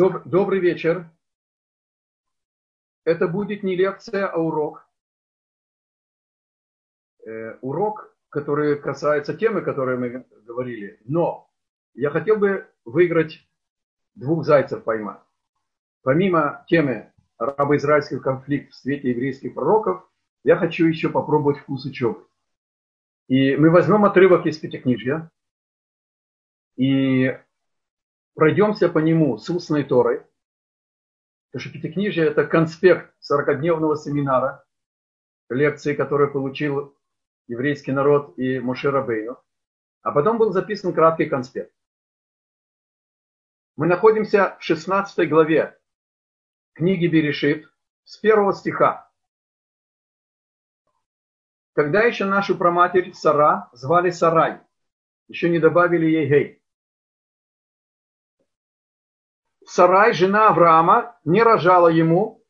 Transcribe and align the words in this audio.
Доб- 0.00 0.22
добрый 0.24 0.60
вечер. 0.60 1.10
Это 3.04 3.28
будет 3.28 3.62
не 3.62 3.76
лекция, 3.76 4.28
а 4.28 4.38
урок. 4.38 4.88
Э, 7.26 7.58
урок, 7.60 8.16
который 8.30 8.80
касается 8.80 9.36
темы, 9.36 9.60
которой 9.60 9.98
мы 9.98 10.26
говорили. 10.46 10.98
Но 11.04 11.52
я 11.92 12.08
хотел 12.08 12.36
бы 12.38 12.66
выиграть 12.86 13.46
двух 14.14 14.46
зайцев 14.46 14.84
поймать. 14.84 15.20
Помимо 16.00 16.64
темы 16.66 17.12
арабо-израильский 17.36 18.20
конфликт 18.20 18.72
в 18.72 18.76
свете 18.76 19.10
еврейских 19.10 19.52
пророков, 19.52 20.08
я 20.44 20.56
хочу 20.56 20.86
еще 20.86 21.10
попробовать 21.10 21.58
вкус 21.58 21.84
учебы. 21.84 22.26
И 23.28 23.54
мы 23.54 23.68
возьмем 23.68 24.06
отрывок 24.06 24.46
из 24.46 24.56
Пятикнижья 24.56 25.30
и 26.76 27.38
пройдемся 28.34 28.88
по 28.88 28.98
нему 28.98 29.38
с 29.38 29.48
устной 29.50 29.84
Торой. 29.84 30.22
Потому 31.50 31.60
что 31.60 31.72
Пятикнижие– 31.72 32.26
это 32.28 32.46
конспект 32.46 33.14
40-дневного 33.30 33.96
семинара, 33.96 34.64
лекции, 35.48 35.94
которую 35.94 36.32
получил 36.32 36.96
еврейский 37.48 37.92
народ 37.92 38.38
и 38.38 38.60
Моше 38.60 38.90
Рабейну. 38.90 39.38
А 40.02 40.12
потом 40.12 40.38
был 40.38 40.52
записан 40.52 40.92
краткий 40.92 41.26
конспект. 41.26 41.74
Мы 43.76 43.86
находимся 43.86 44.56
в 44.60 44.62
16 44.62 45.28
главе 45.28 45.78
книги 46.74 47.06
Берешит 47.06 47.68
с 48.04 48.16
первого 48.18 48.52
стиха. 48.52 49.10
Когда 51.72 52.02
еще 52.02 52.24
нашу 52.24 52.56
проматерь 52.56 53.12
Сара 53.14 53.70
звали 53.72 54.10
Сарай, 54.10 54.60
еще 55.28 55.48
не 55.48 55.58
добавили 55.58 56.06
ей 56.06 56.28
Гей. 56.28 56.59
Сарай, 59.72 60.12
жена 60.14 60.48
Авраама, 60.48 61.16
не 61.22 61.44
рожала 61.44 61.86
ему, 61.86 62.44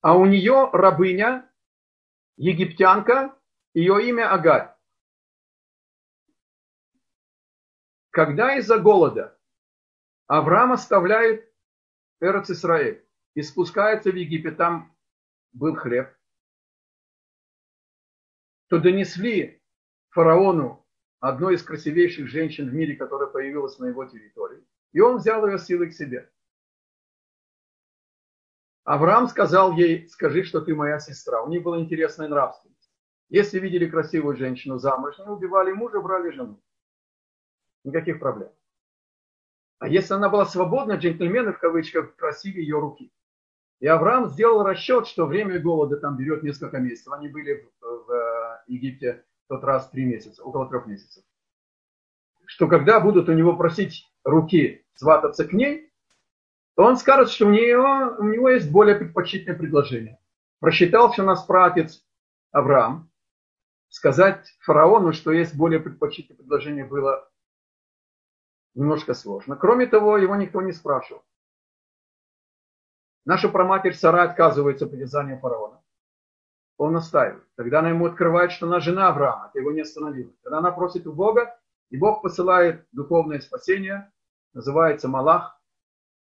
а 0.00 0.16
у 0.16 0.24
нее 0.24 0.70
рабыня, 0.72 1.52
египтянка, 2.36 3.36
ее 3.74 4.08
имя 4.08 4.32
Агарь. 4.32 4.72
Когда 8.10 8.56
из-за 8.58 8.78
голода 8.78 9.36
Авраам 10.28 10.70
оставляет 10.70 11.52
Эрец 12.20 12.50
Исраэль 12.50 13.04
и 13.34 13.42
спускается 13.42 14.12
в 14.12 14.14
Египет, 14.14 14.58
там 14.58 14.96
был 15.50 15.74
хлеб, 15.74 16.16
то 18.68 18.78
донесли 18.78 19.60
фараону 20.10 20.81
одной 21.22 21.54
из 21.54 21.62
красивейших 21.62 22.26
женщин 22.26 22.68
в 22.68 22.74
мире, 22.74 22.96
которая 22.96 23.28
появилась 23.28 23.78
на 23.78 23.86
его 23.86 24.04
территории. 24.04 24.66
И 24.92 25.00
он 25.00 25.18
взял 25.18 25.46
ее 25.46 25.56
силой 25.56 25.90
к 25.90 25.94
себе. 25.94 26.28
Авраам 28.82 29.28
сказал 29.28 29.72
ей, 29.76 30.08
скажи, 30.08 30.42
что 30.42 30.60
ты 30.60 30.74
моя 30.74 30.98
сестра. 30.98 31.40
У 31.42 31.48
них 31.48 31.62
была 31.62 31.78
интересная 31.78 32.26
нравственность. 32.26 32.92
Если 33.28 33.60
видели 33.60 33.88
красивую 33.88 34.36
женщину 34.36 34.78
замужнюю, 34.78 35.30
убивали 35.30 35.70
мужа, 35.70 36.00
брали 36.00 36.30
жену. 36.32 36.60
Никаких 37.84 38.18
проблем. 38.18 38.50
А 39.78 39.88
если 39.88 40.14
она 40.14 40.28
была 40.28 40.44
свободна, 40.44 40.94
джентльмены 40.94 41.52
в 41.52 41.58
кавычках 41.58 42.16
просили 42.16 42.60
ее 42.60 42.80
руки. 42.80 43.12
И 43.78 43.86
Авраам 43.86 44.28
сделал 44.28 44.64
расчет, 44.64 45.06
что 45.06 45.26
время 45.26 45.60
голода 45.60 45.98
там 45.98 46.16
берет 46.16 46.42
несколько 46.42 46.78
месяцев. 46.78 47.12
Они 47.12 47.28
были 47.28 47.70
в, 47.80 48.06
в 48.06 48.10
э, 48.10 48.62
Египте 48.66 49.24
тот 49.52 49.64
раз 49.64 49.90
три 49.90 50.06
месяца, 50.06 50.42
около 50.42 50.66
трех 50.66 50.86
месяцев. 50.86 51.22
Что 52.46 52.66
когда 52.68 53.00
будут 53.00 53.28
у 53.28 53.34
него 53.34 53.54
просить 53.54 54.10
руки 54.24 54.86
свататься 54.94 55.46
к 55.46 55.52
ней, 55.52 55.92
то 56.74 56.84
он 56.84 56.96
скажет, 56.96 57.28
что 57.28 57.46
у, 57.46 57.50
нее, 57.50 58.16
у 58.18 58.24
него 58.24 58.48
есть 58.48 58.70
более 58.70 58.96
предпочтительное 58.96 59.58
предложение. 59.58 60.18
Просчитал 60.58 61.12
все 61.12 61.22
нас 61.22 61.44
пратец 61.44 62.02
Авраам. 62.50 63.10
Сказать 63.90 64.56
фараону, 64.60 65.12
что 65.12 65.32
есть 65.32 65.54
более 65.54 65.80
предпочтительное 65.80 66.38
предложение, 66.38 66.86
было 66.86 67.30
немножко 68.72 69.12
сложно. 69.12 69.54
Кроме 69.54 69.86
того, 69.86 70.16
его 70.16 70.34
никто 70.34 70.62
не 70.62 70.72
спрашивал. 70.72 71.22
Наша 73.26 73.50
проматерь 73.50 73.94
Сара 73.94 74.22
отказывается 74.22 74.86
от 74.86 74.92
притязания 74.92 75.38
фараона. 75.38 75.81
Он 76.82 76.94
настаивает. 76.94 77.44
Тогда 77.54 77.78
она 77.78 77.90
ему 77.90 78.06
открывает, 78.06 78.50
что 78.50 78.66
она 78.66 78.80
жена 78.80 79.08
Авраама, 79.08 79.50
это 79.50 79.60
его 79.60 79.70
не 79.70 79.82
остановило. 79.82 80.32
Тогда 80.42 80.58
она 80.58 80.72
просит 80.72 81.06
у 81.06 81.12
Бога, 81.12 81.56
и 81.90 81.96
Бог 81.96 82.22
посылает 82.22 82.88
духовное 82.90 83.38
спасение, 83.38 84.10
называется 84.52 85.06
Малах. 85.06 85.62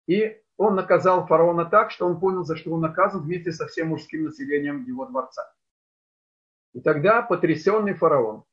И 0.06 0.40
он 0.56 0.74
наказал 0.74 1.26
фараона 1.26 1.66
так, 1.66 1.90
что 1.90 2.06
он 2.06 2.18
понял, 2.18 2.42
за 2.44 2.56
что 2.56 2.72
он 2.72 2.80
наказан 2.80 3.20
вместе 3.20 3.52
со 3.52 3.66
всем 3.66 3.88
мужским 3.88 4.24
населением 4.24 4.84
его 4.84 5.04
дворца. 5.04 5.52
И 6.72 6.80
тогда 6.80 7.20
потрясенный 7.20 7.92
фараон, 7.92 8.44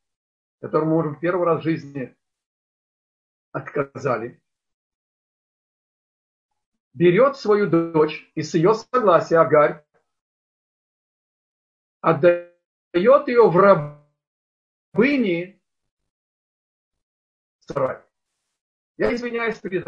которому 0.60 0.98
уже 0.98 1.16
первый 1.18 1.46
раз 1.46 1.60
в 1.60 1.64
жизни 1.64 2.14
отказали, 3.50 4.42
берет 6.92 7.38
свою 7.38 7.66
дочь 7.66 8.30
и 8.34 8.42
с 8.42 8.52
ее 8.52 8.74
согласия 8.74 9.38
Агарь 9.38 9.82
отдает 12.04 12.52
ее 12.92 13.48
в 13.48 13.56
рабыни 14.92 15.58
Сарай. 17.60 18.02
Я 18.98 19.14
извиняюсь 19.14 19.58
перед 19.58 19.86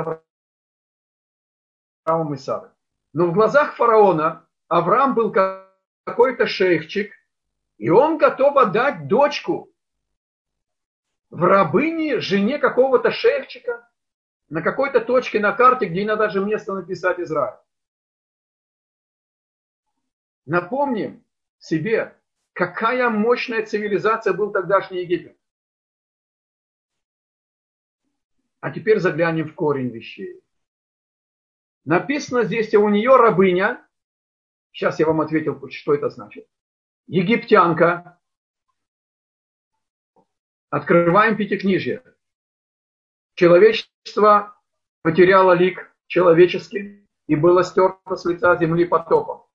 Авраамом 2.06 2.32
и 2.32 2.38
Сарой. 2.38 2.70
Но 3.12 3.26
в 3.26 3.34
глазах 3.34 3.76
фараона 3.76 4.48
Авраам 4.68 5.14
был 5.14 5.30
какой-то 6.04 6.46
шейхчик, 6.46 7.12
и 7.76 7.90
он 7.90 8.16
готов 8.16 8.56
отдать 8.56 9.08
дочку 9.08 9.70
в 11.28 11.44
рабыни 11.44 12.16
жене 12.16 12.58
какого-то 12.58 13.10
шейхчика 13.10 13.90
на 14.48 14.62
какой-то 14.62 15.02
точке 15.02 15.38
на 15.38 15.52
карте, 15.52 15.84
где 15.84 16.06
надо 16.06 16.24
даже 16.24 16.42
место 16.42 16.72
написать 16.72 17.20
Израиль. 17.20 17.58
Напомним 20.46 21.25
себе, 21.58 22.20
какая 22.52 23.08
мощная 23.10 23.64
цивилизация 23.64 24.32
был 24.32 24.52
тогдашний 24.52 25.00
Египет. 25.00 25.38
А 28.60 28.70
теперь 28.70 28.98
заглянем 28.98 29.48
в 29.48 29.54
корень 29.54 29.90
вещей. 29.90 30.42
Написано 31.84 32.42
здесь, 32.44 32.74
у 32.74 32.88
нее 32.88 33.16
рабыня, 33.16 33.86
сейчас 34.72 34.98
я 34.98 35.06
вам 35.06 35.20
ответил, 35.20 35.68
что 35.70 35.94
это 35.94 36.10
значит, 36.10 36.48
египтянка, 37.06 38.20
открываем 40.70 41.36
пятикнижие. 41.36 42.02
Человечество 43.34 44.60
потеряло 45.02 45.52
лик 45.52 45.94
человеческий 46.08 47.06
и 47.28 47.36
было 47.36 47.62
стерто 47.62 48.16
с 48.16 48.24
лица 48.24 48.56
земли 48.56 48.84
потопом. 48.84 49.45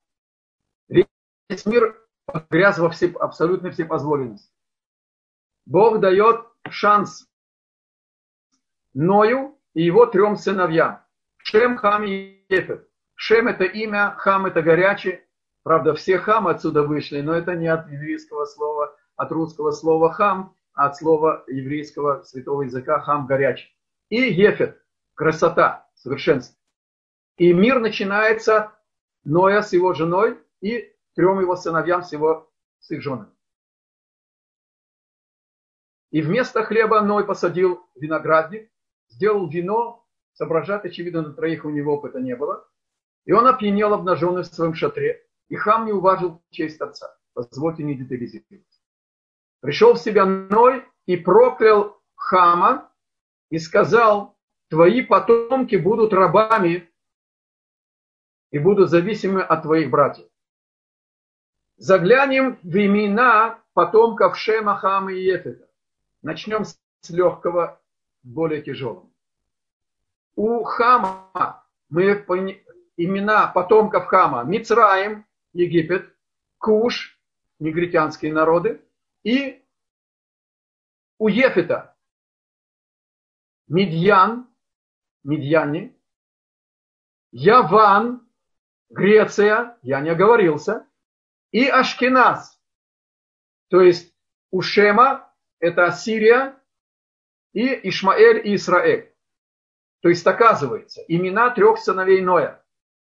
Весь 1.51 1.65
мир 1.65 2.01
погряз 2.25 2.79
во 2.79 2.89
все, 2.89 3.11
абсолютной 3.19 3.71
всепозволенности. 3.71 4.53
Бог 5.65 5.99
дает 5.99 6.45
шанс 6.69 7.27
Ною 8.93 9.59
и 9.73 9.83
его 9.83 10.05
трем 10.05 10.37
сыновьям. 10.37 11.01
Шем, 11.39 11.75
Хам 11.75 12.05
и 12.05 12.45
Ефет. 12.47 12.87
Шем 13.15 13.49
это 13.49 13.65
имя, 13.65 14.15
Хам 14.17 14.45
это 14.45 14.61
горячий. 14.61 15.19
Правда, 15.63 15.93
все 15.93 16.19
Хам 16.19 16.47
отсюда 16.47 16.83
вышли, 16.83 17.19
но 17.19 17.33
это 17.33 17.53
не 17.55 17.67
от 17.67 17.91
еврейского 17.91 18.45
слова, 18.45 18.95
от 19.17 19.31
русского 19.33 19.71
слова 19.71 20.13
Хам, 20.13 20.55
а 20.73 20.85
от 20.85 20.95
слова 20.95 21.43
еврейского 21.47 22.23
святого 22.23 22.61
языка 22.61 23.01
Хам 23.01 23.27
горячий. 23.27 23.75
И 24.07 24.21
Ефет, 24.21 24.81
красота, 25.15 25.89
совершенство. 25.95 26.55
И 27.35 27.51
мир 27.51 27.81
начинается 27.81 28.71
Ноя 29.25 29.61
с 29.61 29.73
его 29.73 29.93
женой 29.93 30.39
и 30.61 30.90
трем 31.15 31.39
его 31.39 31.55
сыновьям 31.55 32.03
с, 32.03 32.11
его, 32.11 32.51
с 32.79 32.91
их 32.91 33.01
женами. 33.01 33.31
И 36.11 36.21
вместо 36.21 36.63
хлеба 36.63 37.01
Ной 37.01 37.25
посадил 37.25 37.87
виноградник, 37.95 38.69
сделал 39.07 39.47
вино, 39.47 40.05
соображать, 40.33 40.85
очевидно, 40.85 41.21
на 41.21 41.33
троих 41.33 41.65
у 41.65 41.69
него 41.69 41.95
опыта 41.95 42.19
не 42.19 42.35
было. 42.35 42.67
И 43.25 43.31
он 43.31 43.47
опьянел 43.47 43.93
обнаженный 43.93 44.41
в 44.41 44.47
своем 44.47 44.73
шатре. 44.73 45.25
И 45.47 45.55
хам 45.55 45.85
не 45.85 45.91
уважил 45.91 46.41
честь 46.49 46.81
отца. 46.81 47.17
Позвольте 47.33 47.83
не 47.83 47.95
детализировать. 47.95 48.65
Пришел 49.61 49.93
в 49.93 49.99
себя 49.99 50.25
Ной 50.25 50.85
и 51.05 51.17
проклял 51.17 52.01
хама 52.15 52.91
и 53.49 53.59
сказал, 53.59 54.37
твои 54.69 55.01
потомки 55.01 55.75
будут 55.75 56.13
рабами 56.13 56.89
и 58.51 58.59
будут 58.59 58.89
зависимы 58.89 59.41
от 59.41 59.63
твоих 59.63 59.89
братьев. 59.89 60.30
Заглянем 61.81 62.59
в 62.61 62.77
имена 62.77 63.59
потомков 63.73 64.37
Шема, 64.37 64.75
Хама 64.75 65.13
и 65.13 65.23
Ефета. 65.23 65.67
Начнем 66.21 66.63
с 66.63 66.77
легкого 67.09 67.81
более 68.21 68.61
тяжелым. 68.61 69.11
у 70.35 70.63
Хама 70.63 71.65
мы 71.89 72.23
имена 72.97 73.47
потомков 73.47 74.05
Хама. 74.05 74.43
Мицраим, 74.43 75.25
Египет, 75.53 76.15
Куш, 76.59 77.19
негритянские 77.57 78.31
народы, 78.31 78.85
и 79.23 79.65
у 81.17 81.29
Ефета 81.29 81.95
Медьян, 83.67 84.47
Медьяне, 85.23 85.95
Яван, 87.31 88.21
Греция, 88.91 89.79
я 89.81 89.99
не 90.01 90.11
оговорился, 90.11 90.85
и 91.51 91.67
Ашкеназ. 91.67 92.59
То 93.69 93.81
есть 93.81 94.13
у 94.51 94.61
Шема 94.61 95.33
это 95.59 95.85
Ассирия 95.85 96.59
и 97.53 97.89
Ишмаэль 97.89 98.47
и 98.47 98.55
Израиль. 98.55 99.13
То 100.01 100.09
есть 100.09 100.25
оказывается, 100.25 101.01
имена 101.07 101.51
трех 101.51 101.77
сыновей 101.77 102.21
Ноя. 102.21 102.65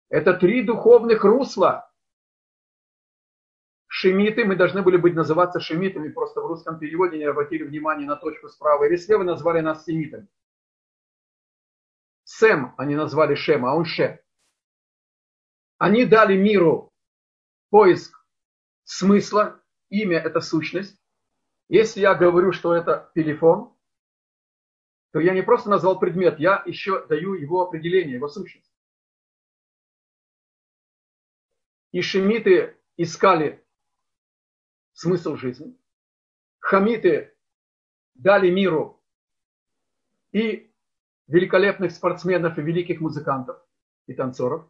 Это 0.09 0.33
три 0.33 0.61
духовных 0.63 1.23
русла. 1.23 1.91
Шемиты, 3.87 4.45
мы 4.45 4.55
должны 4.55 4.81
были 4.81 4.97
быть 4.97 5.15
называться 5.15 5.59
шемитами, 5.59 6.09
просто 6.09 6.41
в 6.41 6.47
русском 6.47 6.77
переводе 6.77 7.17
не 7.17 7.23
обратили 7.23 7.63
внимание 7.63 8.05
на 8.05 8.17
точку 8.17 8.49
справа 8.49 8.83
или 8.83 8.97
слева, 8.97 9.23
назвали 9.23 9.61
нас 9.61 9.85
семитами. 9.85 10.27
Сэм 12.25 12.73
они 12.77 12.95
назвали 12.95 13.35
Шем, 13.35 13.65
а 13.65 13.73
он 13.73 13.85
Ше. 13.85 14.21
Они 15.77 16.05
дали 16.05 16.35
миру 16.35 16.93
поиск 17.69 18.25
смысла, 18.85 19.61
имя 19.89 20.19
это 20.19 20.39
сущность. 20.39 20.99
Если 21.67 21.99
я 21.99 22.15
говорю, 22.15 22.53
что 22.53 22.73
это 22.73 23.11
телефон, 23.15 23.75
то 25.11 25.19
я 25.19 25.33
не 25.33 25.41
просто 25.41 25.69
назвал 25.69 25.99
предмет, 25.99 26.39
я 26.39 26.63
еще 26.65 27.05
даю 27.07 27.33
его 27.33 27.61
определение, 27.61 28.15
его 28.15 28.27
сущность. 28.27 28.71
И 31.91 32.01
шемиты 32.01 32.77
искали 32.97 33.65
смысл 34.93 35.35
жизни. 35.35 35.77
Хамиты 36.59 37.35
дали 38.15 38.49
миру 38.49 39.01
и 40.31 40.71
великолепных 41.27 41.91
спортсменов 41.91 42.57
и 42.57 42.61
великих 42.61 42.99
музыкантов 42.99 43.57
и 44.07 44.13
танцоров, 44.13 44.69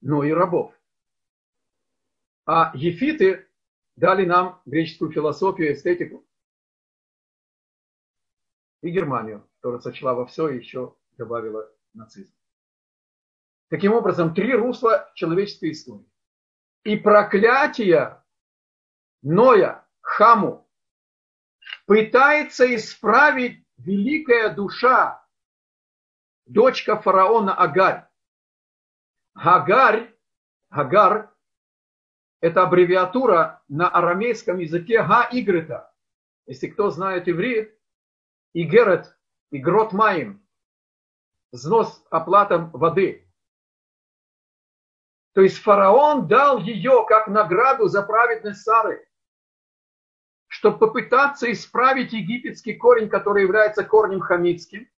но 0.00 0.24
и 0.24 0.32
рабов. 0.32 0.74
А 2.46 2.72
ефиты 2.74 3.48
дали 3.96 4.24
нам 4.24 4.60
греческую 4.64 5.12
философию, 5.12 5.72
эстетику 5.72 6.26
и 8.82 8.90
Германию, 8.90 9.48
которая 9.56 9.80
сочла 9.80 10.14
во 10.14 10.26
все 10.26 10.48
и 10.48 10.58
еще 10.58 10.96
добавила 11.16 11.70
нацизм. 11.92 12.34
Таким 13.68 13.92
образом, 13.92 14.34
три 14.34 14.52
русла 14.54 15.10
человеческой 15.14 15.72
истории. 15.72 16.10
И 16.82 16.96
проклятие 16.96 18.24
Ноя, 19.22 19.86
Хаму, 20.00 20.68
пытается 21.86 22.74
исправить 22.74 23.64
великая 23.76 24.54
душа 24.54 25.24
дочка 26.46 27.00
фараона 27.00 27.54
Агарь. 27.54 28.08
Гагарь, 29.34 30.14
Гагар– 30.70 31.29
это 32.40 32.62
аббревиатура 32.62 33.62
на 33.68 33.88
арамейском 33.88 34.58
языке 34.58 35.02
Га-Игрета. 35.02 35.92
Если 36.46 36.68
кто 36.68 36.90
знает 36.90 37.28
иврит, 37.28 37.78
Игерет, 38.54 39.16
Игрот 39.50 39.92
Маим, 39.92 40.44
взнос 41.52 42.04
оплатом 42.10 42.70
воды. 42.70 43.28
То 45.34 45.42
есть 45.42 45.58
фараон 45.58 46.26
дал 46.26 46.58
ее 46.58 47.04
как 47.06 47.28
награду 47.28 47.86
за 47.86 48.02
праведность 48.02 48.62
Сары, 48.62 49.06
чтобы 50.48 50.78
попытаться 50.78 51.50
исправить 51.52 52.12
египетский 52.12 52.74
корень, 52.74 53.08
который 53.08 53.42
является 53.42 53.84
корнем 53.84 54.20
хамитским, 54.20 54.90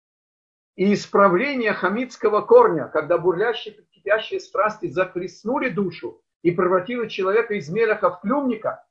и 0.77 0.94
исправление 0.94 1.73
хамитского 1.73 2.41
корня, 2.41 2.87
когда 2.87 3.17
бурлящие, 3.17 3.73
кипящие 3.91 4.39
страсти 4.39 4.87
захлестнули 4.87 5.67
душу 5.67 6.23
и 6.43 6.51
превратили 6.51 7.07
человека 7.07 7.53
из 7.53 7.69
мелеха 7.69 8.09
в 8.09 8.21
клюмника, 8.21 8.85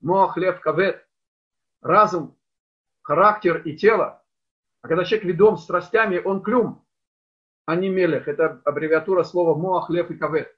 моахлев 0.00 0.60
кавет, 0.60 1.06
разум, 1.82 2.38
характер 3.02 3.58
и 3.58 3.76
тело. 3.76 4.24
А 4.82 4.88
когда 4.88 5.04
человек 5.04 5.26
ведом 5.26 5.56
страстями, 5.56 6.18
он 6.18 6.42
клюм, 6.42 6.86
а 7.66 7.76
не 7.76 7.88
мелех. 7.88 8.28
Это 8.28 8.60
аббревиатура 8.64 9.22
слова 9.24 9.56
моахлев 9.56 10.10
и 10.10 10.16
кавет. 10.16 10.54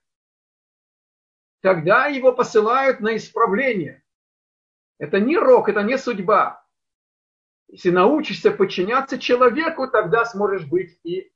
Тогда 1.63 2.07
его 2.07 2.33
посылают 2.33 3.01
на 3.01 3.17
исправление. 3.17 4.05
Это 4.99 5.21
не 5.21 5.37
рок, 5.37 5.69
это 5.69 5.83
не 5.83 5.99
судьба. 5.99 6.65
Если 7.69 7.91
научишься 7.91 8.53
подчиняться 8.53 9.19
человеку, 9.19 9.89
тогда 9.89 10.25
сможешь 10.25 10.67
быть 10.67 10.99
и 11.03 11.33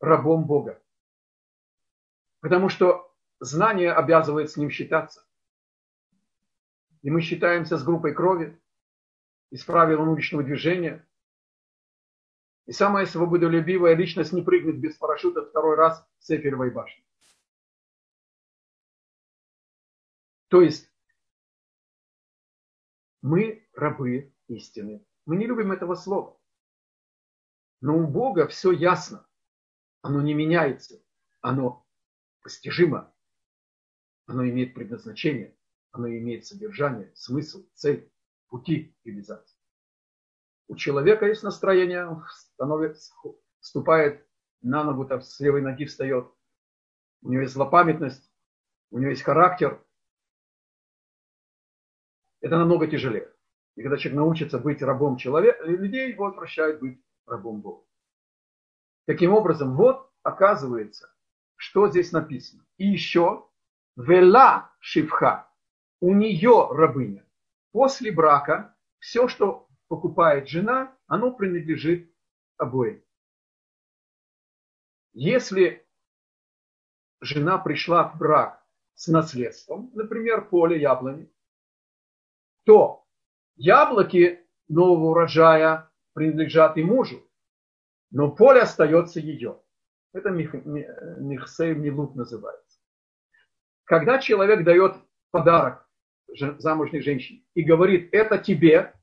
рабом 0.00 0.44
Бога. 0.44 0.80
Потому 2.40 2.68
что 2.68 3.11
знание 3.42 3.92
обязывает 3.92 4.50
с 4.50 4.56
ним 4.56 4.70
считаться. 4.70 5.26
И 7.02 7.10
мы 7.10 7.20
считаемся 7.20 7.76
с 7.76 7.82
группой 7.82 8.14
крови, 8.14 8.58
из 9.50 9.64
правил 9.64 10.08
уличного 10.08 10.44
движения. 10.44 11.06
И 12.66 12.72
самая 12.72 13.06
свободолюбивая 13.06 13.94
личность 13.94 14.32
не 14.32 14.42
прыгнет 14.42 14.78
без 14.78 14.96
парашюта 14.96 15.44
второй 15.44 15.74
раз 15.76 16.08
с 16.20 16.30
Эфиревой 16.30 16.70
башни. 16.70 17.04
То 20.48 20.62
есть 20.62 20.88
мы 23.20 23.68
рабы 23.74 24.32
истины. 24.46 25.04
Мы 25.26 25.36
не 25.36 25.46
любим 25.46 25.72
этого 25.72 25.96
слова. 25.96 26.38
Но 27.80 27.98
у 27.98 28.06
Бога 28.06 28.46
все 28.46 28.70
ясно. 28.70 29.26
Оно 30.02 30.22
не 30.22 30.34
меняется. 30.34 31.02
Оно 31.40 31.84
постижимо. 32.42 33.11
Оно 34.32 34.48
имеет 34.48 34.72
предназначение. 34.72 35.54
Оно 35.90 36.08
имеет 36.08 36.46
содержание, 36.46 37.12
смысл, 37.14 37.66
цель, 37.74 38.10
пути 38.48 38.96
реализации. 39.04 39.58
У 40.68 40.74
человека 40.74 41.26
есть 41.26 41.42
настроение, 41.42 42.06
он 42.06 42.24
становится, 42.30 43.12
вступает 43.60 44.26
на 44.62 44.84
ногу, 44.84 45.04
так, 45.04 45.22
с 45.22 45.38
левой 45.38 45.60
ноги 45.60 45.84
встает. 45.84 46.32
У 47.20 47.30
него 47.30 47.42
есть 47.42 47.52
злопамятность, 47.52 48.32
у 48.90 48.98
него 48.98 49.10
есть 49.10 49.22
характер. 49.22 49.84
Это 52.40 52.56
намного 52.56 52.86
тяжелее. 52.86 53.30
И 53.76 53.82
когда 53.82 53.98
человек 53.98 54.16
научится 54.16 54.58
быть 54.58 54.80
рабом 54.80 55.18
человека, 55.18 55.62
людей 55.64 56.10
его 56.10 56.24
возвращают 56.24 56.80
быть 56.80 57.04
рабом 57.26 57.60
Бога. 57.60 57.84
Таким 59.04 59.34
образом, 59.34 59.76
вот 59.76 60.10
оказывается, 60.22 61.14
что 61.56 61.90
здесь 61.90 62.12
написано. 62.12 62.64
И 62.78 62.86
еще 62.86 63.51
вела 63.96 64.72
шивха, 64.80 65.50
у 66.00 66.14
нее 66.14 66.68
рабыня. 66.70 67.26
После 67.72 68.12
брака 68.12 68.76
все, 68.98 69.28
что 69.28 69.68
покупает 69.88 70.48
жена, 70.48 70.96
оно 71.06 71.32
принадлежит 71.32 72.14
обоим. 72.56 73.02
Если 75.12 75.86
жена 77.20 77.58
пришла 77.58 78.08
в 78.08 78.18
брак 78.18 78.64
с 78.94 79.08
наследством, 79.08 79.90
например, 79.94 80.48
поле 80.48 80.80
яблони, 80.80 81.30
то 82.64 83.02
Яблоки 83.56 84.40
нового 84.68 85.10
урожая 85.10 85.90
принадлежат 86.14 86.76
и 86.78 86.82
мужу, 86.82 87.28
но 88.10 88.30
поле 88.30 88.62
остается 88.62 89.20
ее. 89.20 89.60
Это 90.12 90.30
михсей 90.30 91.74
милут 91.74 92.14
называется. 92.14 92.71
Когда 93.84 94.18
человек 94.18 94.64
дает 94.64 94.96
подарок 95.30 95.88
замужней 96.28 97.02
женщине 97.02 97.44
и 97.54 97.62
говорит, 97.62 98.08
это 98.12 98.38
тебе, 98.38 98.94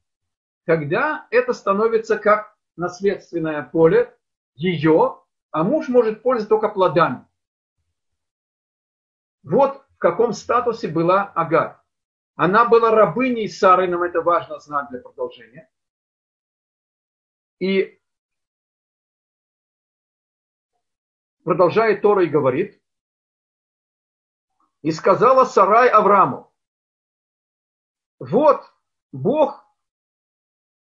тогда 0.65 1.27
это 1.31 1.53
становится 1.53 2.17
как 2.17 2.55
наследственное 2.75 3.61
поле 3.63 4.15
ее, 4.55 5.21
а 5.51 5.63
муж 5.63 5.89
может 5.89 6.21
пользоваться 6.21 6.49
только 6.49 6.69
плодами. 6.69 7.25
Вот 9.43 9.85
в 9.95 9.97
каком 9.97 10.33
статусе 10.33 10.87
была 10.87 11.23
Агарь. 11.35 11.75
Она 12.35 12.65
была 12.65 12.91
рабыней 12.91 13.49
Сары, 13.49 13.87
нам 13.87 14.03
это 14.03 14.21
важно 14.21 14.59
знать 14.59 14.89
для 14.89 14.99
продолжения. 14.99 15.69
И 17.59 17.99
продолжает 21.43 22.01
Тора 22.01 22.23
и 22.23 22.29
говорит, 22.29 22.78
и 24.81 24.91
сказала 24.91 25.45
Сарай 25.45 25.89
Аврааму, 25.89 26.53
вот 28.19 28.61
Бог 29.11 29.65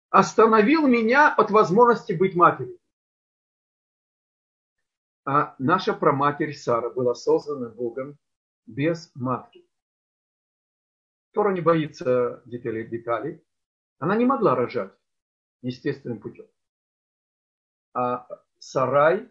остановил 0.09 0.87
меня 0.87 1.33
от 1.33 1.51
возможности 1.51 2.13
быть 2.13 2.35
матерью. 2.35 2.79
А 5.23 5.55
наша 5.59 5.93
праматерь 5.93 6.53
Сара 6.53 6.89
была 6.89 7.13
создана 7.13 7.69
Богом 7.69 8.17
без 8.65 9.11
матки. 9.15 9.67
Тора 11.31 11.53
не 11.53 11.61
боится 11.61 12.41
деталей, 12.45 12.87
деталей. 12.87 13.43
Она 13.99 14.15
не 14.15 14.25
могла 14.25 14.55
рожать 14.55 14.93
естественным 15.61 16.19
путем. 16.19 16.47
А 17.93 18.27
Сарай 18.57 19.29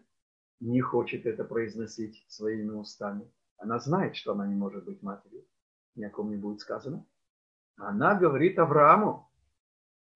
не 0.59 0.81
хочет 0.81 1.25
это 1.25 1.43
произносить 1.43 2.25
своими 2.29 2.71
устами. 2.71 3.29
Она 3.61 3.77
знает, 3.77 4.15
что 4.15 4.31
она 4.31 4.47
не 4.47 4.55
может 4.55 4.85
быть 4.85 5.03
матерью. 5.03 5.45
Ни 5.95 6.03
о 6.03 6.09
ком 6.09 6.31
не 6.31 6.35
будет 6.35 6.61
сказано. 6.61 7.05
Она 7.77 8.15
говорит 8.15 8.57
Аврааму, 8.57 9.29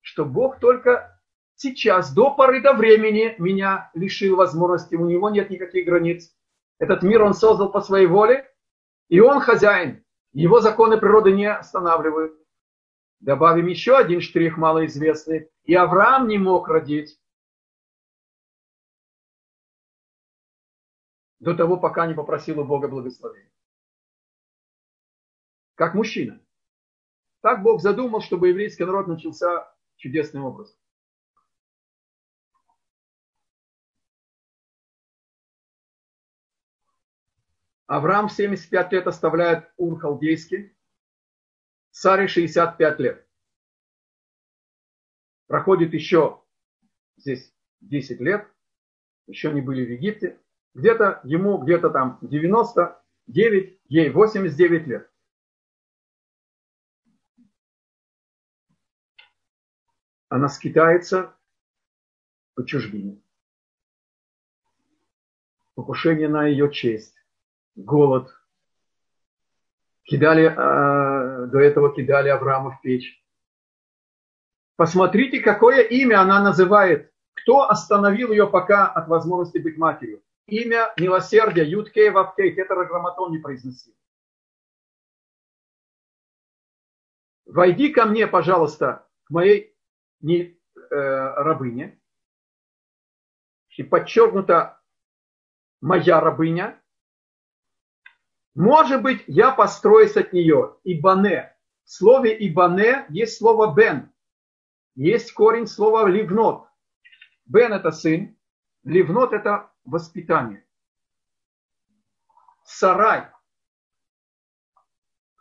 что 0.02 0.26
Бог 0.26 0.60
только 0.60 1.22
сейчас, 1.54 2.12
до 2.12 2.34
поры 2.34 2.62
до 2.62 2.74
времени, 2.74 3.36
меня 3.38 3.92
лишил 3.94 4.36
возможности. 4.36 4.96
У 4.96 5.06
него 5.06 5.30
нет 5.30 5.52
никаких 5.52 5.86
границ. 5.86 6.36
Этот 6.80 7.04
мир 7.04 7.22
он 7.22 7.36
создал 7.36 7.72
по 7.72 7.82
своей 7.82 8.08
воле, 8.08 8.52
и 9.10 9.20
он 9.20 9.40
хозяин. 9.42 10.04
Его 10.34 10.60
законы 10.60 10.98
природы 10.98 11.32
не 11.32 11.46
останавливают. 11.46 12.34
Добавим 13.20 13.68
еще 13.68 13.96
один 13.96 14.22
штрих 14.22 14.58
малоизвестный. 14.58 15.50
И 15.66 15.76
Авраам 15.76 16.28
не 16.28 16.40
мог 16.40 16.68
родить 16.68 17.20
до 21.46 21.54
того, 21.54 21.78
пока 21.78 22.08
не 22.08 22.16
попросил 22.16 22.60
у 22.60 22.66
Бога 22.66 22.88
благословения. 22.88 23.52
Как 25.76 25.94
мужчина. 25.94 26.44
Так 27.42 27.62
Бог 27.62 27.82
задумал, 27.82 28.22
чтобы 28.22 28.48
еврейский 28.48 28.84
народ 28.84 29.08
начался 29.08 29.72
чудесным 29.96 30.46
образом. 30.46 30.76
Авраам 37.86 38.28
75 38.28 38.92
лет 38.94 39.06
оставляет 39.06 39.72
Ур 39.78 40.00
Халдейский, 40.00 40.76
Саре 41.92 42.28
65 42.28 43.00
лет. 43.00 43.30
Проходит 45.46 45.94
еще 45.94 46.44
здесь 47.18 47.54
10 47.82 48.20
лет, 48.20 48.52
еще 49.28 49.54
не 49.54 49.62
были 49.62 49.86
в 49.86 49.92
Египте. 49.92 50.42
Где-то 50.76 51.22
ему, 51.24 51.58
где-то 51.58 51.90
там 51.90 52.20
99, 52.22 53.80
ей 53.88 54.10
89 54.10 54.88
лет. 54.88 55.10
Она 60.28 60.50
скитается 60.50 61.34
по 62.56 62.66
чужбине. 62.66 63.22
Покушение 65.76 66.28
на 66.28 66.46
ее 66.46 66.70
честь 66.74 67.16
голод. 67.76 68.30
Кидали, 70.04 70.46
э, 70.46 71.48
до 71.48 71.60
этого 71.60 71.96
кидали 71.96 72.28
Авраама 72.28 72.72
в 72.72 72.82
печь. 72.82 73.24
Посмотрите, 74.76 75.40
какое 75.40 75.84
имя 75.84 76.20
она 76.20 76.44
называет. 76.44 77.14
Кто 77.34 77.70
остановил 77.70 78.32
ее 78.32 78.46
пока 78.46 78.88
от 78.88 79.08
возможности 79.08 79.58
быть 79.58 79.78
матерью? 79.78 80.22
Имя 80.48 80.94
милосердия, 81.00 81.64
Юткей 81.64 82.12
Вавкей, 82.12 82.54
тетраграмматон 82.54 83.32
не 83.32 83.40
произносил. 83.40 83.96
Войди 87.46 87.90
ко 87.90 88.06
мне, 88.06 88.28
пожалуйста, 88.28 89.08
к 89.24 89.32
моей 89.32 89.76
не, 90.20 90.60
э, 90.76 90.86
рабыне. 90.92 92.00
И 93.78 93.84
подчеркнуто 93.84 94.82
моя 95.82 96.20
рабыня. 96.20 96.82
Может 98.54 99.02
быть, 99.02 99.24
я 99.28 99.52
построюсь 99.52 100.16
от 100.16 100.32
нее. 100.32 100.78
Ибане. 100.84 101.56
В 101.84 101.92
слове 101.92 102.36
ибане 102.48 103.06
есть 103.10 103.38
слово 103.38 103.74
бен. 103.76 104.14
Есть 104.96 105.34
корень 105.34 105.68
слова 105.68 106.08
ливнот. 106.08 106.68
Бен 107.46 107.74
это 107.74 107.92
сын. 107.92 108.38
Ливнот 108.84 109.34
это 109.34 109.75
воспитание. 109.86 110.66
Сарай 112.64 113.30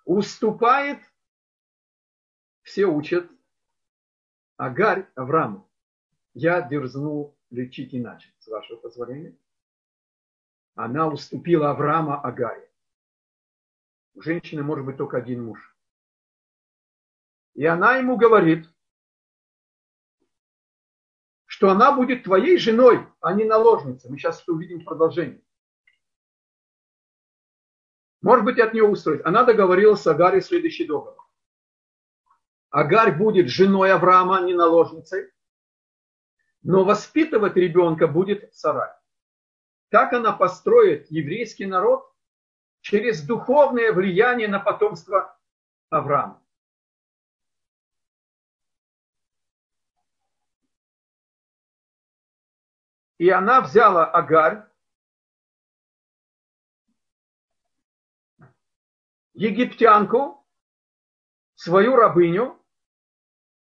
уступает, 0.04 1.00
все 2.62 2.86
учат, 2.86 3.30
Агарь 4.56 5.08
Аврааму. 5.14 5.68
Я 6.34 6.62
дерзнул 6.62 7.36
лечить 7.50 7.94
иначе, 7.94 8.32
с 8.38 8.46
вашего 8.46 8.78
позволения. 8.78 9.36
Она 10.74 11.08
уступила 11.08 11.70
Авраама 11.70 12.20
Агаре. 12.20 12.70
У 14.14 14.20
женщины 14.20 14.62
может 14.62 14.84
быть 14.84 14.96
только 14.96 15.16
один 15.16 15.44
муж. 15.44 15.76
И 17.54 17.64
она 17.64 17.96
ему 17.96 18.16
говорит, 18.16 18.68
что 21.54 21.70
она 21.70 21.92
будет 21.92 22.24
твоей 22.24 22.58
женой, 22.58 23.06
а 23.20 23.32
не 23.32 23.44
наложницей. 23.44 24.10
Мы 24.10 24.18
сейчас 24.18 24.42
увидим 24.48 24.84
продолжение. 24.84 25.40
Может 28.22 28.44
быть, 28.44 28.58
от 28.58 28.74
нее 28.74 28.82
устроить. 28.82 29.24
Она 29.24 29.44
договорилась 29.44 30.00
с 30.00 30.06
Агарой 30.08 30.42
следующий 30.42 30.84
договор. 30.84 31.24
Агарь 32.70 33.16
будет 33.16 33.50
женой 33.50 33.92
Авраама, 33.92 34.38
а 34.38 34.40
не 34.40 34.52
наложницей, 34.52 35.30
но 36.64 36.82
воспитывать 36.82 37.54
ребенка 37.54 38.08
будет 38.08 38.52
Сарай. 38.52 38.90
Так 39.90 40.12
она 40.12 40.32
построит 40.32 41.08
еврейский 41.08 41.66
народ 41.66 42.12
через 42.80 43.24
духовное 43.24 43.92
влияние 43.92 44.48
на 44.48 44.58
потомство 44.58 45.38
Авраама. 45.88 46.43
И 53.18 53.30
она 53.30 53.60
взяла 53.60 54.06
Агарь, 54.06 54.64
египтянку, 59.34 60.44
свою 61.54 61.96
рабыню. 61.96 62.60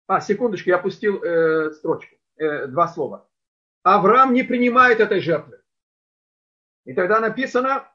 А, 0.06 0.20
секундочку, 0.20 0.70
я 0.70 0.76
опустил 0.76 1.22
э, 1.22 1.72
строчку, 1.72 2.14
э, 2.36 2.66
два 2.66 2.88
слова. 2.88 3.28
Авраам 3.82 4.32
не 4.34 4.42
принимает 4.42 5.00
этой 5.00 5.20
жертвы. 5.20 5.62
И 6.84 6.92
тогда 6.92 7.20
написано, 7.20 7.90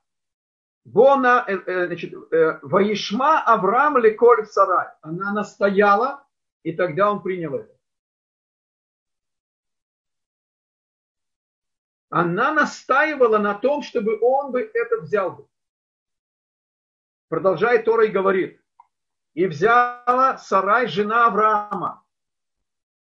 Бона, 0.86 1.46
э, 1.48 1.56
э, 1.56 1.88
значит, 1.88 2.14
э, 2.14 2.60
Ваишма 2.64 3.42
Авраам 3.44 3.98
леколь 3.98 4.46
сарай. 4.48 4.88
Она 5.02 5.32
настояла, 5.34 6.26
и 6.64 6.74
тогда 6.74 7.12
он 7.12 7.22
принял 7.22 7.56
это. 7.56 7.79
Она 12.10 12.52
настаивала 12.52 13.38
на 13.38 13.54
том, 13.54 13.82
чтобы 13.84 14.20
он 14.22 14.52
бы 14.52 14.62
это 14.74 15.02
взял. 15.02 15.50
Продолжает 17.28 17.86
Тора 17.86 18.06
и 18.06 18.12
говорит. 18.12 18.62
И 19.36 19.46
взяла 19.46 20.38
Сарай, 20.38 20.88
жена 20.88 21.28
Авраама. 21.28 22.04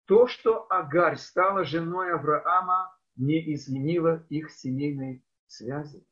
То, 0.06 0.28
что 0.28 0.66
Агарь 0.70 1.16
стала 1.16 1.64
женой 1.64 2.12
Авраама, 2.12 2.96
не 3.16 3.54
изменило 3.54 4.24
их 4.28 4.50
семейной 4.50 5.24
связи 5.46 6.06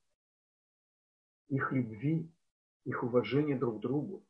их 1.51 1.73
любви, 1.73 2.33
их 2.85 3.03
уважения 3.03 3.57
друг 3.57 3.79
к 3.79 3.81
другу. 3.81 4.25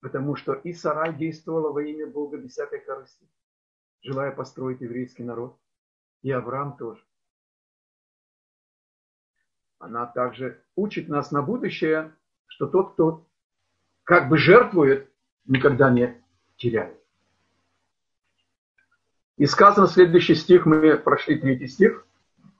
Потому 0.00 0.36
что 0.36 0.52
и 0.52 0.72
Сарай 0.72 1.16
действовала 1.16 1.72
во 1.72 1.82
имя 1.82 2.06
Бога 2.06 2.36
без 2.36 2.52
всякой 2.52 2.80
корысти, 2.80 3.26
желая 4.02 4.32
построить 4.32 4.82
еврейский 4.82 5.22
народ. 5.22 5.58
И 6.22 6.30
Авраам 6.30 6.76
тоже. 6.76 7.02
Она 9.84 10.06
также 10.06 10.62
учит 10.76 11.08
нас 11.10 11.30
на 11.30 11.42
будущее, 11.42 12.14
что 12.46 12.66
тот, 12.66 12.94
кто 12.94 13.26
как 14.04 14.30
бы 14.30 14.38
жертвует, 14.38 15.10
никогда 15.44 15.90
не 15.90 16.22
теряет. 16.56 16.98
И 19.36 19.44
сказано 19.44 19.86
следующий 19.86 20.36
стих, 20.36 20.64
мы 20.64 20.96
прошли 20.96 21.38
третий 21.38 21.68
стих. 21.68 22.06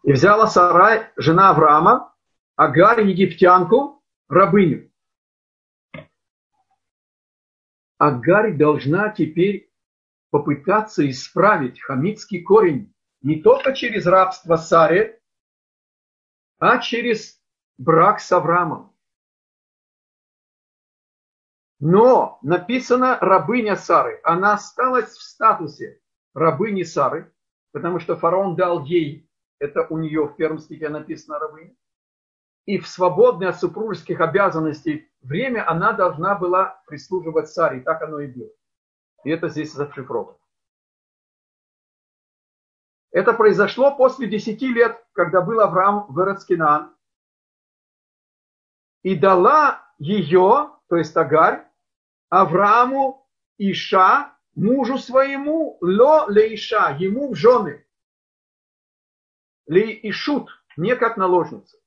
И 0.02 0.12
взяла 0.12 0.46
Сарай, 0.48 1.06
жена 1.16 1.48
Авраама, 1.48 2.14
Агарь 2.56 3.06
египтянку, 3.08 4.02
рабыню. 4.28 4.90
Агарь 7.96 8.54
должна 8.54 9.08
теперь 9.08 9.70
попытаться 10.28 11.08
исправить 11.08 11.80
хамитский 11.80 12.42
корень 12.42 12.92
не 13.22 13.40
только 13.40 13.72
через 13.72 14.04
рабство 14.04 14.56
Саре, 14.56 15.22
а 16.64 16.78
через 16.78 17.38
брак 17.76 18.20
с 18.20 18.32
Авраамом. 18.32 18.96
Но 21.78 22.38
написано 22.40 23.18
рабыня 23.20 23.76
Сары. 23.76 24.18
Она 24.24 24.54
осталась 24.54 25.12
в 25.12 25.22
статусе 25.22 26.00
рабыни 26.32 26.82
Сары, 26.82 27.30
потому 27.72 28.00
что 28.00 28.16
фараон 28.16 28.56
дал 28.56 28.82
ей 28.82 29.28
это 29.58 29.86
у 29.90 29.98
нее 29.98 30.26
в 30.26 30.36
первом 30.36 30.58
стихе 30.58 30.88
написано 30.88 31.38
рабыня. 31.38 31.74
И 32.64 32.78
в 32.78 32.88
свободное 32.88 33.50
от 33.50 33.60
супружеских 33.60 34.22
обязанностей 34.22 35.10
время 35.20 35.68
она 35.68 35.92
должна 35.92 36.34
была 36.34 36.82
прислуживать 36.86 37.50
царю. 37.50 37.80
И 37.80 37.82
так 37.82 38.00
оно 38.00 38.20
и 38.20 38.26
было. 38.26 38.50
И 39.24 39.30
это 39.30 39.50
здесь 39.50 39.74
зашифровано. 39.74 40.38
Это 43.14 43.32
произошло 43.32 43.96
после 43.96 44.26
десяти 44.26 44.66
лет, 44.66 45.06
когда 45.12 45.40
был 45.40 45.60
Авраам 45.60 46.12
в 46.12 46.18
Эрцкинан. 46.18 46.96
И 49.02 49.14
дала 49.16 49.88
ее, 49.98 50.72
то 50.88 50.96
есть 50.96 51.16
Агарь, 51.16 51.64
Аврааму 52.28 53.24
Иша, 53.56 54.36
мужу 54.56 54.98
своему, 54.98 55.78
ло 55.80 56.26
лейша, 56.26 56.96
ему 56.98 57.32
в 57.32 57.36
жены. 57.36 57.86
Ли 59.66 59.96
Ишут, 60.10 60.50
не 60.76 60.96
как 60.96 61.16
наложница. 61.16 61.78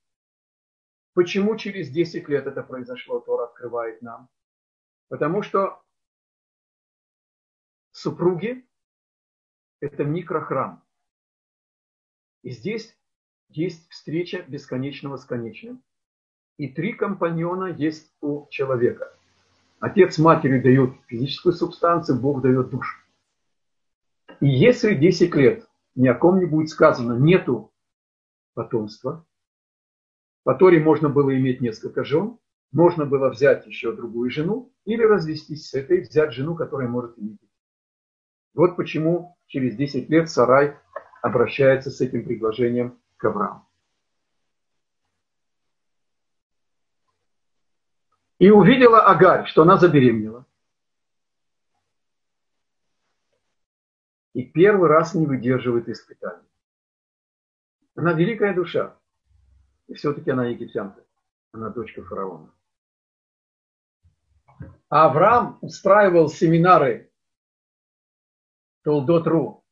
Почему 1.12 1.56
через 1.56 1.90
10 1.90 2.26
лет 2.30 2.46
это 2.46 2.62
произошло, 2.62 3.20
Тор 3.20 3.42
открывает 3.42 4.00
нам? 4.00 4.30
Потому 5.08 5.42
что 5.42 5.82
супруги– 7.92 8.66
это 9.80 10.04
микрохрам. 10.04 10.87
И 12.48 12.50
здесь 12.50 12.96
есть 13.50 13.86
встреча 13.90 14.42
бесконечного 14.48 15.18
с 15.18 15.26
конечным. 15.26 15.82
И 16.56 16.66
три 16.68 16.94
компаньона 16.94 17.66
есть 17.66 18.10
у 18.22 18.46
человека. 18.48 19.14
Отец 19.80 20.16
матери 20.16 20.58
дает 20.58 20.94
физическую 21.08 21.52
субстанцию, 21.52 22.18
Бог 22.18 22.40
дает 22.40 22.70
душу. 22.70 22.96
И 24.40 24.48
если 24.48 24.94
10 24.94 25.34
лет 25.34 25.68
ни 25.94 26.08
о 26.08 26.14
ком 26.14 26.38
не 26.38 26.46
будет 26.46 26.70
сказано, 26.70 27.18
нету 27.22 27.70
потомства, 28.54 29.26
по 30.42 30.54
Торе 30.54 30.80
можно 30.80 31.10
было 31.10 31.36
иметь 31.36 31.60
несколько 31.60 32.02
жен, 32.02 32.38
можно 32.72 33.04
было 33.04 33.28
взять 33.28 33.66
еще 33.66 33.94
другую 33.94 34.30
жену 34.30 34.72
или 34.86 35.02
развестись 35.02 35.68
с 35.68 35.74
этой, 35.74 36.00
взять 36.00 36.32
жену, 36.32 36.54
которая 36.54 36.88
может 36.88 37.18
иметь. 37.18 37.42
Вот 38.54 38.76
почему 38.76 39.36
через 39.48 39.76
10 39.76 40.08
лет 40.08 40.30
Сарай 40.30 40.78
обращается 41.22 41.90
с 41.90 42.00
этим 42.00 42.24
предложением 42.24 42.98
к 43.16 43.24
Аврааму. 43.24 43.66
И 48.38 48.50
увидела 48.50 49.04
Агарь, 49.04 49.46
что 49.46 49.62
она 49.62 49.76
забеременела. 49.76 50.46
И 54.34 54.44
первый 54.44 54.88
раз 54.88 55.14
не 55.14 55.26
выдерживает 55.26 55.88
испытаний. 55.88 56.46
Она 57.96 58.12
великая 58.12 58.54
душа. 58.54 58.96
И 59.88 59.94
все-таки 59.94 60.30
она 60.30 60.46
египтянка. 60.46 61.02
Она 61.52 61.70
дочка 61.70 62.04
фараона. 62.04 62.52
А 64.88 65.06
Авраам 65.06 65.58
устраивал 65.60 66.28
семинары 66.28 67.10
Толдот.ру, 68.82 69.64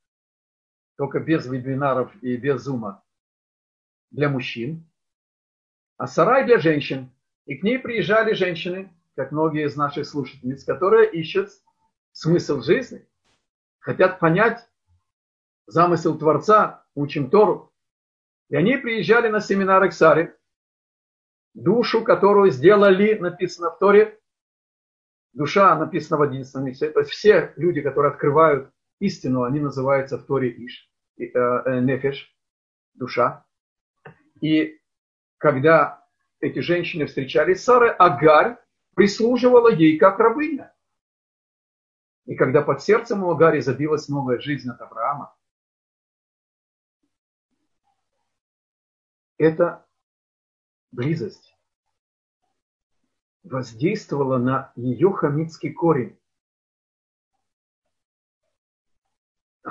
только 0.97 1.21
без 1.21 1.47
вебинаров 1.47 2.11
и 2.23 2.37
без 2.37 2.63
зума, 2.63 3.05
для 4.11 4.29
мужчин, 4.29 4.89
а 5.97 6.07
сарай 6.07 6.45
для 6.45 6.59
женщин. 6.59 7.11
И 7.47 7.57
к 7.57 7.63
ней 7.63 7.79
приезжали 7.79 8.33
женщины, 8.33 8.93
как 9.15 9.31
многие 9.31 9.67
из 9.67 9.77
наших 9.77 10.07
слушательниц, 10.07 10.65
которые 10.65 11.11
ищут 11.11 11.51
смысл 12.13 12.61
жизни, 12.61 13.07
хотят 13.79 14.19
понять 14.19 14.69
замысел 15.67 16.19
Творца, 16.19 16.85
учим 16.95 17.31
Тору. 17.31 17.73
И 18.49 18.57
они 18.57 18.77
приезжали 18.77 19.29
на 19.29 19.41
семинары 19.41 19.91
к 19.91 19.93
Саре, 19.93 20.37
душу, 21.55 22.05
которую 22.05 22.51
сделали, 22.51 23.15
написано 23.15 23.71
в 23.71 23.79
Торе, 23.79 24.21
душа 25.33 25.77
написана 25.77 26.19
в 26.19 26.23
11 26.23 26.77
стихе, 26.77 26.93
то 26.93 27.01
есть 27.01 27.11
все 27.11 27.53
люди, 27.57 27.81
которые 27.81 28.13
открывают 28.13 28.71
истину, 28.99 29.45
они 29.45 29.61
называются 29.61 30.19
в 30.19 30.25
Торе 30.25 30.51
Иш, 30.51 30.91
э, 31.19 31.25
э, 31.25 31.81
Нефеш, 31.81 32.35
душа. 32.95 33.47
И 34.41 34.81
когда 35.39 36.07
эти 36.41 36.61
женщины 36.61 37.07
встречались 37.07 37.61
с 37.61 37.65
Сарой, 37.65 37.91
Агарь 37.91 38.59
прислуживала 38.95 39.73
ей 39.73 39.99
как 39.99 40.19
рабыня. 40.19 40.75
И 42.25 42.35
когда 42.35 42.63
под 42.63 42.83
сердцем 42.83 43.23
у 43.23 43.31
Агари 43.31 43.61
забилась 43.61 44.09
новая 44.09 44.41
жизнь 44.41 44.69
от 44.69 44.81
Авраама, 44.81 45.37
эта 49.39 49.87
близость 50.91 51.57
воздействовала 53.45 54.39
на 54.39 54.73
ее 54.75 55.13
хамитский 55.13 55.73
корень. 55.73 56.19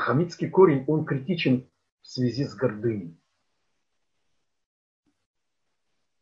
Хамитский 0.06 0.50
корень, 0.50 0.86
он 0.88 1.04
критичен 1.04 1.68
в 2.02 2.08
связи 2.08 2.46
с 2.46 2.56
гордыней. 2.56 3.20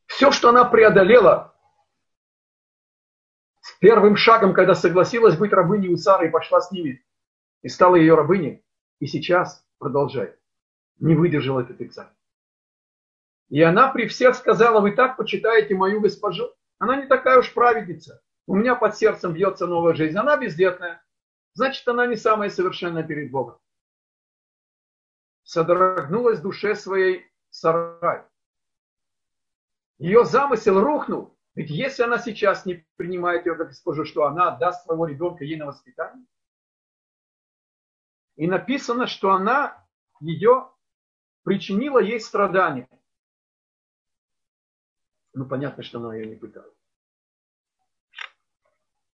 Все, 0.06 0.32
что 0.32 0.50
она 0.50 0.64
преодолела 0.64 1.54
с 3.60 3.74
первым 3.80 4.16
шагом, 4.16 4.54
когда 4.54 4.74
согласилась 4.74 5.38
быть 5.38 5.52
рабыней 5.52 5.90
у 5.90 5.98
цара 5.98 6.28
и 6.28 6.32
пошла 6.32 6.62
с 6.62 6.72
ними, 6.72 7.04
и 7.62 7.68
стала 7.68 7.96
ее 7.96 8.16
рабыней, 8.16 8.64
и 9.00 9.06
сейчас 9.06 9.66
продолжает, 9.80 10.40
не 11.00 11.16
выдержала 11.16 11.62
этот 11.62 11.82
экзамен. 11.82 12.14
И 13.50 13.62
она 13.62 13.90
при 13.90 14.08
всех 14.08 14.36
сказала, 14.36 14.80
вы 14.80 14.94
так 14.94 15.18
почитаете 15.18 15.76
мою 15.76 16.00
госпожу. 16.00 16.54
Она 16.80 16.96
не 16.96 17.08
такая 17.08 17.40
уж 17.40 17.54
праведница. 17.54 18.22
У 18.48 18.56
меня 18.56 18.76
под 18.76 18.96
сердцем 18.96 19.34
бьется 19.34 19.68
новая 19.68 19.94
жизнь. 19.94 20.18
Она 20.18 20.38
бездетная. 20.38 21.04
Значит, 21.54 21.88
она 21.88 22.08
не 22.08 22.16
самая 22.16 22.50
совершенная 22.50 23.04
перед 23.04 23.30
Богом. 23.30 23.58
Содрогнулась 25.44 26.40
душе 26.40 26.76
своей 26.76 27.32
сарай. 27.50 28.24
Ее 29.98 30.26
замысел 30.26 30.82
рухнул. 30.82 31.38
Ведь 31.56 31.70
если 31.70 32.04
она 32.04 32.18
сейчас 32.18 32.66
не 32.66 32.86
принимает 32.96 33.46
ее 33.46 33.56
как 33.56 33.68
госпожу, 33.68 34.06
что 34.06 34.26
она 34.26 34.54
отдаст 34.54 34.86
своего 34.86 35.06
ребенка 35.06 35.44
ей 35.44 35.58
на 35.58 35.68
воспитание? 35.68 36.26
И 38.36 38.48
написано, 38.48 39.06
что 39.06 39.32
она 39.32 39.86
ее 40.20 40.72
причинила 41.44 42.00
ей 42.00 42.20
страдания. 42.20 42.90
Ну, 45.34 45.46
понятно, 45.46 45.84
что 45.84 46.00
она 46.00 46.16
ее 46.16 46.26
не 46.26 46.36
пытала. 46.36 46.74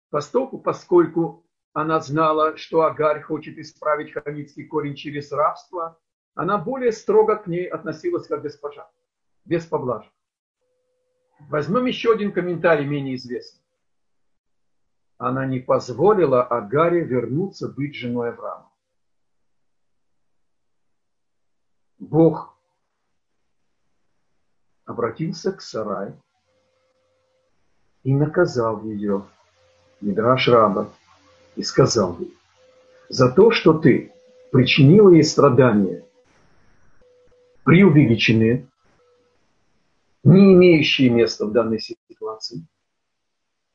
Постоку, 0.10 0.60
поскольку 0.60 1.46
она 1.74 2.00
знала, 2.00 2.58
что 2.58 2.82
Агарь 2.82 3.22
хочет 3.22 3.58
исправить 3.58 4.14
хамитский 4.14 4.66
корень 4.66 4.96
через 4.96 5.32
рабство, 5.32 6.02
она 6.36 6.58
более 6.58 6.92
строго 6.92 7.38
к 7.38 7.48
ней 7.48 7.66
относилась 7.66 8.28
как 8.28 8.42
госпожа, 8.42 8.90
без 9.46 9.66
поблажек. 9.66 10.12
Возьмем 11.50 11.86
еще 11.86 12.12
один 12.12 12.32
комментарий, 12.32 12.86
менее 12.86 13.16
известный. 13.16 13.62
Она 15.18 15.46
не 15.46 15.60
позволила 15.60 16.44
Агаре 16.44 17.04
вернуться 17.04 17.70
быть 17.70 17.96
женой 17.96 18.30
Авраама. 18.30 18.70
Бог 22.00 22.58
обратился 24.84 25.54
к 25.54 25.62
Сарай 25.62 26.14
и 28.04 28.14
наказал 28.14 28.84
ее, 28.84 29.26
Мидраш 30.02 30.50
Раба, 30.50 30.92
и 31.56 31.64
сказал 31.64 32.20
ей, 32.20 32.38
за 33.08 33.32
то, 33.32 33.52
что 33.52 33.80
ты 33.80 34.14
причинила 34.52 35.10
ей 35.10 35.24
страдания, 35.24 36.05
преувеличенные, 37.66 38.70
не 40.24 40.54
имеющие 40.54 41.10
места 41.10 41.46
в 41.46 41.52
данной 41.52 41.80
ситуации, 41.80 42.66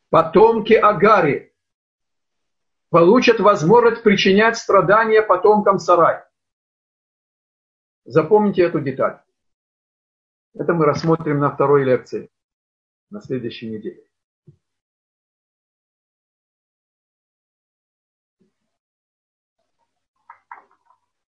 потомки 0.08 0.72
Агари 0.72 1.52
получат 2.88 3.40
возможность 3.40 4.02
причинять 4.02 4.56
страдания 4.56 5.22
потомкам 5.22 5.78
Сарай. 5.78 6.22
Запомните 8.04 8.62
эту 8.62 8.80
деталь. 8.80 9.20
Это 10.54 10.72
мы 10.72 10.84
рассмотрим 10.84 11.38
на 11.38 11.50
второй 11.50 11.84
лекции, 11.84 12.30
на 13.10 13.20
следующей 13.20 13.70
неделе. 13.70 14.04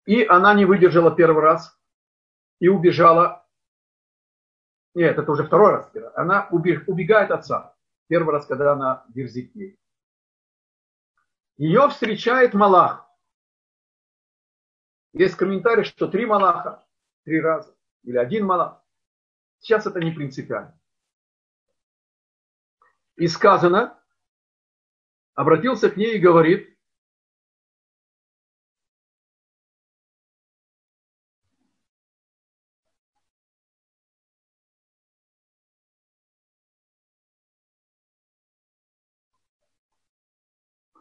И 0.06 0.24
она 0.24 0.54
не 0.54 0.64
выдержала 0.64 1.14
первый 1.14 1.42
раз 1.42 1.77
и 2.60 2.68
убежала. 2.68 3.46
Нет, 4.94 5.18
это 5.18 5.30
уже 5.30 5.44
второй 5.44 5.72
раз. 5.72 5.90
Она 6.14 6.48
убегает 6.50 7.30
от 7.30 7.40
отца. 7.40 7.76
Первый 8.08 8.32
раз, 8.32 8.46
когда 8.46 8.72
она 8.72 9.04
дерзит 9.08 9.54
ей. 9.54 9.78
Ее 11.56 11.88
встречает 11.88 12.54
Малах. 12.54 13.08
Есть 15.12 15.36
комментарий, 15.36 15.84
что 15.84 16.06
три 16.08 16.26
Малаха, 16.26 16.86
три 17.24 17.40
раза. 17.40 17.74
или 18.04 18.16
один 18.16 18.46
малах. 18.46 18.82
Сейчас 19.58 19.86
это 19.86 19.98
не 20.00 20.12
принципиально. 20.12 20.78
И 23.16 23.26
сказано, 23.26 24.00
обратился 25.34 25.90
к 25.90 25.96
ней 25.96 26.16
и 26.16 26.20
говорит, 26.20 26.77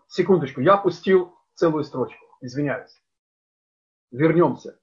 Секундочку, 0.07 0.61
я 0.61 0.75
опустил 0.75 1.37
целую 1.53 1.83
строчку, 1.83 2.25
извиняюсь. 2.41 3.01
Вернемся. 4.11 4.79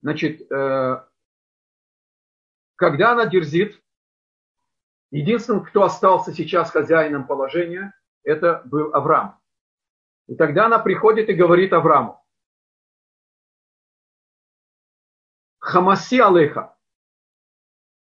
Значит, 0.00 0.50
э, 0.50 1.06
когда 2.76 3.12
она 3.12 3.26
дерзит, 3.26 3.82
единственным, 5.10 5.64
кто 5.64 5.84
остался 5.84 6.32
сейчас 6.32 6.70
хозяином 6.70 7.26
положения, 7.26 7.94
это 8.22 8.62
был 8.64 8.94
Авраам. 8.94 9.38
И 10.26 10.34
тогда 10.34 10.66
она 10.66 10.78
приходит 10.78 11.28
и 11.28 11.34
говорит 11.34 11.72
Аврааму, 11.72 12.24
Хамаси 15.58 16.20
Алеха. 16.20 16.76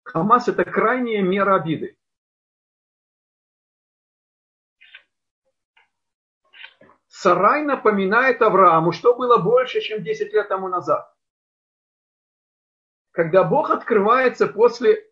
Хамас 0.04 0.48
это 0.48 0.64
крайняя 0.64 1.22
мера 1.22 1.56
обиды. 1.56 1.98
Сарай 7.22 7.62
напоминает 7.62 8.42
Аврааму, 8.42 8.90
что 8.90 9.14
было 9.14 9.38
больше, 9.38 9.80
чем 9.80 10.02
10 10.02 10.32
лет 10.32 10.48
тому 10.48 10.66
назад. 10.66 11.08
Когда 13.12 13.44
Бог 13.44 13.70
открывается 13.70 14.48
после 14.48 15.08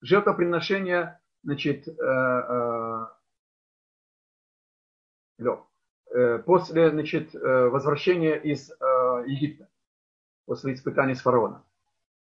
жертвоприношения, 0.00 1.22
значит, 1.44 1.86
э, 1.86 1.92
э, 1.92 3.06
э, 6.10 6.38
после 6.40 6.90
значит, 6.90 7.32
э, 7.32 7.68
возвращения 7.68 8.34
из 8.34 8.72
э, 8.72 8.74
Египта, 9.26 9.68
после 10.46 10.74
испытаний 10.74 11.14
с 11.14 11.22
фараоном. 11.22 11.64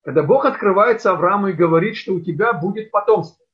Когда 0.04 0.22
Бог 0.22 0.44
открывается 0.44 1.10
Аврааму 1.10 1.48
и 1.48 1.54
говорит, 1.54 1.96
что 1.96 2.14
у 2.14 2.20
тебя 2.20 2.52
будет 2.52 2.92
потомство. 2.92 3.44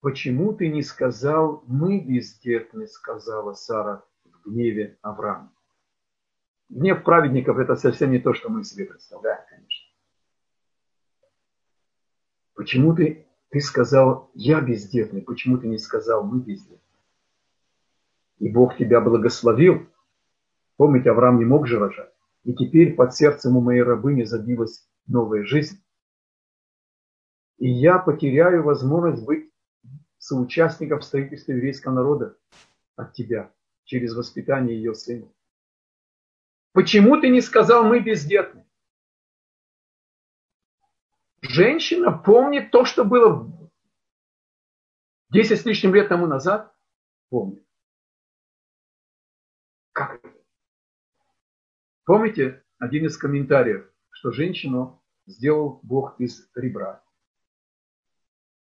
Почему 0.00 0.52
ты 0.52 0.68
не 0.68 0.82
сказал, 0.82 1.64
мы 1.66 2.00
бездетны, 2.00 2.86
сказала 2.86 3.54
Сара 3.54 4.04
в 4.24 4.48
гневе 4.48 4.96
Авраама. 5.02 5.52
Гнев 6.68 7.02
праведников 7.02 7.58
это 7.58 7.74
совсем 7.74 8.12
не 8.12 8.20
то, 8.20 8.32
что 8.32 8.48
мы 8.48 8.62
себе 8.62 8.84
представляем, 8.84 9.40
конечно. 9.48 9.88
Почему 12.54 12.94
ты, 12.94 13.26
ты 13.48 13.60
сказал, 13.60 14.30
я 14.34 14.60
бездетный, 14.60 15.22
почему 15.22 15.58
ты 15.58 15.66
не 15.66 15.78
сказал, 15.78 16.24
мы 16.24 16.40
бездетны? 16.40 16.78
И 18.38 18.48
Бог 18.48 18.76
тебя 18.76 19.00
благословил. 19.00 19.88
Помните, 20.76 21.10
Авраам 21.10 21.38
не 21.38 21.44
мог 21.44 21.66
же 21.66 21.78
рожать. 21.78 22.12
И 22.44 22.54
теперь 22.54 22.94
под 22.94 23.14
сердцем 23.14 23.56
у 23.56 23.60
моей 23.60 23.82
рабыни 23.82 24.22
забилась 24.22 24.88
новая 25.08 25.42
жизнь. 25.42 25.82
И 27.58 27.68
я 27.68 27.98
потеряю 27.98 28.62
возможность 28.62 29.24
быть 29.24 29.47
соучастников 30.18 31.04
строительства 31.04 31.52
еврейского 31.52 31.92
народа 31.92 32.36
от 32.96 33.14
тебя 33.14 33.52
через 33.84 34.14
воспитание 34.14 34.76
ее 34.76 34.94
сына. 34.94 35.32
Почему 36.72 37.20
ты 37.20 37.28
не 37.28 37.40
сказал, 37.40 37.84
мы 37.84 38.00
бездетны? 38.00 38.66
Женщина 41.40 42.12
помнит 42.12 42.70
то, 42.70 42.84
что 42.84 43.04
было 43.04 43.50
10 45.30 45.60
с 45.60 45.64
лишним 45.64 45.94
лет 45.94 46.08
тому 46.08 46.26
назад. 46.26 46.74
Помнит. 47.30 47.64
Как 49.92 50.24
это? 50.24 50.34
Помните 52.04 52.64
один 52.78 53.06
из 53.06 53.16
комментариев, 53.16 53.90
что 54.10 54.30
женщину 54.30 55.02
сделал 55.26 55.80
Бог 55.82 56.18
из 56.20 56.50
ребра, 56.54 57.02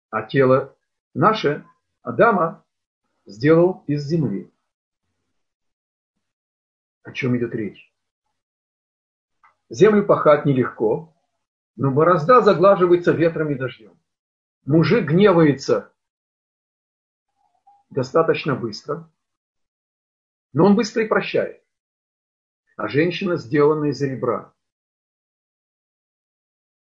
а 0.09 0.23
тело 0.23 0.77
наше 1.13 1.65
Адама 2.01 2.65
сделал 3.25 3.83
из 3.87 4.05
земли. 4.05 4.51
О 7.03 7.11
чем 7.11 7.37
идет 7.37 7.53
речь? 7.53 7.93
Землю 9.69 10.05
пахать 10.05 10.45
нелегко, 10.45 11.13
но 11.75 11.91
борозда 11.91 12.41
заглаживается 12.41 13.11
ветром 13.11 13.51
и 13.51 13.55
дождем. 13.55 13.99
Мужик 14.65 15.07
гневается 15.07 15.93
достаточно 17.89 18.55
быстро, 18.55 19.11
но 20.53 20.65
он 20.65 20.75
быстро 20.75 21.03
и 21.03 21.07
прощает. 21.07 21.63
А 22.75 22.87
женщина 22.87 23.35
сделана 23.35 23.85
из 23.85 24.01
ребра. 24.01 24.53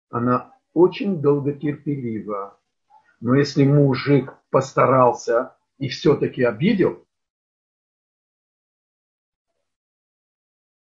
Она 0.10 0.56
очень 0.74 1.22
долготерпелива, 1.22 2.59
но 3.20 3.36
если 3.36 3.66
мужик 3.66 4.34
постарался 4.50 5.58
и 5.78 5.90
все-таки 5.90 6.44
обидел, 6.44 7.06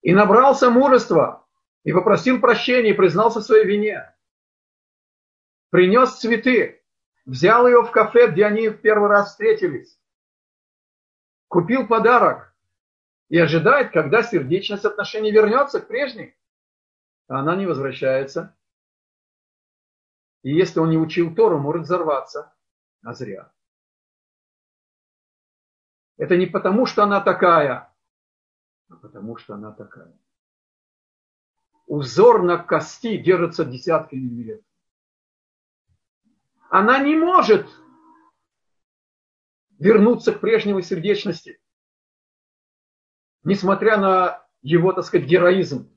и 0.02 0.14
набрался 0.14 0.70
мужества, 0.70 1.46
и 1.84 1.92
попросил 1.92 2.40
прощения, 2.40 2.92
и 2.92 2.96
признался 2.96 3.40
в 3.40 3.44
своей 3.44 3.66
вине, 3.66 4.14
принес 5.70 6.18
цветы, 6.18 6.84
взял 7.26 7.68
ее 7.68 7.84
в 7.84 7.92
кафе, 7.92 8.28
где 8.28 8.46
они 8.46 8.70
в 8.70 8.82
первый 8.82 9.10
раз 9.10 9.30
встретились, 9.30 10.00
купил 11.48 11.88
подарок 11.88 12.56
и 13.30 13.38
ожидает, 13.38 13.92
когда 13.92 14.24
сердечность 14.24 14.86
отношений 14.86 15.32
вернется 15.32 15.80
к 15.80 15.88
прежней. 15.88 16.36
А 17.28 17.40
она 17.40 17.56
не 17.56 17.66
возвращается. 17.66 18.56
И 20.44 20.54
если 20.54 20.80
он 20.80 20.90
не 20.90 20.98
учил 20.98 21.34
Тору, 21.36 21.60
может 21.60 21.84
взорваться. 21.84 22.54
А 23.04 23.14
зря. 23.14 23.52
Это 26.18 26.38
не 26.38 26.46
потому, 26.46 26.86
что 26.86 27.04
она 27.04 27.20
такая, 27.20 27.92
а 28.90 28.96
потому, 28.98 29.38
что 29.38 29.56
она 29.56 29.72
такая. 29.72 30.14
Узор 31.88 32.44
на 32.44 32.58
кости 32.58 33.18
держится 33.18 33.66
десятками 33.66 34.44
лет. 34.44 34.62
Она 36.70 37.00
не 37.00 37.16
может 37.16 37.68
вернуться 39.80 40.32
к 40.32 40.40
прежней 40.40 40.80
сердечности, 40.84 41.60
несмотря 43.44 43.98
на 43.98 44.48
его, 44.62 44.94
так 44.94 45.06
сказать, 45.06 45.28
героизм. 45.28 45.90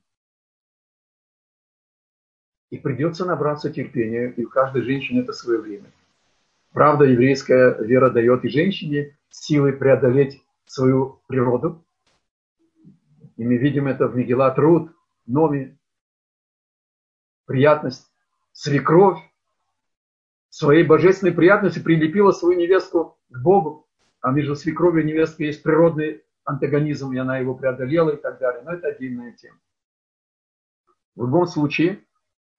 И 2.75 2.79
придется 2.79 3.25
набраться 3.25 3.71
терпения, 3.73 4.31
и 4.37 4.45
у 4.45 4.49
каждой 4.49 4.83
женщины 4.83 5.21
это 5.21 5.33
свое 5.33 5.61
время. 5.61 5.93
Правда, 6.73 7.05
еврейская 7.05 7.81
вера 7.81 8.11
дает 8.11 8.45
и 8.45 8.49
женщине 8.49 9.17
силы 9.31 9.73
преодолеть 9.73 10.43
свою 10.67 11.21
природу. 11.29 11.85
И 13.37 13.45
мы 13.45 13.59
видим 13.59 13.87
это 13.87 14.09
в 14.09 14.17
Мегилат 14.17 14.59
Руд, 14.59 14.91
Номи. 15.25 15.79
Приятность, 17.47 18.11
свекровь 18.51 19.21
своей 20.49 20.83
божественной 20.83 21.33
приятности 21.33 21.79
прилепила 21.79 22.33
свою 22.33 22.59
невестку 22.59 23.17
к 23.29 23.39
Богу. 23.39 23.87
А 24.21 24.33
между 24.33 24.57
свекровью 24.57 25.05
и 25.05 25.07
невесткой 25.07 25.47
есть 25.47 25.63
природный 25.63 26.25
антагонизм, 26.43 27.13
и 27.13 27.19
она 27.19 27.39
его 27.39 27.55
преодолела 27.55 28.11
и 28.11 28.17
так 28.17 28.41
далее. 28.41 28.63
Но 28.65 28.73
это 28.73 28.89
отдельная 28.89 29.31
тема. 29.31 29.59
В 31.15 31.21
любом 31.23 31.47
случае, 31.47 32.01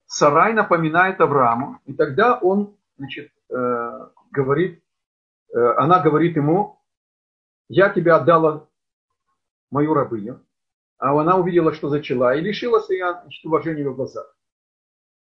Сарай 0.07 0.53
напоминает 0.53 1.19
Аврааму, 1.19 1.79
и 1.85 1.93
тогда 1.93 2.37
он 2.37 2.77
значит, 2.97 3.31
э, 3.49 4.09
говорит, 4.31 4.83
э, 5.53 5.59
она 5.77 5.99
говорит 5.99 6.35
ему, 6.35 6.79
я 7.67 7.89
тебя 7.89 8.17
отдала 8.17 8.67
мою 9.71 9.93
рабыню, 9.93 10.45
а 10.97 11.19
она 11.19 11.37
увидела, 11.37 11.73
что 11.73 11.89
зачала, 11.89 12.35
и 12.35 12.41
лишилась 12.41 12.89
ее 12.89 13.19
значит, 13.21 13.43
уважения 13.45 13.87
в 13.89 13.95
глазах. 13.95 14.35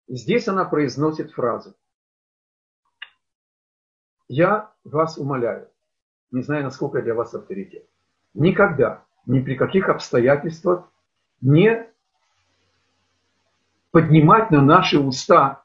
Здесь 0.08 0.48
она 0.48 0.66
произносит 0.66 1.32
фразу. 1.32 1.76
Я 4.28 4.72
вас 4.84 5.18
умоляю, 5.18 5.70
не 6.32 6.42
знаю, 6.42 6.64
насколько 6.64 6.98
я 6.98 7.04
для 7.04 7.14
вас 7.14 7.34
авторитет, 7.34 7.88
никогда, 8.34 9.06
ни 9.26 9.40
при 9.40 9.56
каких 9.56 9.90
обстоятельствах 9.90 10.92
не 11.40 11.93
поднимать 13.94 14.50
на 14.50 14.60
наши 14.60 14.98
уста 14.98 15.64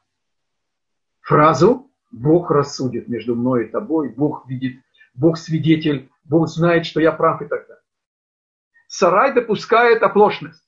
фразу 1.19 1.91
«Бог 2.11 2.51
рассудит 2.51 3.07
между 3.07 3.35
мной 3.35 3.65
и 3.65 3.69
тобой», 3.69 4.09
«Бог 4.09 4.47
видит», 4.47 4.83
«Бог 5.15 5.35
свидетель», 5.35 6.11
«Бог 6.25 6.47
знает, 6.47 6.85
что 6.85 7.01
я 7.01 7.11
прав» 7.11 7.41
и 7.41 7.47
так 7.47 7.67
далее. 7.67 7.83
Сарай 8.87 9.33
допускает 9.33 10.03
оплошность. 10.03 10.63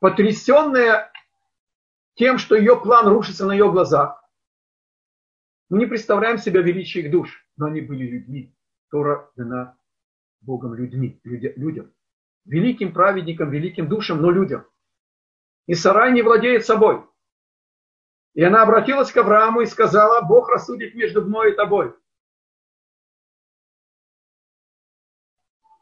потрясенная 0.00 1.12
тем, 2.14 2.38
что 2.38 2.56
ее 2.56 2.80
план 2.80 3.06
рушится 3.06 3.46
на 3.46 3.52
ее 3.52 3.70
глазах. 3.70 4.20
Мы 5.68 5.78
не 5.78 5.86
представляем 5.86 6.38
себя 6.38 6.60
величие 6.60 7.04
их 7.04 7.12
душ, 7.12 7.46
но 7.56 7.66
они 7.66 7.80
были 7.80 8.04
людьми. 8.04 8.52
Тора 8.90 9.30
дана 9.36 9.76
Богом 10.40 10.74
людьми, 10.74 11.20
людям. 11.22 11.92
Великим 12.44 12.92
праведникам, 12.92 13.50
великим 13.50 13.88
душам, 13.88 14.20
но 14.20 14.30
людям. 14.30 14.66
И 15.66 15.74
Сарай 15.74 16.12
не 16.12 16.22
владеет 16.22 16.64
собой. 16.64 17.04
И 18.34 18.42
она 18.42 18.62
обратилась 18.62 19.10
к 19.10 19.16
Аврааму 19.16 19.62
и 19.62 19.66
сказала, 19.66 20.20
Бог 20.22 20.48
рассудит 20.48 20.94
между 20.94 21.24
мной 21.24 21.52
и 21.52 21.56
тобой. 21.56 21.94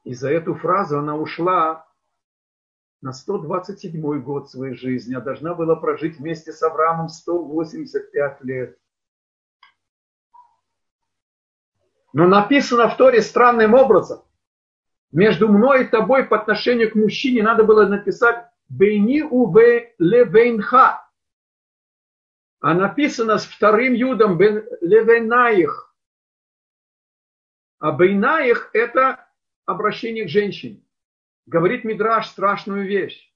И 0.05 0.15
за 0.15 0.31
эту 0.31 0.55
фразу 0.55 0.99
она 0.99 1.17
ушла 1.17 1.87
на 3.01 3.13
127 3.13 4.23
год 4.23 4.51
своей 4.51 4.75
жизни, 4.75 5.15
а 5.15 5.21
должна 5.21 5.55
была 5.55 5.77
прожить 5.77 6.19
вместе 6.19 6.53
с 6.53 6.63
Авраамом 6.63 7.09
185 7.09 8.43
лет. 8.45 8.79
Но 12.13 12.27
написано 12.27 12.89
в 12.89 12.97
Торе 12.97 13.21
странным 13.21 13.75
образом. 13.75 14.23
Между 15.11 15.49
мной 15.49 15.85
и 15.85 15.89
тобой 15.89 16.25
по 16.25 16.37
отношению 16.37 16.91
к 16.91 16.95
мужчине 16.95 17.43
надо 17.43 17.65
было 17.65 17.87
написать 17.87 18.49
«Бейни 18.69 19.23
уве 19.23 19.95
левейнха». 19.99 21.09
А 22.61 22.75
написано 22.75 23.39
с 23.39 23.45
вторым 23.45 23.93
юдом 23.93 24.41
«Левенаих». 24.41 25.95
А 27.79 27.93
«Бейнаих»– 27.93 28.71
это 28.73 29.29
обращение 29.67 30.25
к 30.25 30.31
женщине. 30.31 30.83
Говорит 31.47 31.85
Мидраш 31.85 32.29
страшную 32.29 32.87
вещь. 32.87 33.31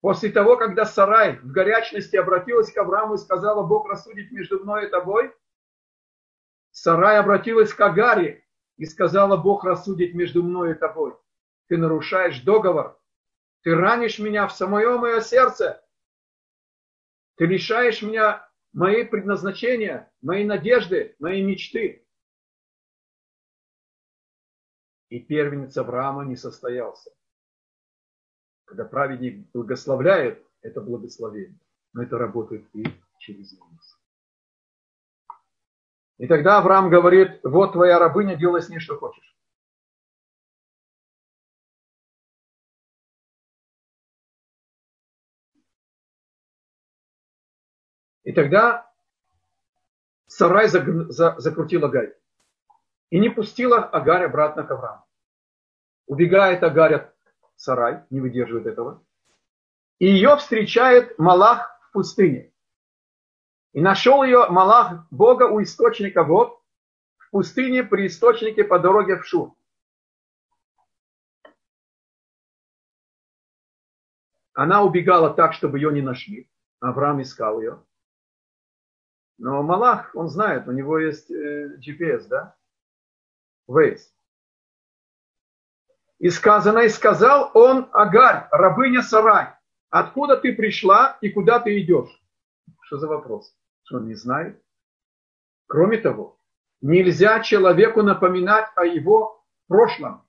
После 0.00 0.30
того, 0.30 0.56
когда 0.56 0.84
Сарай 0.84 1.38
в 1.38 1.50
горячности 1.52 2.16
обратилась 2.16 2.72
к 2.72 2.76
Аврааму 2.76 3.14
и 3.14 3.18
сказала, 3.18 3.64
Бог 3.64 3.88
рассудит 3.88 4.32
между 4.32 4.60
мной 4.60 4.86
и 4.86 4.90
тобой– 4.90 5.32
Сарай 6.74 7.20
обратилась 7.20 7.72
к 7.72 7.80
Агаре 7.80 8.44
и 8.78 8.84
сказала, 8.84 9.36
Бог 9.36 9.62
рассудит 9.62 10.12
между 10.12 10.42
мной 10.42 10.72
и 10.72 10.74
тобой. 10.74 11.14
Ты 11.68 11.76
нарушаешь 11.76 12.40
договор. 12.40 13.00
Ты 13.64 13.74
ранишь 13.74 14.18
меня 14.18 14.46
в 14.46 14.52
самое 14.52 14.98
мое 14.98 15.22
сердце. 15.22 15.82
Ты 17.36 17.46
лишаешь 17.46 18.02
меня 18.02 18.46
моей 18.74 19.06
предназначения, 19.06 20.12
моей 20.20 20.44
надежды, 20.44 21.16
моей 21.18 21.42
мечты. 21.42 22.06
И 25.08 25.18
первенец 25.18 25.76
Авраама 25.78 26.24
не 26.26 26.36
состоялся. 26.36 27.10
Когда 28.66 28.84
праведник 28.84 29.50
благословляет, 29.52 30.46
это 30.60 30.82
благословение. 30.82 31.58
Но 31.94 32.02
это 32.02 32.18
работает 32.18 32.68
и 32.74 32.84
через 33.18 33.58
нас. 33.58 33.98
И 36.18 36.26
тогда 36.26 36.58
Авраам 36.58 36.90
говорит, 36.90 37.40
вот 37.44 37.72
твоя 37.72 37.98
рабыня, 37.98 38.36
делай 38.36 38.60
с 38.60 38.68
ней 38.68 38.78
что 38.78 38.98
хочешь. 38.98 39.34
И 48.24 48.32
тогда 48.32 48.90
Сарай 50.26 50.68
закрутила 50.68 51.88
Агарь. 51.88 52.14
И 53.10 53.20
не 53.20 53.28
пустила 53.28 53.78
Агарь 53.84 54.24
обратно 54.24 54.64
к 54.64 54.70
Аврааму. 54.70 55.04
Убегает 56.06 56.62
Агарь 56.62 56.94
от 56.94 57.14
Сарай, 57.56 58.04
не 58.10 58.20
выдерживает 58.20 58.66
этого. 58.66 59.04
И 59.98 60.06
ее 60.06 60.36
встречает 60.36 61.18
Малах 61.18 61.78
в 61.82 61.92
пустыне. 61.92 62.52
И 63.72 63.80
нашел 63.80 64.24
ее 64.24 64.48
Малах 64.48 65.06
Бога 65.10 65.44
у 65.44 65.62
источника 65.62 66.24
вод 66.24 66.60
в 67.18 67.30
пустыне 67.30 67.84
при 67.84 68.06
источнике 68.06 68.64
по 68.64 68.78
дороге 68.78 69.18
в 69.18 69.26
Шур. 69.26 69.54
Она 74.54 74.82
убегала 74.82 75.34
так, 75.34 75.52
чтобы 75.52 75.78
ее 75.78 75.92
не 75.92 76.00
нашли. 76.00 76.48
Авраам 76.80 77.20
искал 77.22 77.60
ее. 77.60 77.82
Но 79.44 79.62
Малах, 79.62 80.10
он 80.14 80.28
знает, 80.28 80.66
у 80.68 80.72
него 80.72 80.98
есть 80.98 81.30
э, 81.30 81.76
GPS, 81.76 82.28
да? 82.28 82.56
Waze. 83.68 84.00
И 86.18 86.30
сказано, 86.30 86.78
и 86.78 86.88
сказал 86.88 87.50
он 87.52 87.90
Агарь, 87.92 88.48
рабыня 88.50 89.02
Сарай, 89.02 89.48
откуда 89.90 90.38
ты 90.38 90.54
пришла 90.54 91.18
и 91.20 91.28
куда 91.28 91.60
ты 91.60 91.78
идешь? 91.78 92.24
Что 92.84 92.96
за 92.96 93.06
вопрос? 93.06 93.54
что 93.82 93.98
он 93.98 94.06
не 94.06 94.14
знает. 94.14 94.64
Кроме 95.66 95.98
того, 95.98 96.40
нельзя 96.80 97.40
человеку 97.40 98.00
напоминать 98.00 98.70
о 98.76 98.86
его 98.86 99.44
прошлом. 99.68 100.26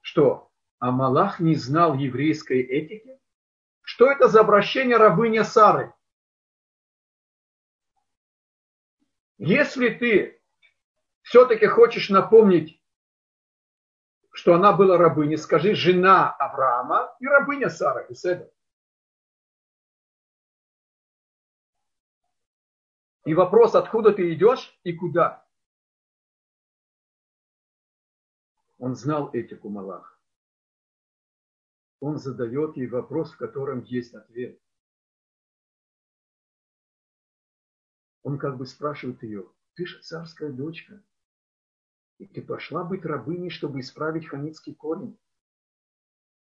Что? 0.00 0.50
А 0.78 0.92
Малах 0.92 1.40
не 1.40 1.56
знал 1.56 1.92
еврейской 1.92 2.62
этики? 2.62 3.20
Что 3.82 4.10
это 4.10 4.28
за 4.28 4.40
обращение 4.40 4.96
рабыня 4.96 5.44
Сары? 5.44 5.92
Если 9.44 9.88
ты 9.88 10.40
все-таки 11.22 11.66
хочешь 11.66 12.10
напомнить, 12.10 12.80
что 14.30 14.54
она 14.54 14.72
была 14.72 14.96
рабыней, 14.96 15.36
скажи 15.36 15.74
жена 15.74 16.32
Авраама 16.32 17.12
и 17.18 17.26
рабыня 17.26 17.68
Сара. 17.68 18.02
И 18.02 18.14
И 23.24 23.34
вопрос, 23.34 23.74
откуда 23.74 24.12
ты 24.12 24.32
идешь 24.32 24.78
и 24.84 24.92
куда. 24.92 25.44
Он 28.78 28.94
знал 28.94 29.28
этику 29.32 29.70
Малах. 29.70 30.20
Он 31.98 32.16
задает 32.16 32.76
ей 32.76 32.86
вопрос, 32.86 33.32
в 33.32 33.38
котором 33.38 33.82
есть 33.82 34.14
ответ. 34.14 34.60
Он 38.22 38.38
как 38.38 38.56
бы 38.56 38.66
спрашивает 38.66 39.22
ее, 39.22 39.46
ты 39.74 39.86
же 39.86 40.00
царская 40.00 40.50
дочка, 40.50 41.02
и 42.18 42.26
ты 42.26 42.42
пошла 42.42 42.84
быть 42.84 43.04
рабыней, 43.04 43.50
чтобы 43.50 43.80
исправить 43.80 44.28
хамитский 44.28 44.74
корень. 44.74 45.18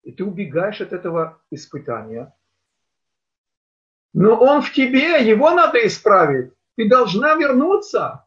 И 0.03 0.13
ты 0.13 0.25
убегаешь 0.25 0.81
от 0.81 0.93
этого 0.93 1.43
испытания. 1.51 2.35
Но 4.15 4.39
он 4.39 4.63
в 4.63 4.73
тебе, 4.73 5.29
его 5.29 5.51
надо 5.51 5.85
исправить. 5.87 6.55
Ты 6.77 6.89
должна 6.89 7.35
вернуться. 7.35 8.27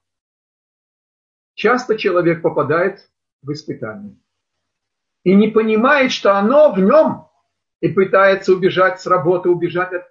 Часто 1.56 1.98
человек 1.98 2.42
попадает 2.42 3.10
в 3.42 3.52
испытание 3.52 4.16
и 5.24 5.36
не 5.36 5.48
понимает, 5.48 6.12
что 6.12 6.38
оно 6.38 6.72
в 6.72 6.80
нем, 6.80 7.28
и 7.82 7.90
пытается 7.90 8.54
убежать 8.54 9.02
с 9.02 9.06
работы, 9.06 9.50
убежать 9.50 9.94
от, 9.94 10.04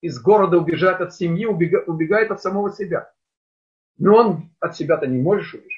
из 0.00 0.20
города, 0.20 0.58
убежать 0.58 1.00
от 1.00 1.14
семьи, 1.14 1.46
убега, 1.46 1.82
убегает 1.86 2.30
от 2.30 2.40
самого 2.40 2.70
себя. 2.70 3.12
Но 3.96 4.16
он 4.16 4.50
от 4.60 4.76
себя-то 4.76 5.06
не 5.06 5.20
можешь 5.20 5.54
убежать. 5.54 5.72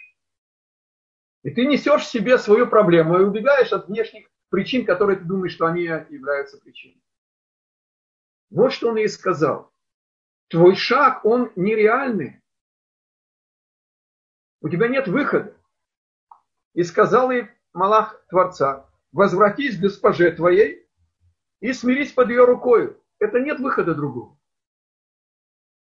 И 1.42 1.50
ты 1.50 1.66
несешь 1.66 2.02
в 2.02 2.10
себе 2.10 2.38
свою 2.38 2.66
проблему 2.66 3.18
и 3.18 3.24
убегаешь 3.24 3.72
от 3.72 3.88
внешних 3.88 4.28
причин, 4.50 4.84
которые 4.84 5.18
ты 5.18 5.24
думаешь, 5.24 5.52
что 5.52 5.66
они 5.66 5.82
являются 5.82 6.58
причиной. 6.58 7.02
Вот 8.50 8.72
что 8.72 8.88
он 8.90 8.96
ей 8.96 9.08
сказал. 9.08 9.72
Твой 10.48 10.74
шаг, 10.74 11.24
он 11.24 11.52
нереальный. 11.56 12.42
У 14.60 14.68
тебя 14.68 14.88
нет 14.88 15.08
выхода. 15.08 15.56
И 16.74 16.82
сказал 16.82 17.30
ей 17.30 17.48
Малах 17.72 18.22
Творца, 18.28 18.90
возвратись 19.12 19.78
к 19.78 19.80
госпоже 19.80 20.32
твоей 20.32 20.86
и 21.60 21.72
смирись 21.72 22.12
под 22.12 22.28
ее 22.28 22.44
рукою. 22.44 22.99
Это 23.20 23.38
нет 23.38 23.60
выхода 23.60 23.94
другого. 23.94 24.36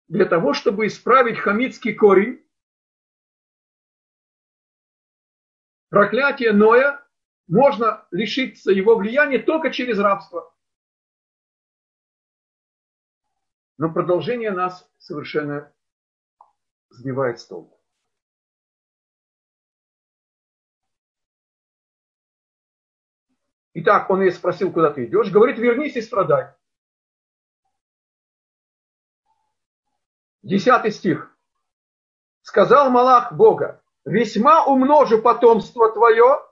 Для 0.09 0.25
того, 0.25 0.53
чтобы 0.53 0.87
исправить 0.87 1.39
хамитский 1.39 1.95
корень, 1.95 2.45
проклятие 5.89 6.51
Ноя, 6.51 7.03
можно 7.47 8.07
лишиться 8.11 8.71
его 8.71 8.95
влияния 8.95 9.39
только 9.39 9.71
через 9.71 9.97
рабство. 9.97 10.53
Но 13.77 13.91
продолжение 13.91 14.51
нас 14.51 14.91
совершенно 14.97 15.73
сбивает 16.89 17.39
с 17.39 17.45
толку. 17.47 17.81
Итак, 23.75 24.09
он 24.09 24.23
ей 24.23 24.31
спросил, 24.31 24.73
куда 24.73 24.91
ты 24.91 25.05
идешь. 25.05 25.31
Говорит, 25.31 25.57
вернись 25.57 25.95
и 25.95 26.01
страдай. 26.01 26.53
Десятый 30.49 30.91
стих. 30.91 31.31
Сказал 32.41 32.89
Малах 32.89 33.33
Бога, 33.33 33.83
весьма 34.03 34.65
умножу 34.65 35.21
потомство 35.21 35.91
твое, 35.91 36.43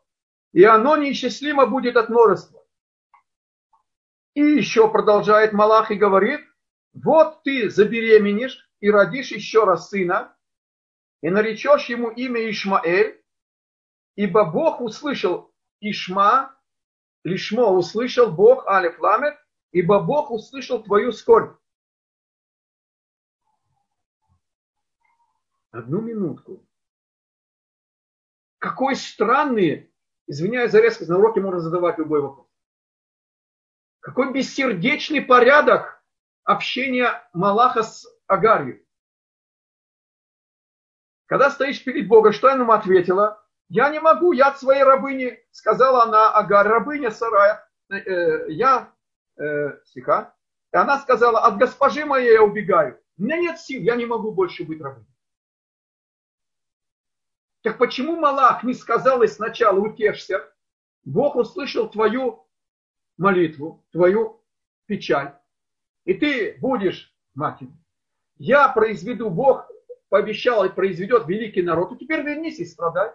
и 0.53 0.63
оно 0.63 0.97
неисчислимо 0.97 1.65
будет 1.65 1.97
от 1.97 2.09
множества. 2.09 2.63
И 4.35 4.41
еще 4.41 4.87
продолжает 4.91 5.51
Малах 5.51 5.89
и 5.89 5.95
говорит, 5.95 6.41
вот 6.93 7.41
ты 7.41 7.71
забеременешь 7.71 8.69
и 8.81 8.91
родишь 8.91 9.31
еще 9.31 9.63
раз 9.63 9.89
сына, 9.89 10.37
и 11.23 11.31
наречешь 11.31 11.89
ему 11.89 12.11
имя 12.11 12.51
Ишмаэль, 12.51 13.19
ибо 14.15 14.45
Бог 14.45 14.79
услышал 14.79 15.51
Ишма, 15.79 16.55
Лишмо 17.23 17.71
услышал 17.71 18.31
Бог, 18.31 18.67
Алиф 18.67 18.99
Ламет, 18.99 19.39
ибо 19.71 19.99
Бог 20.01 20.29
услышал 20.29 20.83
твою 20.83 21.11
скорбь. 21.11 21.57
Одну 25.77 26.01
минутку. 26.01 26.67
Какой 28.57 28.95
странный, 28.95 29.93
извиняюсь 30.25 30.71
за 30.71 30.81
резкость, 30.81 31.07
на 31.07 31.19
уроке 31.19 31.39
можно 31.39 31.59
задавать 31.59 31.99
любой 31.99 32.21
вопрос. 32.21 32.47
Какой 33.99 34.33
бессердечный 34.33 35.21
порядок 35.21 36.03
общения 36.43 37.29
Малаха 37.31 37.83
с 37.83 38.07
Агарью. 38.25 38.83
Когда 41.27 41.51
стоишь 41.51 41.83
перед 41.83 42.07
Богом, 42.07 42.31
что 42.31 42.47
она 42.47 42.63
ему 42.63 42.71
ответила? 42.71 43.45
Я 43.69 43.89
не 43.89 43.99
могу, 43.99 44.31
я 44.31 44.47
от 44.47 44.59
своей 44.59 44.81
рабыни, 44.81 45.39
сказала 45.51 46.05
она 46.05 46.31
Агарь, 46.31 46.69
рабыня 46.69 47.11
Сарая, 47.11 47.69
э, 47.89 48.49
я, 48.49 48.91
э, 49.37 49.79
стиха, 49.85 50.33
и 50.73 50.77
она 50.77 50.97
сказала, 50.97 51.41
от 51.41 51.57
госпожи 51.59 52.03
моей 52.03 52.33
я 52.33 52.41
убегаю. 52.41 52.99
У 53.19 53.23
меня 53.23 53.37
нет 53.37 53.59
сил, 53.59 53.79
я 53.83 53.95
не 53.95 54.07
могу 54.07 54.31
больше 54.31 54.63
быть 54.63 54.81
рабыней. 54.81 55.16
Так 57.67 57.79
почему 57.79 58.15
Малах 58.15 58.63
не 58.63 58.73
сказал 58.73 59.27
сначала 59.27 59.77
утешься? 59.77 60.49
Бог 61.03 61.35
услышал 61.35 61.89
твою 61.89 62.47
молитву, 63.17 63.85
твою 63.91 64.41
печаль. 64.85 65.37
И 66.05 66.13
ты 66.13 66.57
будешь 66.61 67.13
матерью. 67.33 67.77
Я 68.37 68.69
произведу, 68.69 69.29
Бог 69.29 69.69
пообещал 70.07 70.63
и 70.63 70.69
произведет 70.69 71.27
великий 71.27 71.61
народ. 71.61 71.91
И 71.91 71.97
теперь 71.97 72.21
вернись 72.21 72.59
и 72.59 72.65
страдай. 72.65 73.11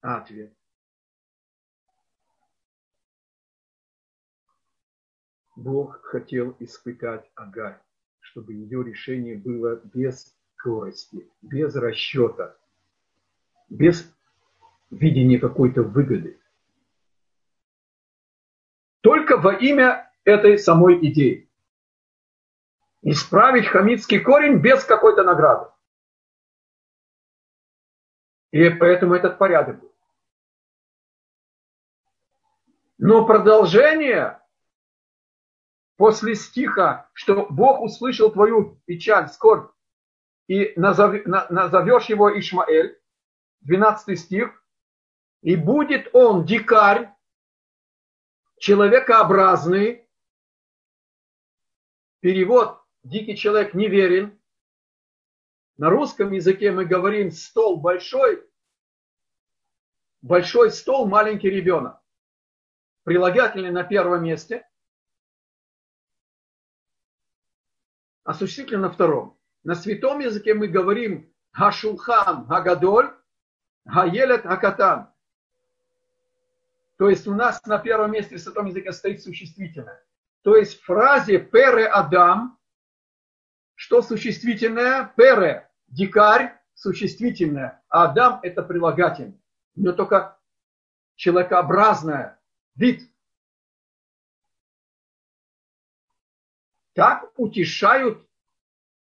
Ответ. 0.00 0.52
Бог 5.54 6.02
хотел 6.02 6.56
испытать 6.58 7.30
Агарь 7.36 7.80
чтобы 8.32 8.54
ее 8.54 8.82
решение 8.82 9.36
было 9.36 9.76
без 9.92 10.34
скорости, 10.56 11.30
без 11.42 11.74
расчета, 11.76 12.56
без 13.68 14.10
видения 14.90 15.38
какой-то 15.38 15.82
выгоды. 15.82 16.40
Только 19.02 19.36
во 19.36 19.52
имя 19.52 20.10
этой 20.24 20.56
самой 20.56 20.98
идеи. 21.08 21.50
Исправить 23.02 23.66
хамитский 23.66 24.20
корень 24.20 24.62
без 24.62 24.82
какой-то 24.84 25.24
награды. 25.24 25.70
И 28.50 28.70
поэтому 28.70 29.14
этот 29.14 29.36
порядок 29.36 29.80
был. 29.80 29.92
Но 32.96 33.26
продолжение 33.26 34.41
после 36.02 36.34
стиха, 36.34 37.08
что 37.12 37.46
Бог 37.48 37.80
услышал 37.80 38.32
твою 38.32 38.82
печаль, 38.86 39.28
скорбь, 39.28 39.70
и 40.48 40.72
назов, 40.74 41.14
назовешь 41.24 42.06
его 42.06 42.36
Ишмаэль, 42.36 43.00
12 43.60 44.18
стих, 44.18 44.66
и 45.42 45.54
будет 45.54 46.12
он 46.12 46.44
дикарь, 46.44 47.14
человекообразный, 48.58 50.04
перевод 52.18 52.80
«дикий 53.04 53.36
человек 53.36 53.72
неверен», 53.72 54.36
на 55.76 55.88
русском 55.88 56.32
языке 56.32 56.72
мы 56.72 56.84
говорим 56.84 57.30
«стол 57.30 57.76
большой», 57.76 58.44
большой 60.20 60.72
стол, 60.72 61.06
маленький 61.06 61.48
ребенок. 61.48 62.00
Прилагательный 63.04 63.70
на 63.70 63.84
первом 63.84 64.24
месте– 64.24 64.66
осуществительно 68.24 68.88
на 68.88 68.90
втором. 68.90 69.38
На 69.64 69.74
святом 69.74 70.20
языке 70.20 70.54
мы 70.54 70.68
говорим 70.68 71.32
Хашулхан 71.52 72.46
Хагадоль, 72.46 73.14
Хаелет 73.86 74.42
Хакатан. 74.42 75.08
То 76.98 77.10
есть 77.10 77.26
у 77.26 77.34
нас 77.34 77.64
на 77.66 77.78
первом 77.78 78.12
месте 78.12 78.36
в 78.36 78.40
святом 78.40 78.66
языке 78.66 78.92
стоит 78.92 79.22
существительное. 79.22 80.02
То 80.42 80.56
есть 80.56 80.80
в 80.80 80.84
фразе 80.84 81.38
Пере 81.38 81.86
Адам, 81.86 82.58
что 83.74 84.02
существительное? 84.02 85.12
Пере, 85.16 85.68
дикарь, 85.88 86.60
существительное. 86.74 87.82
А 87.88 88.04
Адам 88.04 88.40
это 88.42 88.62
прилагательное. 88.62 89.40
У 89.74 89.80
него 89.80 89.92
только 89.92 90.38
человекообразное, 91.16 92.38
вид. 92.74 93.08
Так 96.94 97.32
утешают 97.38 98.28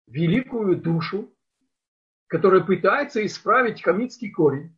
великую 0.06 0.76
душу, 0.76 1.34
которая 2.26 2.62
пытается 2.62 3.24
исправить 3.24 3.82
хамитский 3.82 4.30
корень, 4.30 4.76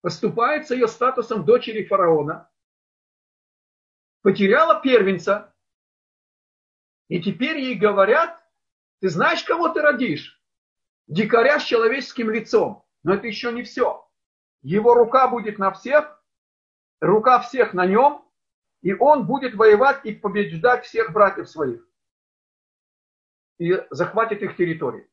поступает 0.00 0.66
с 0.66 0.72
ее 0.72 0.88
статусом 0.88 1.44
дочери 1.44 1.84
фараона, 1.84 2.50
потеряла 4.22 4.80
первенца, 4.80 5.54
и 7.08 7.22
теперь 7.22 7.58
ей 7.58 7.76
говорят, 7.76 8.40
ты 9.00 9.08
знаешь, 9.08 9.44
кого 9.44 9.68
ты 9.68 9.80
родишь? 9.80 10.42
Дикаря 11.06 11.60
с 11.60 11.64
человеческим 11.64 12.30
лицом. 12.30 12.84
Но 13.04 13.14
это 13.14 13.28
еще 13.28 13.52
не 13.52 13.62
все. 13.62 14.08
Его 14.62 14.94
рука 14.94 15.28
будет 15.28 15.58
на 15.58 15.70
всех, 15.70 16.20
рука 17.00 17.38
всех 17.38 17.72
на 17.72 17.86
нем, 17.86 18.28
и 18.82 18.92
он 18.94 19.26
будет 19.26 19.54
воевать 19.54 20.04
и 20.04 20.12
побеждать 20.12 20.84
всех 20.84 21.12
братьев 21.12 21.48
своих 21.48 21.86
и 23.58 23.72
захватит 23.90 24.42
их 24.42 24.56
территории. 24.56 25.08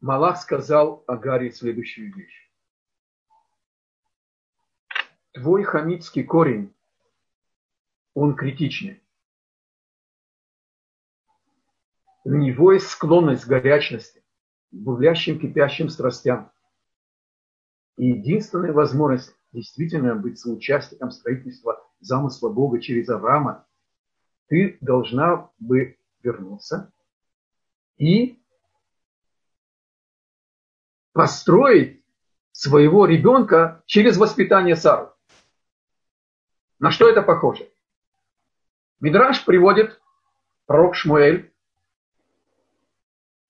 Малах 0.00 0.40
сказал 0.40 1.04
Агаре 1.06 1.52
следующую 1.52 2.14
вещь. 2.14 2.50
Твой 5.32 5.62
хамитский 5.62 6.24
корень, 6.24 6.74
он 8.14 8.34
критичный. 8.34 9.02
У 12.24 12.30
него 12.30 12.72
есть 12.72 12.88
склонность 12.88 13.44
к 13.44 13.48
горячности, 13.48 14.24
к 14.70 14.74
бурлящим, 14.74 15.38
кипящим 15.38 15.88
страстям. 15.88 16.50
И 18.00 18.12
единственная 18.12 18.72
возможность 18.72 19.36
действительно 19.52 20.14
быть 20.14 20.38
соучастником 20.38 21.10
строительства 21.10 21.86
замысла 22.00 22.48
Бога 22.48 22.80
через 22.80 23.10
Авраама, 23.10 23.66
ты 24.46 24.78
должна 24.80 25.50
бы 25.58 25.98
вернуться 26.22 26.90
и 27.98 28.42
построить 31.12 32.02
своего 32.52 33.04
ребенка 33.04 33.82
через 33.84 34.16
воспитание 34.16 34.76
Сары. 34.76 35.10
На 36.78 36.90
что 36.90 37.06
это 37.06 37.20
похоже? 37.20 37.70
Мидраш 39.00 39.44
приводит 39.44 40.00
пророк 40.64 40.94
Шмуэль, 40.94 41.52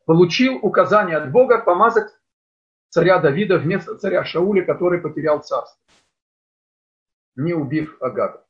получил 0.06 0.56
указание 0.56 1.18
от 1.18 1.30
Бога 1.30 1.60
помазать 1.60 2.12
царя 2.90 3.18
Давида 3.18 3.58
вместо 3.58 3.96
царя 3.96 4.24
Шауля, 4.24 4.64
который 4.64 5.00
потерял 5.00 5.42
царство, 5.42 5.80
не 7.36 7.54
убив 7.54 7.96
Агага 8.02 8.46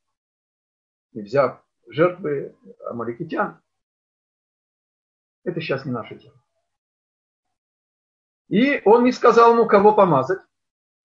и 1.12 1.22
взяв 1.22 1.62
жертвы 1.86 2.57
амаликитян. 2.86 3.61
Это 5.45 5.61
сейчас 5.61 5.84
не 5.84 5.93
наша 5.93 6.16
тема. 6.16 6.43
И 8.49 8.82
он 8.84 9.05
не 9.05 9.12
сказал 9.12 9.55
ему, 9.55 9.66
кого 9.66 9.95
помазать. 9.95 10.41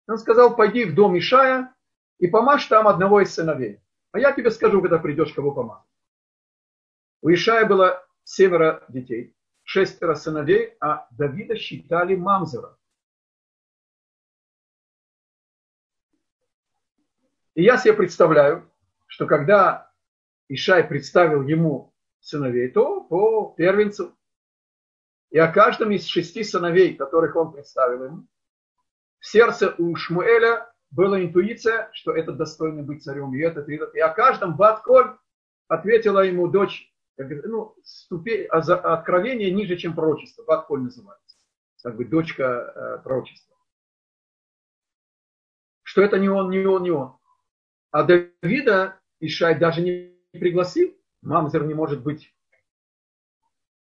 Он 0.07 0.17
сказал, 0.17 0.55
пойди 0.55 0.85
в 0.85 0.95
дом 0.95 1.17
Ишая 1.17 1.73
и 2.17 2.27
помажь 2.27 2.65
там 2.65 2.87
одного 2.87 3.21
из 3.21 3.33
сыновей. 3.33 3.81
А 4.11 4.19
я 4.19 4.31
тебе 4.31 4.51
скажу, 4.51 4.81
когда 4.81 4.97
придешь, 4.97 5.33
кого 5.33 5.51
помазать. 5.51 5.85
У 7.21 7.29
Ишая 7.29 7.65
было 7.65 8.05
семеро 8.23 8.83
детей, 8.87 9.35
шестеро 9.63 10.15
сыновей, 10.15 10.75
а 10.79 11.07
Давида 11.11 11.55
считали 11.55 12.15
мамзера. 12.15 12.77
И 17.55 17.63
я 17.63 17.77
себе 17.77 17.93
представляю, 17.93 18.69
что 19.07 19.25
когда 19.25 19.91
Ишай 20.49 20.83
представил 20.83 21.41
ему 21.43 21.93
сыновей, 22.19 22.69
то 22.69 23.01
по 23.01 23.53
первенцу. 23.57 24.15
И 25.31 25.39
о 25.39 25.51
каждом 25.51 25.91
из 25.91 26.05
шести 26.05 26.43
сыновей, 26.43 26.95
которых 26.95 27.35
он 27.35 27.53
представил 27.53 28.03
ему, 28.03 28.27
в 29.19 29.25
сердце 29.25 29.73
у 29.77 29.95
Шмуэля 29.95 30.71
была 30.91 31.21
интуиция, 31.21 31.89
что 31.93 32.11
этот 32.11 32.37
достойный 32.37 32.83
быть 32.83 33.03
царем, 33.03 33.33
и 33.33 33.39
этот, 33.39 33.67
и 33.69 33.75
этот. 33.75 33.95
И 33.95 33.99
о 33.99 34.09
каждом 34.09 34.55
Батколь 34.55 35.17
ответила 35.67 36.19
ему 36.19 36.47
дочь, 36.47 36.93
ну, 37.17 37.75
ступень, 37.83 38.45
а 38.47 38.59
откровение 38.93 39.49
ниже, 39.51 39.77
чем 39.77 39.95
пророчество. 39.95 40.43
Батколь 40.43 40.83
называется. 40.83 41.37
Как 41.81 41.95
бы 41.95 42.05
дочка 42.05 42.43
э, 42.43 43.03
пророчества. 43.03 43.55
Что 45.83 46.01
это 46.01 46.19
не 46.19 46.29
он, 46.29 46.49
не 46.49 46.65
он, 46.65 46.83
не 46.83 46.91
он. 46.91 47.17
А 47.95 48.03
Давида 48.03 48.99
Ишай 49.21 49.57
даже 49.57 49.81
не 49.81 50.19
пригласил. 50.33 50.93
Мамзер 51.21 51.63
не 51.63 51.73
может 51.73 52.03
быть 52.03 52.35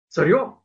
царем. 0.07 0.63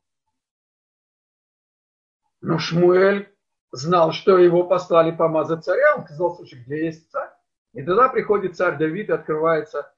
Но 2.41 2.59
Шмуэль 2.59 3.29
знал, 3.71 4.13
что 4.13 4.39
его 4.39 4.67
послали 4.67 5.15
помазать 5.15 5.63
царя. 5.63 5.97
Он 5.97 6.05
сказал, 6.07 6.35
слушай, 6.35 6.59
где 6.59 6.87
есть 6.87 7.11
царь? 7.11 7.29
И 7.75 7.83
тогда 7.83 8.09
приходит 8.09 8.57
царь 8.57 8.79
Давид 8.79 9.11
и 9.11 9.13
открывается 9.13 9.95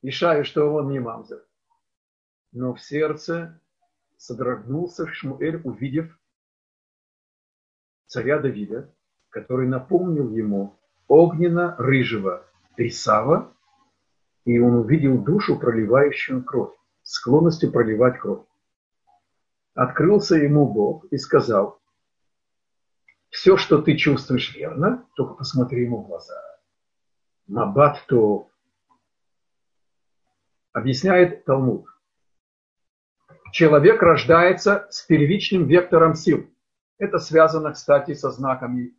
Ишаю, 0.00 0.46
что 0.46 0.72
он 0.72 0.88
не 0.88 1.00
Мамзер. 1.00 1.44
Но 2.52 2.72
в 2.72 2.80
сердце 2.80 3.60
содрогнулся 4.16 5.06
Шмуэль, 5.08 5.60
увидев 5.62 6.18
царя 8.06 8.38
Давида, 8.38 8.96
который 9.28 9.68
напомнил 9.68 10.30
ему 10.30 10.80
огненно-рыжего 11.14 12.44
Исава, 12.76 13.52
и 14.44 14.58
он 14.58 14.74
увидел 14.74 15.16
душу, 15.18 15.58
проливающую 15.58 16.42
кровь, 16.42 16.74
склонностью 17.02 17.70
проливать 17.70 18.18
кровь. 18.18 18.44
Открылся 19.74 20.36
ему 20.36 20.66
Бог 20.66 21.04
и 21.10 21.16
сказал, 21.16 21.80
все, 23.30 23.56
что 23.56 23.80
ты 23.82 23.96
чувствуешь 23.96 24.54
верно, 24.54 25.06
только 25.16 25.34
посмотри 25.34 25.84
ему 25.84 26.02
в 26.02 26.06
глаза. 26.06 26.40
Мабат 27.46 28.04
то 28.06 28.48
объясняет 30.72 31.44
Талмуд. 31.44 31.86
Человек 33.52 34.02
рождается 34.02 34.86
с 34.90 35.02
первичным 35.02 35.66
вектором 35.66 36.14
сил. 36.14 36.48
Это 36.98 37.18
связано, 37.18 37.72
кстати, 37.72 38.14
со 38.14 38.30
знаками 38.30 38.94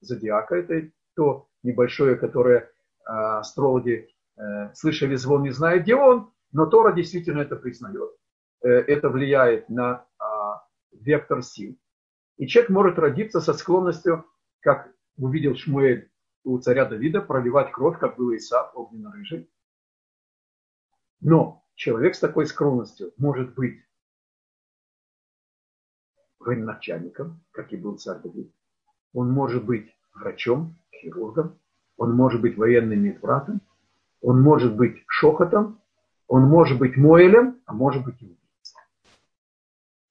зодиака. 0.00 0.56
Это 0.56 0.90
то 1.20 1.50
небольшое, 1.62 2.16
которое 2.16 2.72
астрологи 3.04 4.08
э, 4.38 4.72
слышали 4.72 5.16
звон, 5.16 5.42
не 5.42 5.50
знают, 5.50 5.82
где 5.82 5.94
он, 5.94 6.32
но 6.50 6.64
Тора 6.64 6.94
действительно 6.94 7.40
это 7.42 7.56
признает. 7.56 8.10
Э, 8.62 8.68
это 8.68 9.10
влияет 9.10 9.68
на 9.68 10.06
э, 10.18 10.24
вектор 10.92 11.42
сил. 11.42 11.78
И 12.38 12.46
человек 12.46 12.70
может 12.70 12.98
родиться 12.98 13.42
со 13.42 13.52
склонностью, 13.52 14.24
как 14.60 14.94
увидел 15.18 15.56
Шмуэль 15.56 16.10
у 16.42 16.58
царя 16.58 16.86
Давида, 16.86 17.20
проливать 17.20 17.70
кровь, 17.70 17.98
как 17.98 18.16
был 18.16 18.34
Исаак, 18.34 18.74
огненно-рыжий. 18.74 19.50
Но 21.20 21.66
человек 21.74 22.14
с 22.14 22.20
такой 22.20 22.46
склонностью 22.46 23.12
может 23.18 23.54
быть 23.54 23.78
военачальником, 26.38 27.44
как 27.50 27.74
и 27.74 27.76
был 27.76 27.98
царь 27.98 28.22
Давид. 28.22 28.50
Он 29.12 29.30
может 29.30 29.66
быть 29.66 29.94
врачом, 30.14 30.79
хирургом, 31.00 31.58
он 31.96 32.14
может 32.14 32.40
быть 32.40 32.56
военным 32.56 33.00
медбратом, 33.00 33.60
он 34.20 34.40
может 34.40 34.76
быть 34.76 35.02
шохотом, 35.06 35.80
он 36.26 36.42
может 36.42 36.78
быть 36.78 36.96
моэлем, 36.96 37.60
а 37.66 37.72
может 37.72 38.04
быть 38.04 38.20
и 38.22 38.36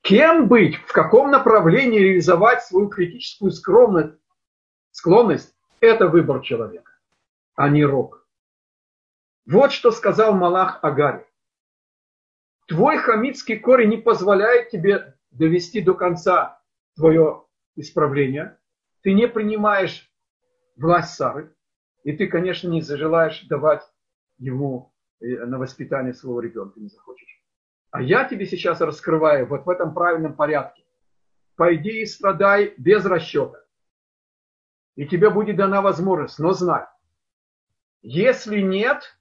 Кем 0.02 0.48
быть, 0.48 0.76
в 0.76 0.92
каком 0.92 1.30
направлении 1.30 2.00
реализовать 2.00 2.64
свою 2.64 2.90
критическую 2.90 3.52
скромность, 3.52 4.18
склонность, 4.92 5.56
это 5.82 6.08
выбор 6.08 6.42
человека, 6.42 6.92
а 7.56 7.70
не 7.70 7.86
рок. 7.86 8.28
Вот 9.46 9.72
что 9.72 9.92
сказал 9.92 10.34
Малах 10.34 10.80
Агари. 10.84 11.26
Твой 12.68 12.98
хамитский 12.98 13.60
корень 13.60 13.90
не 13.90 13.98
позволяет 13.98 14.70
тебе 14.70 15.16
довести 15.32 15.82
до 15.82 15.94
конца 15.94 16.62
твое 16.96 17.44
исправление. 17.76 18.58
Ты 19.02 19.14
не 19.14 19.28
принимаешь 19.28 20.12
власть 20.80 21.16
Сары. 21.16 21.56
И 22.04 22.14
ты, 22.14 22.28
конечно, 22.28 22.70
не 22.70 22.82
зажелаешь 22.82 23.46
давать 23.48 23.84
ему 24.38 24.94
э, 25.20 25.46
на 25.46 25.60
воспитание 25.60 26.14
своего 26.14 26.40
ребенка, 26.40 26.80
не 26.80 26.88
захочешь. 26.88 27.44
А 27.92 28.02
я 28.02 28.24
тебе 28.26 28.46
сейчас 28.46 28.82
раскрываю 28.82 29.48
вот 29.48 29.66
в 29.66 29.70
этом 29.70 29.94
правильном 29.94 30.36
порядке. 30.36 30.84
Пойди 31.56 32.02
и 32.02 32.06
страдай 32.06 32.74
без 32.78 33.06
расчета. 33.06 33.60
И 34.96 35.06
тебе 35.06 35.30
будет 35.30 35.58
дана 35.58 35.82
возможность. 35.82 36.40
Но 36.40 36.54
знай, 36.54 36.86
если 38.02 38.62
нет, 38.62 39.18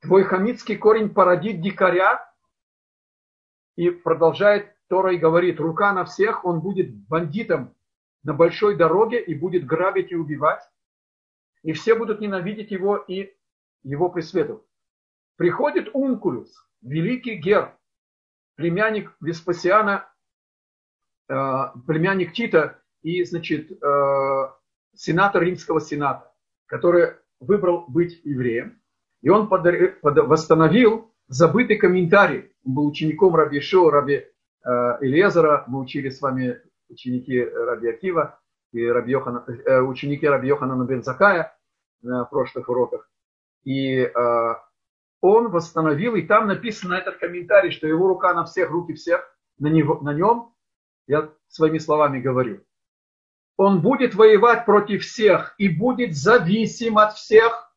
твой 0.00 0.24
хамитский 0.24 0.76
корень 0.76 1.10
породит 1.10 1.60
дикаря 1.60 2.20
и 3.76 3.90
продолжает 3.90 4.74
Тора 4.88 5.14
и 5.14 5.18
говорит, 5.18 5.60
рука 5.60 5.92
на 5.92 6.04
всех, 6.04 6.44
он 6.44 6.60
будет 6.60 6.94
бандитом 6.94 7.74
на 8.22 8.34
большой 8.34 8.76
дороге 8.76 9.20
и 9.20 9.34
будет 9.34 9.64
грабить 9.66 10.12
и 10.12 10.16
убивать. 10.16 10.62
И 11.62 11.72
все 11.72 11.94
будут 11.94 12.20
ненавидеть 12.20 12.70
его 12.70 12.96
и 12.96 13.34
его 13.82 14.08
преследовать. 14.10 14.64
Приходит 15.36 15.90
Ункулюс, 15.92 16.52
великий 16.82 17.36
гер, 17.36 17.76
племянник 18.56 19.14
Веспасиана, 19.20 20.08
э, 21.28 21.34
племянник 21.86 22.32
Тита 22.32 22.82
и, 23.02 23.22
значит, 23.24 23.70
э, 23.70 24.52
сенатор 24.94 25.42
Римского 25.42 25.80
сената, 25.80 26.34
который 26.66 27.14
выбрал 27.40 27.84
быть 27.88 28.20
евреем. 28.24 28.80
И 29.22 29.28
он 29.28 29.48
восстановил 29.48 31.14
забытый 31.28 31.76
комментарий. 31.76 32.52
Он 32.64 32.74
был 32.74 32.86
учеником 32.86 33.34
Раби 33.36 33.60
Шо, 33.60 33.90
Раби 33.90 34.26
э. 34.64 35.64
Мы 35.66 35.80
учили 35.80 36.08
с 36.08 36.20
вами 36.20 36.60
ученики 36.88 37.40
Раби 37.40 37.88
Акива 37.90 38.40
и 38.72 38.86
Раби 38.86 39.12
Йохана, 39.12 39.44
ученики 39.86 40.26
Раби 40.26 40.48
Йохана 40.48 40.84
Бензакая 40.84 41.56
на 42.02 42.24
прошлых 42.24 42.68
уроках. 42.68 43.10
И 43.64 44.10
он 45.20 45.50
восстановил, 45.50 46.14
и 46.14 46.22
там 46.22 46.46
написано 46.46 46.94
этот 46.94 47.16
комментарий, 47.18 47.70
что 47.70 47.86
его 47.86 48.06
рука 48.08 48.32
на 48.34 48.44
всех, 48.44 48.70
руки 48.70 48.94
всех, 48.94 49.36
на, 49.58 49.66
него, 49.66 50.00
на 50.00 50.14
нем, 50.14 50.54
я 51.06 51.32
своими 51.48 51.78
словами 51.78 52.20
говорю, 52.20 52.64
он 53.56 53.80
будет 53.80 54.14
воевать 54.14 54.64
против 54.64 55.02
всех 55.02 55.54
и 55.58 55.68
будет 55.68 56.14
зависим 56.16 56.98
от 56.98 57.14
всех. 57.14 57.74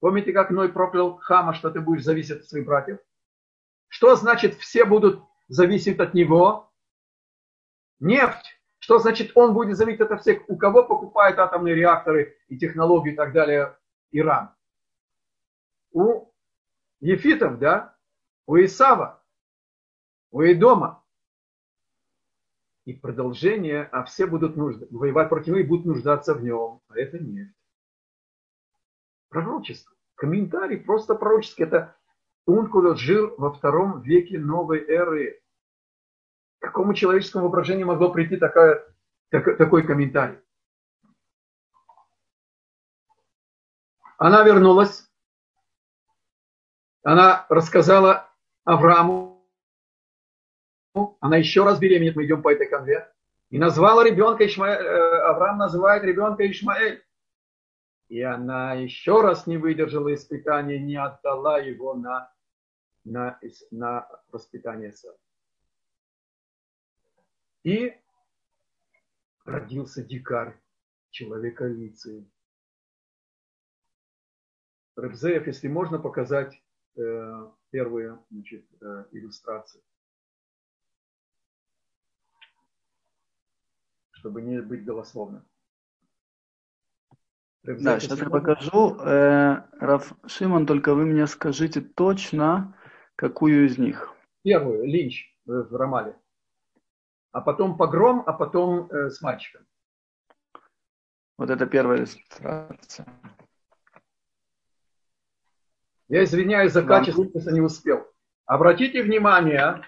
Помните, 0.00 0.32
как 0.32 0.50
Ной 0.50 0.70
проклял 0.70 1.16
Хама, 1.16 1.54
что 1.54 1.70
ты 1.70 1.80
будешь 1.80 2.04
зависеть 2.04 2.40
от 2.40 2.44
своих 2.44 2.66
братьев? 2.66 2.98
Что 3.88 4.14
значит 4.16 4.54
все 4.56 4.84
будут 4.84 5.22
зависеть 5.48 5.98
от 6.00 6.12
него? 6.12 6.70
Нефть. 8.02 8.58
Что 8.78 8.98
значит 8.98 9.32
он 9.36 9.54
будет 9.54 9.76
зависеть 9.76 10.00
от 10.00 10.20
всех? 10.20 10.42
У 10.48 10.56
кого 10.56 10.82
покупают 10.82 11.38
атомные 11.38 11.74
реакторы 11.74 12.36
и 12.48 12.58
технологии 12.58 13.12
и 13.12 13.16
так 13.16 13.32
далее? 13.32 13.76
Иран 14.10 14.54
у 15.92 16.32
Ефитов, 17.00 17.58
да, 17.58 17.96
у 18.46 18.56
Исава, 18.56 19.22
у 20.30 20.42
Идома. 20.42 21.04
И 22.84 22.94
продолжение, 22.94 23.84
а 23.84 24.02
все 24.04 24.26
будут 24.26 24.56
нужды, 24.56 24.88
воевать 24.90 25.28
против 25.28 25.48
него 25.48 25.58
и 25.58 25.62
будут 25.62 25.86
нуждаться 25.86 26.34
в 26.34 26.42
нем. 26.42 26.80
А 26.88 26.98
это 26.98 27.18
нет. 27.20 27.48
Пророчество. 29.28 29.94
Комментарий 30.16 30.78
просто 30.78 31.14
пророческий. 31.14 31.64
Это 31.64 31.96
Ункулот 32.44 32.98
жил 32.98 33.36
во 33.38 33.52
втором 33.52 34.02
веке 34.02 34.38
новой 34.40 34.84
эры. 34.84 35.41
Какому 36.62 36.94
человеческому 36.94 37.44
воображению 37.44 37.88
могло 37.88 38.10
прийти 38.10 38.36
такая, 38.38 38.82
так, 39.28 39.58
такой 39.58 39.86
комментарий? 39.86 40.38
Она 44.16 44.42
вернулась 44.44 45.12
она 47.02 47.46
рассказала 47.48 48.30
Аврааму, 48.64 49.44
она 51.20 51.36
еще 51.36 51.64
раз 51.64 51.78
беременеет, 51.78 52.16
мы 52.16 52.26
идем 52.26 52.42
по 52.42 52.52
этой 52.52 52.68
конве, 52.68 53.12
и 53.50 53.58
назвала 53.58 54.04
ребенка 54.04 54.46
Ишмаэль, 54.46 54.86
Авраам 54.86 55.58
называет 55.58 56.04
ребенка 56.04 56.48
Ишмаэль. 56.48 57.02
И 58.08 58.20
она 58.20 58.74
еще 58.74 59.22
раз 59.22 59.46
не 59.46 59.56
выдержала 59.56 60.14
испытания, 60.14 60.78
не 60.78 60.96
отдала 60.96 61.58
его 61.58 61.94
на, 61.94 62.30
на, 63.04 63.38
на 63.70 64.06
воспитание 64.30 64.92
сына. 64.92 65.16
И 67.64 67.94
родился 69.44 70.02
дикарь, 70.02 70.60
человека 71.10 71.66
лицей. 71.66 72.28
Рыбзеев, 74.96 75.46
если 75.46 75.68
можно 75.68 75.98
показать 75.98 76.60
э, 76.96 77.50
первые 77.70 78.22
значит, 78.30 78.66
э, 78.80 79.04
иллюстрации. 79.12 79.80
Чтобы 84.10 84.42
не 84.42 84.60
быть 84.60 84.84
голословным. 84.84 85.44
Да, 87.62 88.00
сейчас 88.00 88.18
я 88.18 88.28
покажу. 88.28 88.96
Э, 89.00 89.68
Раф 89.78 90.12
Шимон, 90.26 90.66
только 90.66 90.94
вы 90.94 91.06
мне 91.06 91.26
скажите 91.26 91.80
точно, 91.80 92.76
какую 93.16 93.66
из 93.66 93.78
них. 93.78 94.12
Первую, 94.42 94.84
Линч 94.84 95.32
в 95.46 95.74
Рамале. 95.74 96.16
А 97.32 97.40
потом 97.40 97.76
погром, 97.76 98.22
а 98.26 98.32
потом 98.32 98.90
э, 98.90 99.10
с 99.10 99.20
мальчиком. 99.22 99.66
Вот 101.38 101.50
это 101.50 101.66
первая 101.66 101.98
иллюстрация. 101.98 103.06
Я 106.08 106.24
извиняюсь 106.24 106.72
за 106.72 106.82
качество, 106.82 107.26
если 107.32 107.52
не 107.52 107.62
успел. 107.62 108.06
Обратите 108.44 109.02
внимание, 109.02 109.82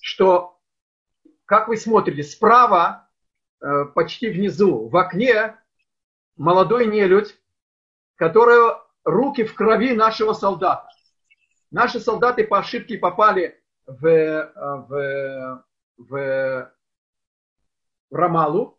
что, 0.00 0.58
как 1.44 1.68
вы 1.68 1.76
смотрите, 1.76 2.24
справа, 2.24 3.08
э, 3.62 3.84
почти 3.94 4.28
внизу, 4.28 4.88
в 4.88 4.96
окне 4.96 5.56
молодой 6.36 6.86
нелюдь, 6.86 7.38
который 8.16 8.76
руки 9.04 9.44
в 9.44 9.54
крови 9.54 9.94
нашего 9.94 10.32
солдата. 10.32 10.88
Наши 11.70 12.00
солдаты 12.00 12.44
по 12.44 12.58
ошибке 12.58 12.98
попали 12.98 13.62
в, 13.86 14.04
э, 14.04 14.52
в, 14.54 15.64
в 16.08 16.72
Рамалу. 18.10 18.78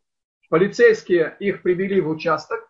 Полицейские 0.49 1.35
их 1.39 1.61
привели 1.61 2.01
в 2.01 2.09
участок. 2.09 2.69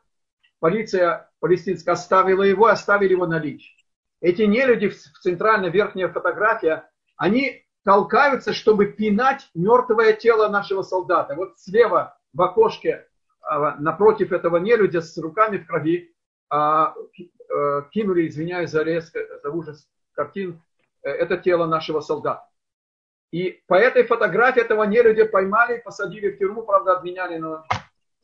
Полиция 0.60 1.32
палестинская 1.40 1.94
оставила 1.94 2.44
его, 2.44 2.68
оставили 2.68 3.14
его 3.14 3.26
на 3.26 3.40
лич. 3.40 3.76
Эти 4.20 4.44
нелюди 4.44 4.90
в 4.90 4.96
центральной 4.96 5.72
верхней 5.72 6.08
фотографии, 6.08 6.84
они 7.16 7.66
толкаются, 7.84 8.54
чтобы 8.54 8.86
пинать 8.86 9.50
мертвое 9.56 10.14
тело 10.14 10.48
нашего 10.50 10.84
солдата. 10.84 11.34
Вот 11.34 11.60
слева 11.60 12.18
в 12.32 12.42
окошке 12.42 13.08
а, 13.42 13.76
напротив 13.78 14.32
этого 14.32 14.58
нелюдя 14.58 15.02
с 15.02 15.18
руками 15.18 15.58
в 15.58 15.66
крови 15.66 16.14
а, 16.50 16.94
э, 17.18 17.82
кинули, 17.92 18.28
извиняюсь 18.28 18.70
за 18.70 18.84
резко, 18.84 19.20
за 19.42 19.50
ужас 19.50 19.90
картин, 20.14 20.62
э, 21.02 21.10
это 21.10 21.38
тело 21.38 21.66
нашего 21.66 22.02
солдата. 22.02 22.48
И 23.32 23.64
по 23.68 23.76
этой 23.76 24.04
фотографии 24.06 24.62
этого 24.62 24.84
нелюдя 24.84 25.26
поймали, 25.26 25.80
посадили 25.80 26.32
в 26.32 26.38
тюрьму, 26.38 26.64
правда, 26.64 26.98
обменяли, 26.98 27.38
но 27.38 27.66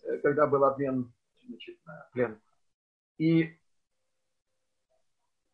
э, 0.04 0.18
когда 0.18 0.48
был 0.48 0.66
обмен 0.66 1.14
значит, 1.46 1.78
на 1.86 2.10
плен. 2.12 2.42
И 3.18 3.58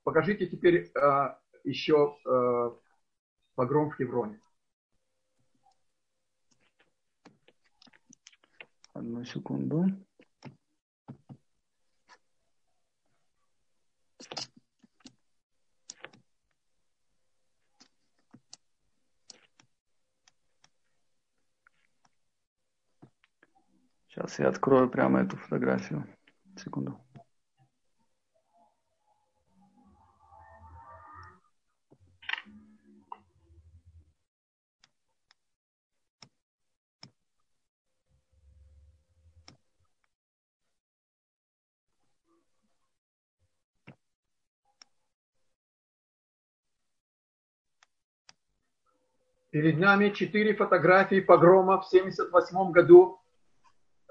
покажите 0.03 0.47
теперь 0.47 0.91
э, 0.95 1.35
еще 1.63 2.17
э, 2.25 2.71
погром 3.53 3.91
в 3.91 3.95
Хевроне. 3.95 4.39
Одну 8.93 9.23
секунду. 9.23 9.85
Сейчас 24.23 24.39
я 24.39 24.47
открою 24.47 24.89
прямо 24.89 25.19
эту 25.19 25.35
фотографию. 25.35 26.07
Секунду. 26.55 26.97
Перед 49.49 49.77
нами 49.77 50.11
четыре 50.11 50.55
фотографии 50.55 51.19
погрома 51.19 51.81
в 51.81 51.87
1978 51.87 52.71
году 52.71 53.22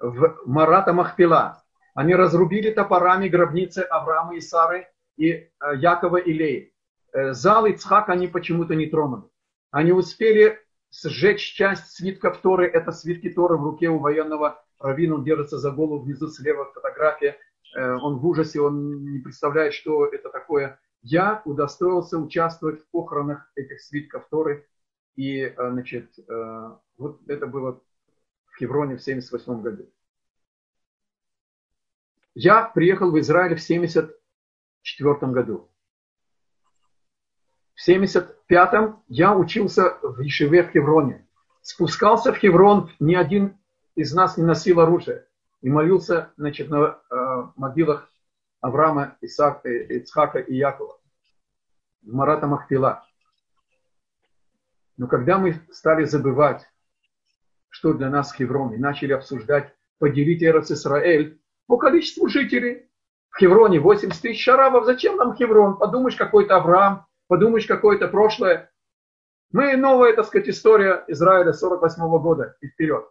в 0.03 0.41
Марата 0.47 0.93
Махпила. 0.93 1.63
Они 1.95 2.15
разрубили 2.15 2.71
топорами 2.71 3.29
гробницы 3.29 3.79
Авраама 3.79 4.35
и 4.37 4.41
Сары 4.41 4.89
и 5.17 5.31
э, 5.31 5.49
Якова 5.77 6.17
и 6.17 6.33
Леи. 6.33 6.75
Э, 7.13 7.33
зал 7.33 7.67
Ицхак 7.67 8.09
они 8.09 8.27
почему-то 8.27 8.75
не 8.75 8.87
тронули. 8.87 9.31
Они 9.71 9.93
успели 9.93 10.59
сжечь 10.91 11.55
часть 11.55 11.93
свитков 11.93 12.39
Торы. 12.39 12.67
Это 12.67 12.91
свитки 12.91 13.31
Торы 13.31 13.57
в 13.57 13.63
руке 13.63 13.89
у 13.89 13.99
военного 13.99 14.63
раввина. 14.81 15.15
Он 15.17 15.25
держится 15.25 15.59
за 15.59 15.71
голову 15.71 16.03
внизу 16.03 16.29
слева 16.29 16.65
фотография. 16.73 17.37
Э, 17.77 17.93
он 17.93 18.19
в 18.19 18.27
ужасе, 18.27 18.61
он 18.61 19.05
не 19.13 19.21
представляет, 19.21 19.73
что 19.73 20.07
это 20.07 20.31
такое. 20.31 20.81
Я 21.03 21.43
удостоился 21.45 22.19
участвовать 22.19 22.81
в 22.81 22.91
похоронах 22.91 23.51
этих 23.55 23.81
свитков 23.81 24.27
Торы 24.31 24.67
и, 25.17 25.53
значит, 25.59 26.15
вот 26.97 27.21
это 27.29 27.47
было 27.49 27.83
в 28.53 28.59
Хевроне 28.59 28.97
в 28.97 29.03
78 29.03 29.63
году. 29.63 29.91
Я 32.35 32.65
приехал 32.65 33.11
в 33.11 33.19
Израиль 33.19 33.57
в 33.57 33.61
74 33.61 35.33
году. 35.33 35.71
В 37.75 37.89
75-м 37.89 39.03
я 39.09 39.35
учился 39.37 39.99
в 40.03 40.21
Ешеве 40.21 40.63
в 40.63 40.71
Хевроне. 40.71 41.27
Спускался 41.63 42.33
в 42.33 42.37
Хеврон, 42.37 42.91
ни 43.01 43.15
один 43.15 43.59
из 43.95 44.15
нас 44.15 44.37
не 44.37 44.45
носил 44.45 44.81
оружие. 44.81 45.27
И 45.61 45.71
молился 45.71 46.33
значит, 46.37 46.71
на 46.71 47.01
э, 47.11 47.15
могилах 47.57 48.11
Авраама, 48.61 49.17
Исаака, 49.21 49.69
Ицхака 49.69 50.39
и 50.39 50.55
Якова. 50.55 50.99
Марата 52.03 52.47
Махпила. 52.47 53.07
Но 54.97 55.07
когда 55.07 55.39
мы 55.39 55.55
стали 55.71 56.05
забывать, 56.05 56.67
что 57.73 57.95
для 57.95 58.11
нас 58.11 58.35
Хеврон, 58.35 58.75
и 58.75 58.77
начали 58.77 59.13
обсуждать, 59.15 59.75
поделить 59.99 60.43
Эрос 60.43 60.71
Исраэль 60.71 61.41
по 61.67 61.79
количеству 61.79 62.29
жителей, 62.29 62.91
в 63.31 63.39
Хевроне 63.39 63.81
80 63.81 64.21
тысяч 64.21 64.47
арабов, 64.47 64.85
зачем 64.85 65.17
нам 65.17 65.35
Хеврон? 65.35 65.79
Подумаешь, 65.79 66.17
какой-то 66.17 66.57
Авраам, 66.57 67.07
подумаешь, 67.29 67.67
какое-то 67.67 68.09
прошлое. 68.09 68.71
Мы 69.53 69.75
новая, 69.79 70.15
так 70.15 70.27
сказать, 70.27 70.51
история 70.51 71.03
Израиля 71.09 71.55
48 71.55 72.03
-го 72.03 72.21
года 72.21 72.57
и 72.61 72.69
вперед. 72.69 73.11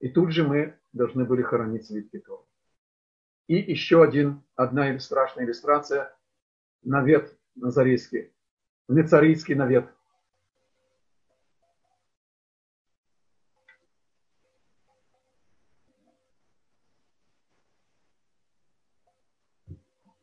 И 0.00 0.10
тут 0.10 0.32
же 0.32 0.46
мы 0.46 0.78
должны 0.92 1.24
были 1.24 1.40
хоронить 1.42 1.86
свитки 1.86 2.18
Тора. 2.18 2.44
И 3.46 3.56
еще 3.56 4.02
один, 4.04 4.42
одна 4.54 4.98
страшная 4.98 5.46
иллюстрация, 5.46 6.14
навет 6.82 7.38
назарейский, 7.54 8.34
Нецарийский 8.86 9.54
навет. 9.54 9.88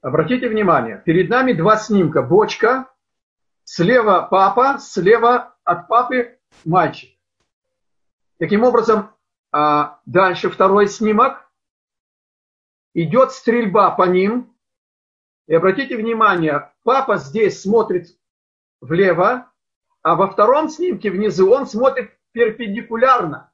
Обратите 0.06 0.47
внимание, 0.49 1.01
перед 1.03 1.32
нами 1.32 1.53
два 1.53 1.78
снимка. 1.78 2.22
Бочка, 2.22 2.93
слева 3.64 4.28
папа, 4.30 4.78
слева 4.78 5.58
от 5.64 5.88
папы 5.88 6.38
мальчик. 6.64 7.10
Таким 8.38 8.64
образом, 8.64 9.10
а, 9.51 9.99
дальше 10.06 10.51
второй 10.51 10.89
снимок. 10.89 11.49
Идет 12.93 13.32
стрельба 13.32 13.89
по 13.89 14.03
ним. 14.03 14.56
И 15.47 15.56
обратите 15.56 15.97
внимание, 15.97 16.72
папа 16.84 17.18
здесь 17.18 17.64
смотрит 17.64 18.16
влево, 18.82 19.51
а 20.03 20.14
во 20.14 20.28
втором 20.28 20.70
снимке 20.70 21.10
внизу 21.10 21.49
он 21.49 21.66
смотрит 21.66 22.12
перпендикулярно. 22.32 23.51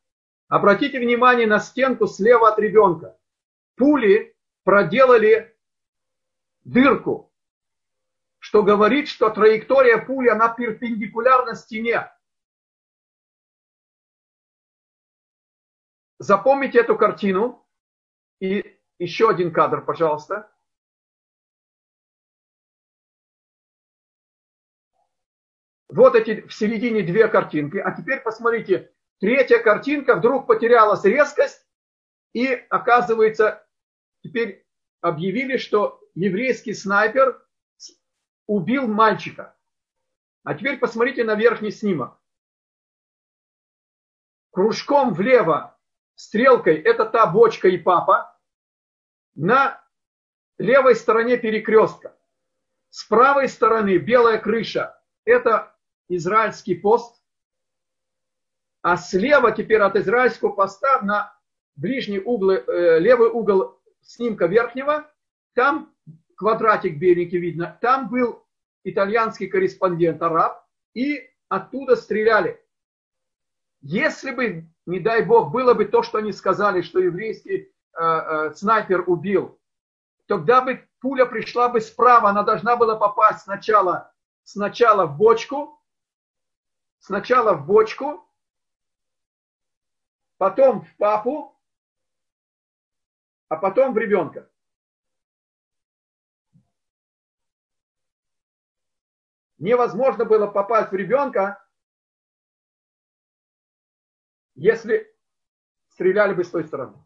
Обратите 0.49 0.99
внимание 0.99 1.47
на 1.47 1.61
стенку 1.61 2.07
слева 2.07 2.49
от 2.49 2.59
ребенка. 2.59 3.17
Пули 3.77 4.35
проделали 4.65 5.50
дырку, 6.63 7.31
что 8.39 8.63
говорит, 8.63 9.07
что 9.07 9.29
траектория 9.29 9.97
пули, 9.97 10.29
она 10.29 10.49
перпендикулярна 10.49 11.55
стене. 11.55 12.11
Запомните 16.17 16.79
эту 16.79 16.97
картину. 16.97 17.67
И 18.39 18.79
еще 18.97 19.29
один 19.29 19.53
кадр, 19.53 19.85
пожалуйста. 19.85 20.51
Вот 25.89 26.15
эти 26.15 26.41
в 26.47 26.53
середине 26.53 27.03
две 27.03 27.27
картинки. 27.27 27.77
А 27.77 27.91
теперь 27.91 28.21
посмотрите, 28.21 28.91
третья 29.19 29.59
картинка 29.59 30.15
вдруг 30.15 30.47
потерялась 30.47 31.03
резкость. 31.03 31.67
И 32.33 32.47
оказывается, 32.69 33.67
теперь 34.23 34.65
объявили, 35.01 35.57
что 35.57 36.00
еврейский 36.15 36.73
снайпер 36.73 37.45
убил 38.47 38.87
мальчика. 38.87 39.55
А 40.43 40.55
теперь 40.55 40.79
посмотрите 40.79 41.23
на 41.23 41.35
верхний 41.35 41.71
снимок. 41.71 42.19
Кружком 44.51 45.13
влево 45.13 45.77
стрелкой 46.15 46.75
это 46.75 47.05
та 47.05 47.25
бочка 47.25 47.67
и 47.69 47.77
папа. 47.77 48.37
На 49.35 49.81
левой 50.57 50.95
стороне 50.95 51.37
перекрестка. 51.37 52.17
С 52.89 53.05
правой 53.05 53.47
стороны 53.47 53.97
белая 53.97 54.37
крыша. 54.39 55.01
Это 55.23 55.73
израильский 56.09 56.75
пост. 56.75 57.21
А 58.81 58.97
слева 58.97 59.51
теперь 59.51 59.79
от 59.79 59.95
израильского 59.95 60.49
поста 60.49 61.01
на 61.01 61.39
ближний 61.75 62.19
угол, 62.19 62.51
э, 62.51 62.99
левый 62.99 63.29
угол 63.29 63.79
снимка 64.01 64.47
верхнего, 64.47 65.09
там 65.53 65.93
квадратик 66.41 66.97
беленький 66.97 67.37
видно, 67.37 67.77
там 67.81 68.09
был 68.09 68.43
итальянский 68.83 69.47
корреспондент 69.47 70.23
араб, 70.23 70.65
и 70.95 71.29
оттуда 71.49 71.95
стреляли. 71.95 72.59
Если 73.81 74.31
бы, 74.31 74.67
не 74.87 74.99
дай 74.99 75.23
бог, 75.23 75.51
было 75.51 75.75
бы 75.75 75.85
то, 75.85 76.01
что 76.01 76.17
они 76.17 76.31
сказали, 76.31 76.81
что 76.81 76.99
еврейский 76.99 77.71
э, 77.93 78.01
э, 78.01 78.53
снайпер 78.55 79.03
убил, 79.07 79.61
тогда 80.25 80.61
бы 80.61 80.83
пуля 80.99 81.27
пришла 81.27 81.69
бы 81.69 81.79
справа, 81.79 82.31
она 82.31 82.41
должна 82.41 82.75
была 82.75 82.95
попасть 82.95 83.41
сначала, 83.41 84.11
сначала 84.43 85.05
в 85.05 85.17
бочку, 85.17 85.79
сначала 86.97 87.53
в 87.53 87.67
бочку, 87.67 88.27
потом 90.39 90.81
в 90.81 90.97
папу, 90.97 91.55
а 93.47 93.57
потом 93.57 93.93
в 93.93 93.97
ребенка. 93.99 94.50
Невозможно 99.61 100.25
было 100.25 100.47
попасть 100.47 100.91
в 100.91 100.95
ребенка, 100.95 101.63
если 104.55 105.15
стреляли 105.89 106.33
бы 106.33 106.43
с 106.43 106.49
той 106.49 106.63
стороны. 106.63 106.97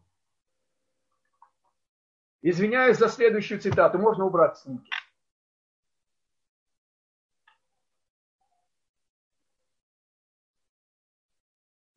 Извиняюсь 2.40 2.96
за 2.96 3.08
следующую 3.08 3.60
цитату, 3.60 3.98
можно 3.98 4.24
убрать 4.24 4.56
снимки. 4.56 4.90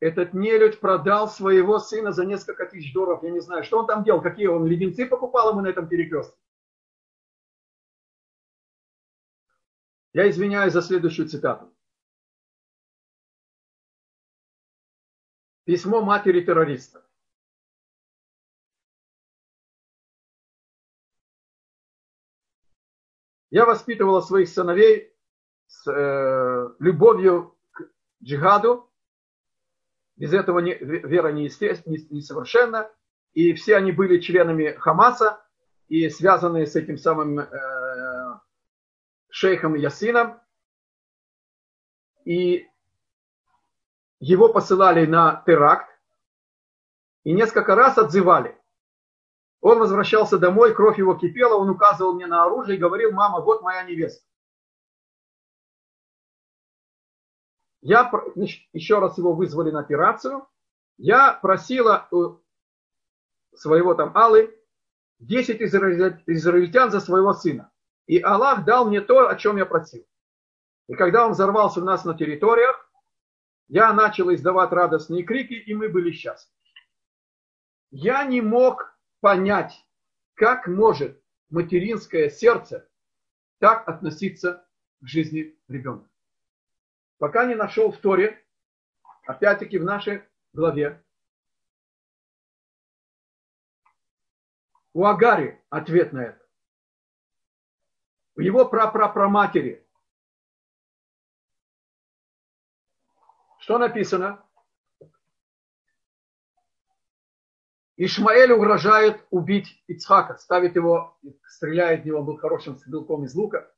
Этот 0.01 0.34
нелюдь 0.34 0.82
продал 0.82 1.30
своего 1.30 1.80
сына 1.80 2.12
за 2.12 2.26
несколько 2.26 2.66
тысяч 2.66 2.91
долларов. 2.91 3.24
Я 3.24 3.32
не 3.32 3.39
знаю, 3.39 3.64
что 3.64 3.80
он 3.80 3.88
там 3.88 4.03
делал, 4.03 4.22
какие 4.22 4.47
он 4.47 4.66
леденцы 4.66 5.05
покупал 5.05 5.51
ему 5.51 5.62
на 5.62 5.68
этом 5.68 5.88
перекрестке. 5.88 6.38
Я 10.14 10.30
извиняюсь 10.30 10.74
за 10.74 10.82
следующую 10.82 11.28
цитату. 11.28 11.72
Письмо 15.66 16.01
матери 16.01 16.41
террориста. 16.41 17.05
Я 23.51 23.66
воспитывала 23.66 24.22
своих 24.22 24.49
сыновей 24.49 25.14
с 25.68 25.88
э, 25.91 26.70
любовью 26.80 27.57
к 27.72 27.84
джихаду. 28.24 28.91
Без 30.16 30.34
этого 30.34 30.60
не, 30.60 30.76
вера 30.76 31.32
не 31.32 31.43
несовершенна. 31.43 32.91
И 33.34 33.53
все 33.53 33.76
они 33.76 33.91
были 33.91 34.20
членами 34.20 34.72
Хамаса 34.72 35.43
и 35.88 36.10
связанные 36.10 36.66
с 36.66 36.76
этим 36.76 36.97
самым 36.97 37.39
э, 37.39 37.45
шейхом 39.30 39.76
Ясином. 39.76 40.40
И 42.26 42.68
его 44.20 44.52
посылали 44.52 45.06
на 45.06 45.44
теракт. 45.46 45.90
И 47.24 47.34
несколько 47.34 47.76
раз 47.76 47.98
отзывали. 47.98 48.58
Он 49.62 49.80
возвращался 49.80 50.38
домой, 50.38 50.74
кровь 50.74 50.98
его 50.98 51.16
кипела, 51.16 51.56
он 51.56 51.70
указывал 51.70 52.14
мне 52.14 52.28
на 52.28 52.46
оружие 52.46 52.78
и 52.78 52.80
говорил, 52.80 53.12
мама, 53.12 53.42
вот 53.42 53.62
моя 53.62 53.84
невеста. 53.84 54.26
Я, 57.82 58.12
значит, 58.36 58.68
еще 58.74 59.00
раз 59.00 59.18
его 59.18 59.34
вызвали 59.34 59.72
на 59.72 59.80
операцию. 59.80 60.48
Я 60.98 61.34
просила 61.34 62.08
у 62.12 62.40
своего 63.54 63.94
там 63.96 64.16
Аллы 64.16 64.56
10 65.20 65.62
израильтян 65.62 66.92
за 66.92 67.00
своего 67.00 67.34
сына. 67.34 67.72
И 68.10 68.20
Аллах 68.22 68.66
дал 68.66 68.88
мне 68.88 69.01
то, 69.01 69.30
о 69.30 69.36
чем 69.36 69.57
я 69.57 69.68
просил. 69.68 70.03
И 70.88 70.95
когда 70.95 71.28
он 71.28 71.34
взорвался 71.34 71.80
у 71.80 71.84
нас 71.84 72.05
на 72.05 72.18
территориях, 72.18 72.91
я 73.68 73.93
начал 73.93 74.34
издавать 74.34 74.72
радостные 74.72 75.22
крики, 75.22 75.53
и 75.53 75.76
мы 75.76 75.89
были 75.89 76.12
счастливы. 76.12 76.57
Я 77.91 78.24
не 78.24 78.41
мог 78.41 78.97
понять, 79.20 79.86
как 80.34 80.66
может 80.66 81.22
материнское 81.51 82.32
сердце 82.32 82.89
так 83.60 83.88
относиться 83.88 84.68
к 85.01 85.05
жизни 85.05 85.55
ребенка. 85.68 86.10
Пока 87.20 87.45
не 87.45 87.53
нашел 87.53 87.91
в 87.91 87.99
Торе, 87.99 88.43
опять-таки 89.28 89.78
в 89.78 89.84
нашей 89.84 90.24
главе, 90.53 91.05
у 94.93 95.05
Агари 95.05 95.64
ответ 95.70 96.12
на 96.12 96.24
это. 96.24 96.49
У 98.40 98.42
его 98.42 98.64
прапрапраматери. 98.64 99.86
Что 103.60 103.78
написано? 103.78 104.42
Ишмаэль 107.98 108.54
угрожает 108.54 109.28
убить 109.30 109.84
Ицхака, 109.88 110.38
ставит 110.38 110.78
его, 110.78 111.20
стреляет 111.50 112.04
в 112.04 112.06
него, 112.06 112.24
был 112.24 112.38
хорошим 112.38 112.78
стрелком 112.78 113.26
из 113.26 113.36
лука. 113.36 113.70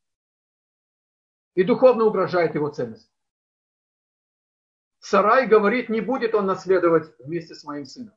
И 1.55 1.63
духовно 1.63 2.05
угрожает 2.05 2.53
его 2.53 2.69
ценность. 2.69 3.11
Сарай 4.99 5.47
говорит, 5.47 5.89
не 5.89 6.01
будет 6.01 6.35
он 6.35 6.45
наследовать 6.45 7.17
вместе 7.17 7.55
с 7.55 7.63
моим 7.63 7.85
сыном. 7.85 8.13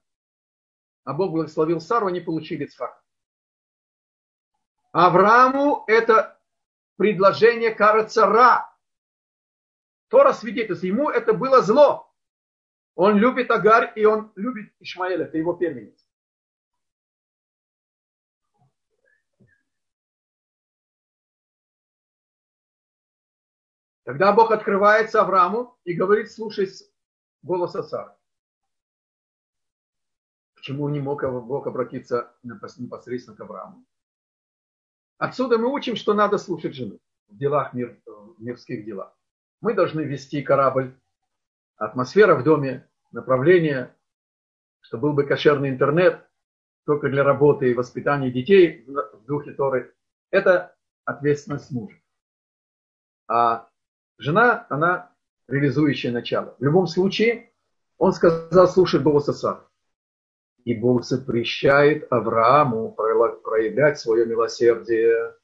А 1.04 1.14
Бог 1.14 1.30
благословил 1.30 1.80
Сару, 1.80 2.08
они 2.08 2.20
получили 2.20 2.64
Ицхака. 2.64 3.02
Аврааму 4.94 5.82
это 5.88 6.40
предложение 6.96 7.74
кажется 7.74 8.26
ра. 8.26 8.72
Тора 10.06 10.32
свидетельствует, 10.32 10.94
ему 10.94 11.10
это 11.10 11.32
было 11.32 11.62
зло. 11.62 12.14
Он 12.94 13.16
любит 13.16 13.50
Агарь 13.50 13.92
и 13.96 14.04
он 14.04 14.30
любит 14.36 14.72
Ишмаэля, 14.78 15.24
это 15.24 15.36
его 15.36 15.54
первенец. 15.54 15.98
Тогда 24.04 24.32
Бог 24.32 24.52
открывается 24.52 25.22
Аврааму 25.22 25.76
и 25.82 25.94
говорит, 25.94 26.30
слушай 26.30 26.68
голос 27.42 27.72
Сары. 27.72 28.14
Почему 30.54 30.88
не 30.88 31.00
мог 31.00 31.22
Бог 31.46 31.66
обратиться 31.66 32.32
непосредственно 32.44 33.36
к 33.36 33.40
Аврааму? 33.40 33.84
Отсюда 35.18 35.58
мы 35.58 35.72
учим, 35.72 35.96
что 35.96 36.14
надо 36.14 36.38
слушать 36.38 36.74
жену 36.74 36.98
в 37.28 37.36
делах 37.36 37.72
мир, 37.72 38.00
в 38.06 38.42
мирских 38.42 38.84
делах. 38.84 39.16
Мы 39.60 39.74
должны 39.74 40.02
вести 40.02 40.42
корабль 40.42 40.94
атмосфера 41.76 42.34
в 42.34 42.44
доме, 42.44 42.88
направление, 43.12 43.94
чтобы 44.80 45.08
был 45.08 45.12
бы 45.14 45.24
кошерный 45.24 45.70
интернет, 45.70 46.28
только 46.84 47.08
для 47.08 47.24
работы 47.24 47.70
и 47.70 47.74
воспитания 47.74 48.30
детей 48.30 48.84
в 48.86 49.24
духе 49.24 49.52
Торы. 49.52 49.94
Это 50.30 50.76
ответственность 51.04 51.70
мужа. 51.70 51.96
А 53.26 53.68
жена, 54.18 54.66
она 54.68 55.14
реализующее 55.48 56.12
начало. 56.12 56.56
В 56.58 56.64
любом 56.64 56.86
случае, 56.86 57.52
он 57.98 58.12
сказал, 58.12 58.68
слушай 58.68 59.00
голос 59.00 59.26
Сары. 59.26 59.62
И 60.64 60.74
Бог 60.74 61.04
запрещает 61.04 62.10
Аврааму 62.10 62.94
проявлять 63.42 63.98
свое 63.98 64.26
милосердие. 64.26 65.34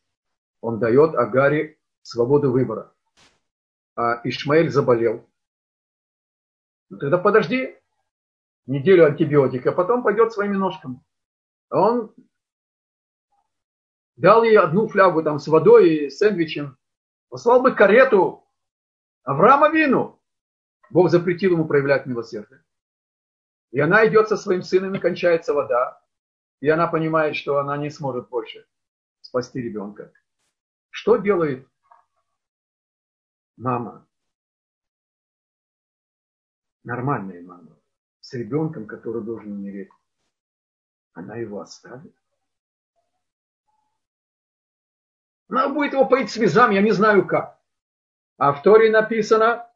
Он 0.61 0.79
дает 0.79 1.15
Агаре 1.15 1.79
свободу 2.03 2.51
выбора. 2.51 2.93
А 3.97 4.21
Ишмаэль 4.25 4.71
заболел. 4.71 5.29
Ну, 6.89 6.99
тогда 6.99 7.19
подожди 7.19 7.77
неделю 8.67 9.07
антибиотика, 9.07 9.71
а 9.71 9.75
потом 9.75 10.03
пойдет 10.03 10.33
своими 10.33 10.57
ножками. 10.57 11.01
Он 11.71 12.15
дал 14.17 14.43
ей 14.43 14.59
одну 14.59 14.89
флягу 14.89 15.23
там 15.23 15.39
с 15.39 15.49
водой 15.49 15.91
и 15.91 16.11
сэндвичем, 16.11 16.77
послал 17.29 17.63
бы 17.63 17.75
карету 17.75 18.45
Авраама 19.23 19.71
Вину. 19.71 20.21
Бог 20.91 21.11
запретил 21.11 21.53
ему 21.53 21.67
проявлять 21.67 22.07
милосердие. 22.07 22.65
И 23.71 23.79
она 23.79 24.07
идет 24.07 24.29
со 24.29 24.37
своим 24.37 24.63
сыном, 24.63 24.95
и 24.95 24.99
кончается 24.99 25.55
вода. 25.55 26.00
И 26.61 26.69
она 26.69 26.87
понимает, 26.87 27.37
что 27.37 27.59
она 27.59 27.77
не 27.77 27.91
сможет 27.91 28.29
больше 28.29 28.67
спасти 29.21 29.61
ребенка. 29.61 30.13
Что 30.91 31.17
делает 31.17 31.67
мама? 33.57 34.07
Нормальная 36.85 37.43
мама. 37.43 37.77
С 38.21 38.35
ребенком, 38.35 38.87
который 38.87 39.23
должен 39.23 39.53
умереть. 39.53 39.91
Она 41.13 41.37
его 41.37 41.61
оставит. 41.61 42.15
Она 45.49 45.69
будет 45.69 45.93
его 45.95 46.07
поить 46.07 46.31
слезами, 46.31 46.75
я 46.75 46.83
не 46.83 46.93
знаю 46.93 47.27
как. 47.27 47.59
А 48.37 48.53
в 48.53 48.63
Торе 48.63 48.91
написано, 48.91 49.70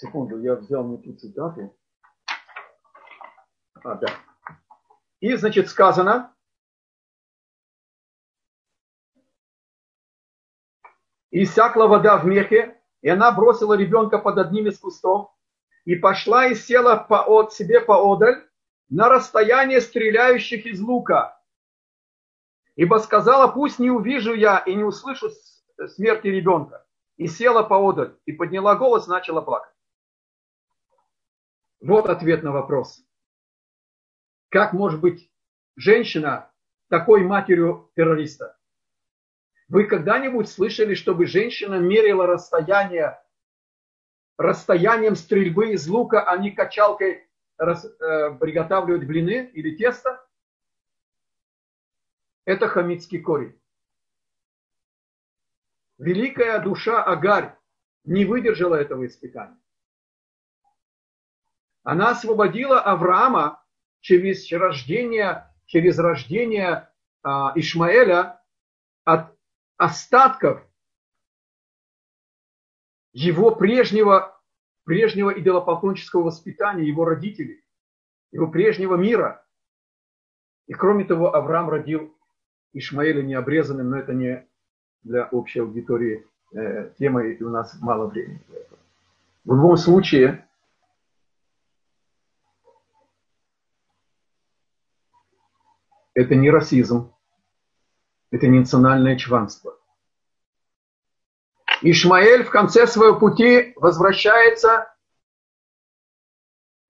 Секунду, 0.00 0.38
я 0.38 0.54
взял 0.54 0.86
не 0.86 0.96
ту 0.98 1.12
цитату. 1.14 1.76
А, 3.82 3.94
да. 3.96 4.06
И, 5.18 5.34
значит, 5.34 5.68
сказано, 5.68 6.32
иссякла 11.32 11.88
вода 11.88 12.16
в 12.16 12.26
мехе, 12.26 12.80
и 13.02 13.08
она 13.08 13.32
бросила 13.32 13.74
ребенка 13.74 14.18
под 14.18 14.38
одним 14.38 14.68
из 14.68 14.78
кустов, 14.78 15.32
и 15.84 15.96
пошла 15.96 16.46
и 16.46 16.54
села 16.54 16.94
по, 16.96 17.24
от 17.24 17.52
себе 17.52 17.80
поодаль 17.80 18.48
на 18.88 19.08
расстояние 19.08 19.80
стреляющих 19.80 20.64
из 20.66 20.80
лука. 20.80 21.42
Ибо 22.76 22.98
сказала, 22.98 23.48
пусть 23.48 23.80
не 23.80 23.90
увижу 23.90 24.32
я 24.32 24.58
и 24.58 24.76
не 24.76 24.84
услышу 24.84 25.28
смерти 25.88 26.28
ребенка. 26.28 26.86
И 27.16 27.26
села 27.26 27.64
поодаль, 27.64 28.16
и 28.26 28.32
подняла 28.32 28.76
голос, 28.76 29.08
начала 29.08 29.40
плакать. 29.40 29.74
Вот 31.80 32.08
ответ 32.08 32.42
на 32.42 32.52
вопрос. 32.52 33.04
Как 34.48 34.72
может 34.72 35.00
быть 35.00 35.30
женщина 35.76 36.50
такой 36.88 37.22
матерью 37.22 37.90
террориста? 37.94 38.58
Вы 39.68 39.84
когда-нибудь 39.84 40.48
слышали, 40.48 40.94
чтобы 40.94 41.26
женщина 41.26 41.74
мерила 41.74 42.26
расстояние 42.26 43.20
расстоянием 44.38 45.16
стрельбы 45.16 45.72
из 45.72 45.86
лука, 45.88 46.22
а 46.22 46.36
не 46.38 46.52
качалкой 46.52 47.28
рас, 47.58 47.84
э, 47.84 48.38
приготавливать 48.38 49.06
блины 49.06 49.50
или 49.52 49.76
тесто? 49.76 50.24
Это 52.44 52.68
хамитский 52.68 53.20
корень. 53.20 53.60
Великая 55.98 56.60
душа 56.60 57.02
Агарь 57.02 57.58
не 58.04 58.24
выдержала 58.24 58.76
этого 58.76 59.06
испытания. 59.06 59.60
Она 61.88 62.10
освободила 62.10 62.82
Авраама 62.82 63.64
через 64.00 64.52
рождение, 64.52 65.50
через 65.64 65.98
рождение 65.98 66.90
а, 67.22 67.52
Ишмаэля 67.54 68.42
от 69.04 69.34
остатков 69.78 70.62
его 73.14 73.54
прежнего, 73.54 74.38
прежнего 74.84 75.30
идолопоклонческого 75.30 76.24
воспитания, 76.24 76.86
его 76.86 77.06
родителей, 77.06 77.64
его 78.32 78.48
прежнего 78.48 78.96
мира. 78.96 79.42
И 80.66 80.74
кроме 80.74 81.06
того, 81.06 81.34
Авраам 81.34 81.70
родил 81.70 82.14
Ишмаэля 82.74 83.22
необрезанным, 83.22 83.88
но 83.88 83.96
это 83.96 84.12
не 84.12 84.46
для 85.04 85.26
общей 85.28 85.60
аудитории 85.60 86.26
э, 86.54 86.90
тема, 86.98 87.24
и 87.24 87.42
у 87.42 87.48
нас 87.48 87.78
мало 87.80 88.08
времени 88.08 88.42
для 88.46 88.58
этого. 88.58 88.78
В 89.46 89.54
любом 89.54 89.78
случае, 89.78 90.46
это 96.18 96.34
не 96.34 96.50
расизм, 96.50 97.14
это 98.32 98.48
не 98.48 98.58
национальное 98.58 99.16
чванство. 99.16 99.78
Ишмаэль 101.80 102.42
в 102.42 102.50
конце 102.50 102.88
своего 102.88 103.20
пути 103.20 103.72
возвращается 103.76 104.92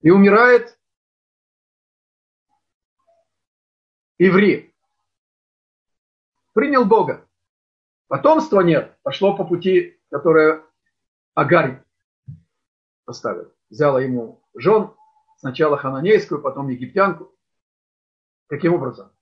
и 0.01 0.09
умирает 0.09 0.79
еврей. 4.17 4.75
Принял 6.55 6.87
Бога. 6.87 7.29
Потомства 8.07 8.63
нет. 8.63 8.97
Пошло 9.03 9.37
по 9.37 9.45
пути, 9.45 10.01
которое 10.11 10.65
Агарь 11.35 11.85
поставил. 13.05 13.53
Взяла 13.69 14.01
ему 14.01 14.43
жен, 14.55 14.95
сначала 15.37 15.77
хананейскую, 15.77 16.41
потом 16.41 16.69
египтянку. 16.69 17.31
Каким 18.47 18.73
образом? 18.73 19.13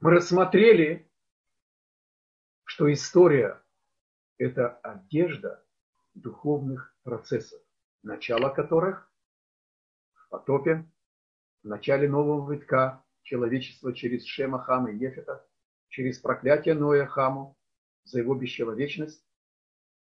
Мы 0.00 0.12
рассмотрели, 0.12 1.10
что 2.64 2.92
история– 2.92 3.62
это 4.38 4.76
одежда 4.78 5.64
духовных 6.14 6.94
процессов, 7.02 7.60
начало 8.02 8.50
которых 8.50 9.12
в 10.14 10.28
потопе, 10.28 10.88
в 11.62 11.68
начале 11.68 12.08
нового 12.08 12.52
витка 12.52 13.04
человечества 13.22 13.92
через 13.92 14.24
Шема, 14.24 14.62
Хама 14.62 14.92
и 14.92 14.98
Ефета, 14.98 15.44
через 15.88 16.18
проклятие 16.18 16.74
Ноя 16.74 17.06
Хаму 17.06 17.56
за 18.04 18.20
его 18.20 18.34
бесчеловечность, 18.34 19.24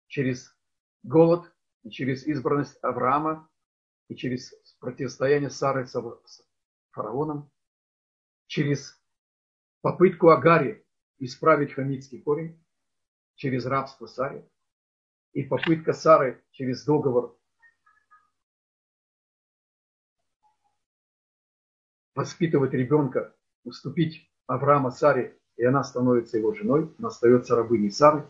через 0.07 0.57
голод 1.03 1.53
и 1.83 1.91
через 1.91 2.27
избранность 2.27 2.79
Авраама 2.83 3.51
и 4.09 4.15
через 4.15 4.55
противостояние 4.79 5.51
Сары 5.51 5.87
с 5.87 6.47
фараоном, 6.91 7.51
через 8.47 9.00
попытку 9.83 10.29
Агари 10.31 10.85
исправить 11.19 11.73
хамитский 11.73 12.21
корень 12.21 12.59
через 13.35 13.67
рабство 13.67 14.07
Саре 14.07 14.47
и 15.33 15.43
попытка 15.43 15.93
Сары 15.93 16.43
через 16.51 16.85
договор 16.85 17.37
воспитывать 22.15 22.73
ребенка, 22.73 23.35
уступить 23.65 24.31
Авраама 24.47 24.91
Саре, 24.91 25.39
и 25.57 25.65
она 25.65 25.85
становится 25.85 26.39
его 26.39 26.53
женой, 26.55 26.93
она 26.99 27.09
остается 27.09 27.57
рабыней 27.57 27.91
Сары. 27.91 28.27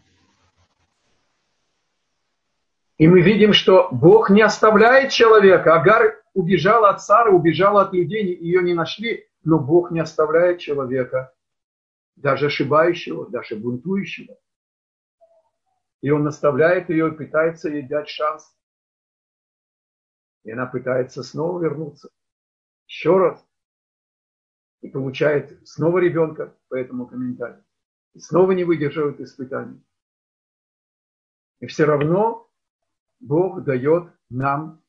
И 2.98 3.08
мы 3.08 3.22
видим, 3.22 3.54
что 3.54 3.88
Бог 3.90 4.28
не 4.28 4.42
оставляет 4.42 5.10
человека. 5.10 5.74
Агар 5.74 6.22
убежала 6.34 6.90
от 6.90 7.02
Сары, 7.02 7.32
убежала 7.32 7.82
от 7.82 7.94
людей, 7.94 8.36
ее 8.36 8.62
не 8.62 8.74
нашли, 8.74 9.26
но 9.42 9.58
Бог 9.58 9.90
не 9.90 10.00
оставляет 10.00 10.58
человека 10.58 11.32
даже 12.20 12.46
ошибающего, 12.46 13.30
даже 13.30 13.56
бунтующего. 13.56 14.36
И 16.02 16.10
он 16.10 16.24
наставляет 16.24 16.88
ее 16.88 17.08
и 17.08 17.16
пытается 17.16 17.68
ей 17.68 17.86
дать 17.86 18.08
шанс. 18.08 18.56
И 20.44 20.50
она 20.50 20.66
пытается 20.66 21.22
снова 21.22 21.62
вернуться. 21.62 22.10
Еще 22.86 23.16
раз. 23.18 23.46
И 24.80 24.88
получает 24.88 25.66
снова 25.68 25.98
ребенка 25.98 26.56
по 26.68 26.74
этому 26.74 27.06
комментарию. 27.06 27.64
И 28.14 28.20
снова 28.20 28.52
не 28.52 28.64
выдерживает 28.64 29.20
испытаний. 29.20 29.84
И 31.60 31.66
все 31.66 31.84
равно 31.84 32.50
Бог 33.20 33.62
дает 33.64 34.10
нам 34.30 34.82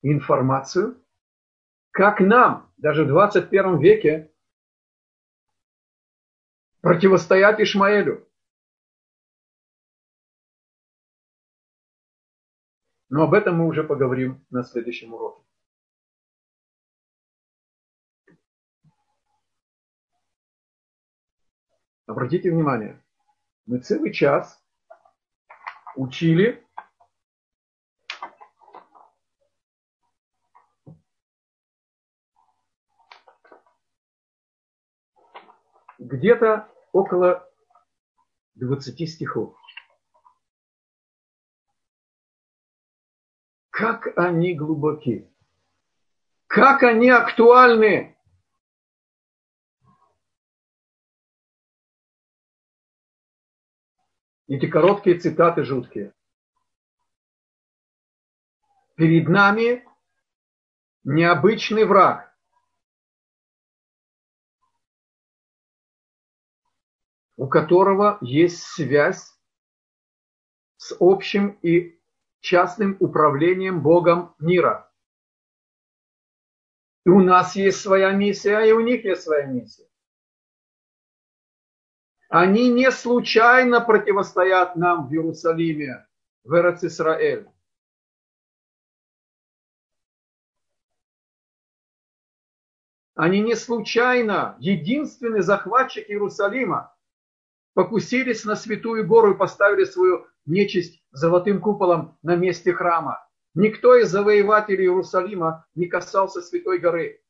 информацию, 0.00 1.02
как 1.90 2.20
нам, 2.20 2.72
даже 2.78 3.04
в 3.04 3.08
21 3.08 3.78
веке, 3.78 4.31
противостоять 6.82 7.60
Ишмаэлю. 7.60 8.28
Но 13.08 13.22
об 13.22 13.34
этом 13.34 13.58
мы 13.58 13.66
уже 13.66 13.84
поговорим 13.84 14.44
на 14.50 14.64
следующем 14.64 15.14
уроке. 15.14 15.42
Обратите 22.06 22.50
внимание, 22.50 23.02
мы 23.64 23.78
целый 23.78 24.12
час 24.12 24.60
учили 25.94 26.66
где-то 35.98 36.71
около 36.92 37.50
20 38.54 39.08
стихов. 39.08 39.56
Как 43.70 44.16
они 44.18 44.54
глубоки, 44.54 45.28
как 46.46 46.82
они 46.82 47.08
актуальны. 47.08 48.16
Эти 54.46 54.66
короткие 54.68 55.18
цитаты 55.18 55.64
жуткие. 55.64 56.12
Перед 58.96 59.26
нами 59.28 59.88
необычный 61.04 61.86
враг– 61.86 62.30
у 67.42 67.48
которого 67.48 68.18
есть 68.20 68.62
связь 68.62 69.36
с 70.76 70.94
общим 71.00 71.58
и 71.62 72.00
частным 72.38 72.96
управлением 73.00 73.82
Богом 73.82 74.32
мира. 74.38 74.88
И 77.04 77.08
у 77.08 77.18
нас 77.18 77.56
есть 77.56 77.80
своя 77.80 78.12
миссия, 78.12 78.60
и 78.60 78.70
у 78.70 78.78
них 78.78 79.04
есть 79.04 79.22
своя 79.24 79.46
миссия. 79.46 79.88
Они 82.28 82.68
не 82.68 82.92
случайно 82.92 83.80
противостоят 83.80 84.76
нам 84.76 85.08
в 85.08 85.12
Иерусалиме, 85.12 86.06
в 86.44 86.54
Эрец-Исраэль. 86.54 87.50
Они 93.16 93.40
не 93.40 93.56
случайно 93.56 94.56
единственный 94.60 95.42
захватчик 95.42 96.08
Иерусалима 96.08 96.91
покусились 97.74 98.44
на 98.44 98.56
святую 98.56 99.06
гору 99.06 99.34
и 99.34 99.38
поставили 99.38 99.84
свою 99.84 100.26
нечисть 100.46 101.02
золотым 101.10 101.60
куполом 101.60 102.18
на 102.22 102.36
месте 102.36 102.72
храма. 102.72 103.26
Никто 103.54 103.96
из 103.96 104.10
завоевателей 104.10 104.84
Иерусалима 104.84 105.66
не 105.74 105.86
касался 105.86 106.40
святой 106.40 106.78
горы. 106.78 107.22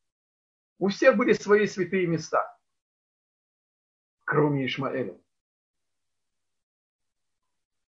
У 0.78 0.88
всех 0.88 1.16
были 1.16 1.32
свои 1.32 1.66
святые 1.66 2.06
места, 2.06 2.58
кроме 4.24 4.66
Ишмаэля. 4.66 5.18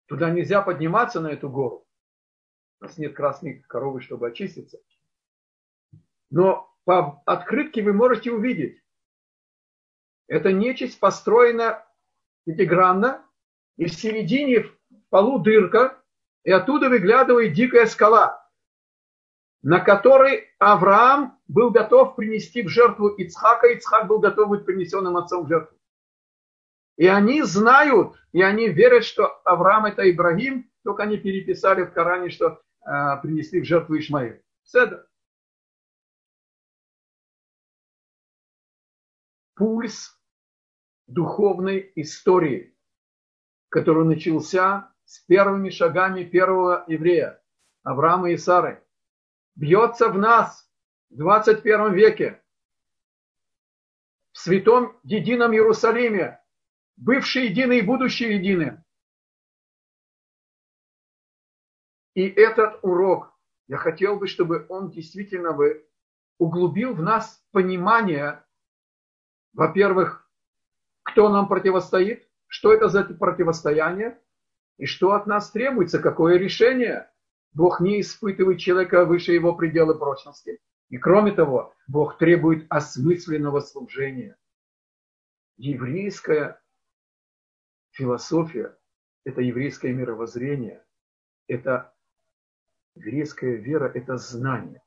Туда 0.06 0.30
нельзя 0.30 0.62
подниматься 0.62 1.20
на 1.20 1.28
эту 1.28 1.48
гору. 1.48 1.86
У 2.80 2.84
нас 2.84 2.98
нет 2.98 3.14
красной 3.14 3.60
коровы, 3.62 4.00
чтобы 4.00 4.28
очиститься. 4.28 4.78
Но 6.30 6.70
по 6.84 7.22
открытке 7.24 7.82
вы 7.82 7.92
можете 7.92 8.30
увидеть, 8.30 8.82
эта 10.26 10.52
нечисть 10.52 10.98
построена 11.00 11.83
пятигранно, 12.44 13.24
и 13.76 13.86
в 13.86 13.94
середине 13.94 14.60
в 14.60 14.72
полу 15.10 15.38
дырка, 15.38 16.02
и 16.44 16.50
оттуда 16.50 16.88
выглядывает 16.88 17.52
дикая 17.54 17.86
скала, 17.86 18.48
на 19.62 19.80
которой 19.80 20.50
Авраам 20.58 21.38
был 21.48 21.70
готов 21.70 22.16
принести 22.16 22.62
в 22.62 22.68
жертву 22.68 23.08
Ицхака, 23.08 23.68
Ицхак 23.68 24.06
был 24.06 24.18
готов 24.18 24.50
быть 24.50 24.64
принесенным 24.64 25.16
отцом 25.16 25.44
в 25.44 25.48
жертву. 25.48 25.76
И 26.96 27.06
они 27.06 27.42
знают, 27.42 28.14
и 28.32 28.42
они 28.42 28.68
верят, 28.68 29.04
что 29.04 29.40
Авраам 29.44 29.86
это 29.86 30.08
Ибрагим, 30.08 30.70
только 30.84 31.04
они 31.04 31.16
переписали 31.16 31.84
в 31.84 31.92
Коране, 31.92 32.28
что 32.30 32.60
э, 32.86 33.20
принесли 33.22 33.60
в 33.60 33.64
жертву 33.64 33.98
Ишмаил. 33.98 34.36
Седа. 34.64 35.06
Пульс 39.54 40.14
духовной 41.06 41.92
истории, 41.96 42.76
который 43.68 44.04
начался 44.04 44.92
с 45.04 45.20
первыми 45.20 45.70
шагами 45.70 46.24
первого 46.24 46.84
еврея, 46.88 47.42
Авраама 47.82 48.30
и 48.30 48.36
Сары, 48.36 48.82
бьется 49.54 50.08
в 50.08 50.18
нас 50.18 50.70
в 51.10 51.16
21 51.16 51.92
веке, 51.92 52.42
в 54.32 54.38
святом 54.38 54.98
едином 55.02 55.52
Иерусалиме, 55.52 56.40
бывший 56.96 57.48
единый 57.48 57.78
и 57.78 57.82
будущий 57.82 58.32
единый. 58.34 58.78
И 62.14 62.26
этот 62.28 62.78
урок, 62.82 63.36
я 63.66 63.76
хотел 63.76 64.16
бы, 64.16 64.26
чтобы 64.26 64.66
он 64.68 64.90
действительно 64.90 65.52
бы 65.52 65.88
углубил 66.38 66.94
в 66.94 67.02
нас 67.02 67.44
понимание, 67.50 68.44
во-первых, 69.52 70.23
кто 71.04 71.28
нам 71.28 71.46
противостоит, 71.46 72.28
что 72.48 72.72
это 72.72 72.88
за 72.88 73.04
противостояние 73.04 74.20
и 74.78 74.86
что 74.86 75.12
от 75.12 75.26
нас 75.26 75.50
требуется, 75.50 76.00
какое 76.00 76.36
решение. 76.38 77.10
Бог 77.52 77.80
не 77.80 78.00
испытывает 78.00 78.58
человека 78.58 79.04
выше 79.04 79.32
его 79.32 79.54
предела 79.54 79.94
прочности. 79.94 80.58
И 80.88 80.98
кроме 80.98 81.32
того, 81.32 81.72
Бог 81.86 82.18
требует 82.18 82.66
осмысленного 82.68 83.60
служения. 83.60 84.36
Еврейская 85.56 86.60
философия– 87.92 88.76
это 89.24 89.40
еврейское 89.40 89.92
мировоззрение, 89.92 90.84
это 91.46 91.94
еврейская 92.96 93.56
вера– 93.56 93.88
это 93.94 94.16
знание. 94.16 94.82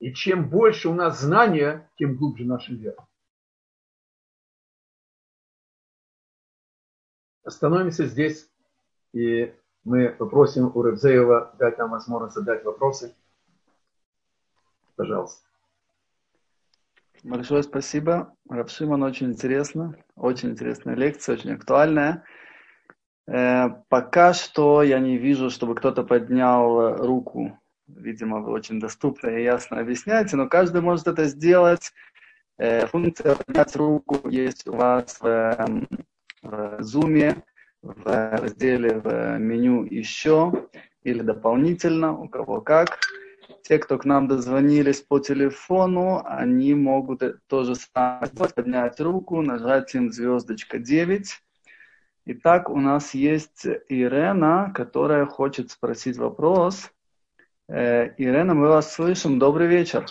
И 0.00 0.12
чем 0.12 0.48
больше 0.48 0.88
у 0.88 0.94
нас 0.94 1.20
знания, 1.20 1.88
тем 1.96 2.16
глубже 2.16 2.44
наша 2.44 2.74
вера. 2.74 3.06
Остановимся 7.44 8.06
здесь, 8.06 8.48
и 9.12 9.52
мы 9.84 10.10
попросим 10.10 10.70
у 10.74 10.82
Рыбзеева 10.82 11.54
дать 11.58 11.78
нам 11.78 11.90
возможность 11.90 12.34
задать 12.34 12.64
вопросы. 12.64 13.14
Пожалуйста. 14.96 15.46
Большое 17.24 17.62
спасибо. 17.62 18.34
Равшиман, 18.48 19.02
очень 19.02 19.28
интересно. 19.28 19.96
Очень 20.16 20.50
интересная 20.50 20.94
лекция, 20.94 21.34
очень 21.34 21.52
актуальная. 21.52 22.24
Э, 23.26 23.68
пока 23.88 24.34
что 24.34 24.82
я 24.82 24.98
не 24.98 25.18
вижу, 25.18 25.50
чтобы 25.50 25.74
кто-то 25.74 26.04
поднял 26.04 26.96
руку. 26.96 27.58
Видимо, 27.86 28.40
вы 28.40 28.52
очень 28.52 28.80
доступно 28.80 29.28
и 29.28 29.44
ясно 29.44 29.78
объясняете, 29.78 30.36
но 30.36 30.48
каждый 30.48 30.80
может 30.80 31.06
это 31.06 31.24
сделать. 31.24 31.92
Э, 32.58 32.86
функция 32.86 33.36
поднять 33.36 33.74
руку 33.76 34.28
есть 34.28 34.66
у 34.66 34.74
вас 34.74 35.18
в 35.20 35.26
эм, 35.26 35.88
в 36.42 36.80
Zoom, 36.80 37.42
в 37.82 38.36
разделе 38.36 39.00
в 39.00 39.38
меню 39.38 39.84
«Еще» 39.84 40.68
или 41.02 41.20
«Дополнительно», 41.22 42.16
у 42.16 42.28
кого 42.28 42.60
как. 42.60 42.98
Те, 43.62 43.78
кто 43.78 43.98
к 43.98 44.04
нам 44.04 44.28
дозвонились 44.28 45.00
по 45.00 45.18
телефону, 45.20 46.22
они 46.24 46.74
могут 46.74 47.22
тоже 47.46 47.74
самое 47.74 48.30
поднять 48.54 49.00
руку, 49.00 49.40
нажать 49.40 49.94
им 49.94 50.12
звездочка 50.12 50.78
9. 50.78 51.42
Итак, 52.24 52.70
у 52.70 52.78
нас 52.78 53.14
есть 53.14 53.66
Ирена, 53.88 54.72
которая 54.74 55.26
хочет 55.26 55.70
спросить 55.70 56.18
вопрос. 56.18 56.90
Э, 57.68 58.10
Ирена, 58.16 58.54
мы 58.54 58.68
вас 58.68 58.92
слышим. 58.92 59.38
Добрый 59.38 59.66
вечер. 59.66 60.06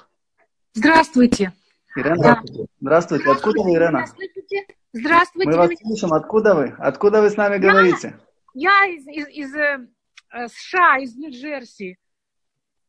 Здравствуйте. 0.73 1.53
Ирена, 1.95 2.15
здравствуйте. 2.17 2.65
Здравствуйте. 2.79 3.31
Откуда 3.31 3.61
вы, 3.63 3.73
Ирена? 3.73 4.05
Здравствуйте. 4.05 4.40
Здравствуйте. 4.93 5.51
Мы 5.51 5.57
вас 5.57 5.69
слышим. 5.79 6.13
Откуда 6.13 6.55
вы? 6.55 6.75
Откуда 6.77 7.21
вы 7.21 7.29
с 7.29 7.37
нами 7.37 7.53
я, 7.53 7.59
говорите? 7.59 8.19
Я 8.53 8.85
из, 8.87 9.07
из, 9.07 9.27
из 9.27 9.55
э, 9.55 9.87
США, 10.47 10.97
из 10.99 11.15
Нью-Джерси. 11.15 11.97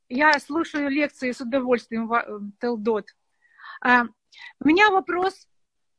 Я 0.09 0.39
слушаю 0.41 0.91
лекции 0.91 1.31
с 1.31 1.41
удовольствием 1.41 2.09
в 2.09 2.15
э, 2.15 2.41
Телдот. 2.61 3.07
А, 3.81 4.05
у 4.61 4.69
меня 4.69 4.91
вопрос 4.91 5.47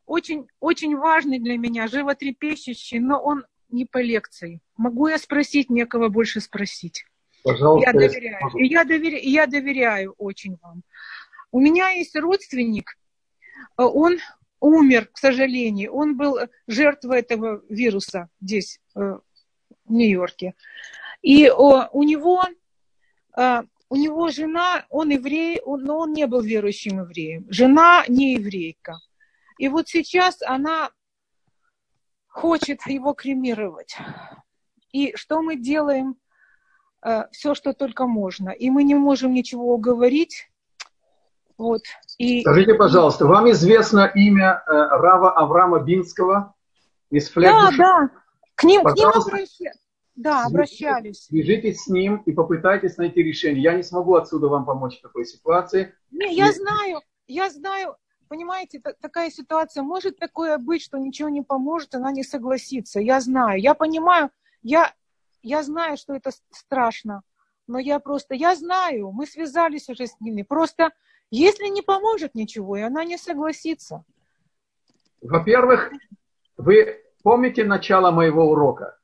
очень, 0.06 0.48
очень 0.60 0.98
важный 0.98 1.40
для 1.40 1.58
меня, 1.58 1.88
животрепещущий, 1.88 3.00
но 3.00 3.22
он 3.22 3.46
не 3.70 3.86
по 3.86 4.02
лекции. 4.02 4.60
Могу 4.76 5.08
я 5.08 5.18
спросить, 5.18 5.70
некого 5.70 6.10
больше 6.10 6.42
спросить? 6.42 7.06
Пожалуйста. 7.44 7.90
Я 7.90 7.94
доверяю. 7.94 8.50
И 8.58 8.68
я, 8.68 8.84
доверяю, 8.84 9.30
я 9.30 9.48
доверяю 9.48 10.14
очень 10.18 10.58
вам. 10.62 10.84
У 11.52 11.62
меня 11.62 11.90
есть 11.92 12.16
родственник, 12.18 12.98
э, 13.78 13.84
он 13.84 14.18
умер, 14.64 15.10
к 15.12 15.18
сожалению. 15.18 15.94
Он 15.94 16.16
был 16.16 16.40
жертвой 16.68 17.20
этого 17.20 17.62
вируса 17.68 18.30
здесь, 18.40 18.80
э, 18.96 19.20
в 19.86 19.92
Нью-Йорке. 19.92 20.56
И 21.22 21.50
у 21.50 22.04
него, 22.04 22.44
э, 23.38 23.64
у 23.90 23.96
него 23.96 24.30
жена, 24.30 24.86
он 24.90 25.10
еврей, 25.10 25.62
но 25.66 26.00
он 26.00 26.14
не 26.14 26.28
был 26.28 26.42
верующим 26.42 27.00
евреем. 27.02 27.46
Жена 27.50 28.06
не 28.08 28.34
еврейка. 28.36 29.00
И 29.58 29.68
вот 29.68 29.90
сейчас 29.90 30.42
она 30.42 30.92
хочет 32.28 32.80
его 32.88 33.14
кремировать. 33.14 33.98
И 34.94 35.14
что 35.16 35.42
мы 35.42 35.58
делаем? 35.58 36.16
Э, 37.02 37.26
Все, 37.32 37.54
что 37.54 37.74
только 37.74 38.08
можно. 38.08 38.50
И 38.50 38.70
мы 38.70 38.84
не 38.84 38.96
можем 38.96 39.34
ничего 39.34 39.74
уговорить. 39.74 40.50
Вот. 41.64 41.82
И... 42.18 42.42
Скажите, 42.42 42.74
пожалуйста, 42.74 43.26
вам 43.26 43.50
известно 43.52 44.12
имя 44.14 44.62
э, 44.68 44.72
Рава 44.74 45.32
Авраама 45.32 45.80
Бинского 45.80 46.56
из 47.10 47.30
Флегбуша? 47.30 47.78
Да, 47.78 47.78
да. 47.78 48.10
К 48.56 48.66
ним, 48.66 48.84
к 48.84 48.94
ним 48.98 49.08
обращались. 49.08 49.60
Да, 50.14 50.44
обращались. 50.44 51.24
Свяжитесь 51.24 51.84
с 51.84 51.88
ним 51.88 52.18
и 52.26 52.34
попытайтесь 52.34 52.98
найти 52.98 53.24
решение. 53.24 53.64
Я 53.64 53.76
не 53.76 53.84
смогу 53.84 54.16
отсюда 54.16 54.50
вам 54.50 54.66
помочь 54.66 55.00
в 55.00 55.02
такой 55.02 55.26
ситуации. 55.26 55.96
Не, 56.12 56.36
я 56.36 56.50
и... 56.50 56.52
знаю, 56.52 57.00
я 57.28 57.50
знаю. 57.50 57.96
понимаете, 58.28 58.82
такая 59.00 59.30
ситуация, 59.30 59.84
может 59.84 60.20
такое 60.20 60.58
быть, 60.58 60.84
что 60.84 60.98
ничего 60.98 61.30
не 61.30 61.44
поможет, 61.44 61.96
она 61.96 62.12
не 62.12 62.24
согласится. 62.24 63.00
Я 63.00 63.22
знаю, 63.22 63.62
я 63.62 63.74
понимаю, 63.74 64.32
я, 64.64 64.94
я 65.42 65.64
знаю, 65.64 65.96
что 65.96 66.14
это 66.14 66.32
страшно, 66.52 67.22
но 67.68 67.80
я 67.80 68.00
просто, 68.00 68.36
я 68.36 68.54
знаю, 68.54 69.12
мы 69.14 69.26
связались 69.26 69.88
уже 69.88 70.08
с 70.08 70.20
ними. 70.20 70.42
Просто, 70.42 70.92
если 71.36 71.68
не 71.68 71.82
поможет 71.82 72.36
ничего, 72.36 72.78
и 72.78 72.82
она 72.82 73.04
не 73.04 73.18
согласится. 73.18 74.04
Во-первых, 75.22 75.92
вы 76.58 77.02
помните 77.24 77.64
начало 77.64 78.12
моего 78.12 78.52
урока? 78.52 79.00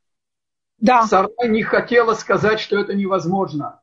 Да. 0.78 1.04
Сара 1.04 1.30
не 1.46 1.64
хотела 1.64 2.14
сказать, 2.14 2.60
что 2.60 2.80
это 2.80 2.94
невозможно. 2.94 3.82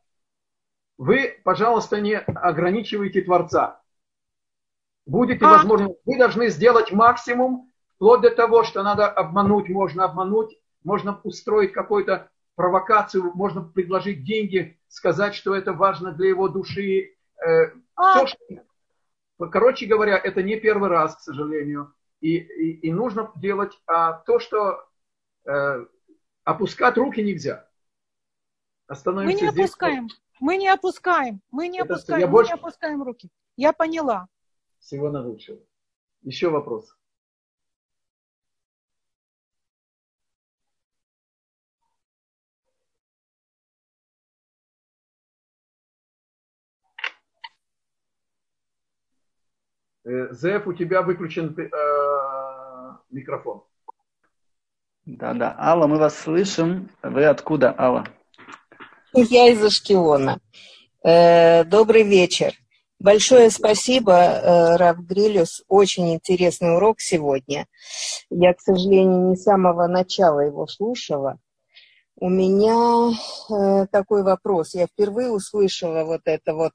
Вы, 0.97 1.41
пожалуйста, 1.45 2.01
не 2.01 2.17
ограничивайте 2.17 3.23
Творца. 3.23 3.83
Будет 5.07 5.43
а. 5.43 5.57
возможно, 5.57 5.89
вы 6.05 6.17
должны 6.17 6.49
сделать 6.49 6.93
максимум, 6.93 7.73
вплоть 7.97 8.21
до 8.21 8.31
того, 8.31 8.63
что 8.63 8.83
надо 8.83 9.09
обмануть, 9.09 9.69
можно 9.69 10.05
обмануть, 10.05 10.57
можно 10.85 11.21
устроить 11.25 11.73
какую-то 11.73 12.31
провокацию, 12.55 13.33
можно 13.35 13.63
предложить 13.63 14.25
деньги, 14.25 14.79
сказать, 14.89 15.35
что 15.35 15.55
это 15.55 15.73
важно 15.73 16.13
для 16.13 16.29
его 16.29 16.49
души. 16.49 17.17
Э. 17.45 17.73
Все, 17.99 18.27
что... 18.27 19.49
Короче 19.51 19.87
говоря, 19.87 20.17
это 20.17 20.43
не 20.43 20.59
первый 20.59 20.89
раз, 20.89 21.17
к 21.17 21.21
сожалению. 21.21 21.95
И, 22.21 22.37
и, 22.37 22.89
и 22.89 22.93
нужно 22.93 23.31
делать 23.37 23.79
а 23.87 24.13
то, 24.13 24.39
что 24.39 24.89
э, 25.45 25.87
опускать 26.45 26.97
руки 26.97 27.23
нельзя. 27.23 27.69
Остановимся 28.87 29.37
мы 29.37 29.41
не 29.41 29.51
здесь. 29.51 29.65
опускаем, 29.65 30.09
мы 30.41 30.57
не 30.57 30.69
опускаем, 30.69 31.43
мы 31.51 31.69
не 31.69 31.81
это 31.81 31.95
опускаем, 31.95 32.23
мы 32.23 32.33
больше... 32.33 32.53
не 32.53 32.59
опускаем 32.59 33.03
руки. 33.03 33.31
Я 33.57 33.73
поняла. 33.73 34.29
Всего 34.79 35.11
наилучшего. 35.11 35.59
Еще 36.23 36.49
вопрос. 36.49 36.97
Зеф, 50.07 50.69
у 50.69 50.73
тебя 50.73 51.03
выключен 51.03 51.53
э, 51.59 52.97
микрофон. 53.11 53.65
Да-да. 55.05 55.57
Алла, 55.59 55.89
мы 55.89 55.99
вас 55.99 56.17
слышим. 56.17 56.91
Вы 57.03 57.25
откуда, 57.25 57.75
Алла? 57.77 58.07
Я 59.13 59.49
из 59.49 59.65
Ашкелона. 59.65 60.39
Э, 61.03 61.65
добрый 61.65 62.05
вечер. 62.05 62.53
Большое 63.01 63.51
спасибо, 63.51 64.13
э, 64.13 64.77
Рав 64.77 64.99
Грилюс. 64.99 65.65
Очень 65.67 66.15
интересный 66.15 66.77
урок 66.77 67.01
сегодня. 67.01 67.67
Я, 68.31 68.55
к 68.55 68.61
сожалению, 68.61 69.31
не 69.31 69.37
с 69.37 69.43
самого 69.43 69.89
начала 69.89 70.39
его 70.39 70.69
слушала. 70.69 71.41
У 72.19 72.31
меня 72.31 73.11
э, 73.51 73.87
такой 73.91 74.23
вопрос. 74.23 74.73
Я 74.75 74.87
впервые 74.87 75.31
услышала 75.33 76.05
вот 76.05 76.23
это 76.27 76.55
вот. 76.55 76.73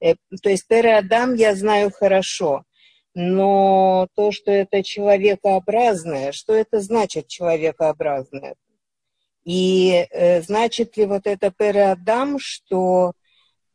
Э, 0.00 0.16
то 0.42 0.50
есть 0.50 0.68
Тере 0.68 0.98
Адам 0.98 1.32
я 1.34 1.54
знаю 1.56 1.90
хорошо. 1.90 2.64
Но 3.14 4.08
то, 4.14 4.32
что 4.32 4.50
это 4.50 4.82
человекообразное, 4.82 6.32
что 6.32 6.52
это 6.52 6.80
значит 6.80 7.28
человекообразное? 7.28 8.56
И 9.44 10.06
э, 10.10 10.42
значит 10.42 10.96
ли 10.96 11.06
вот 11.06 11.26
это 11.26 11.52
Тере 11.56 11.92
Адам, 11.92 12.38
что 12.38 13.12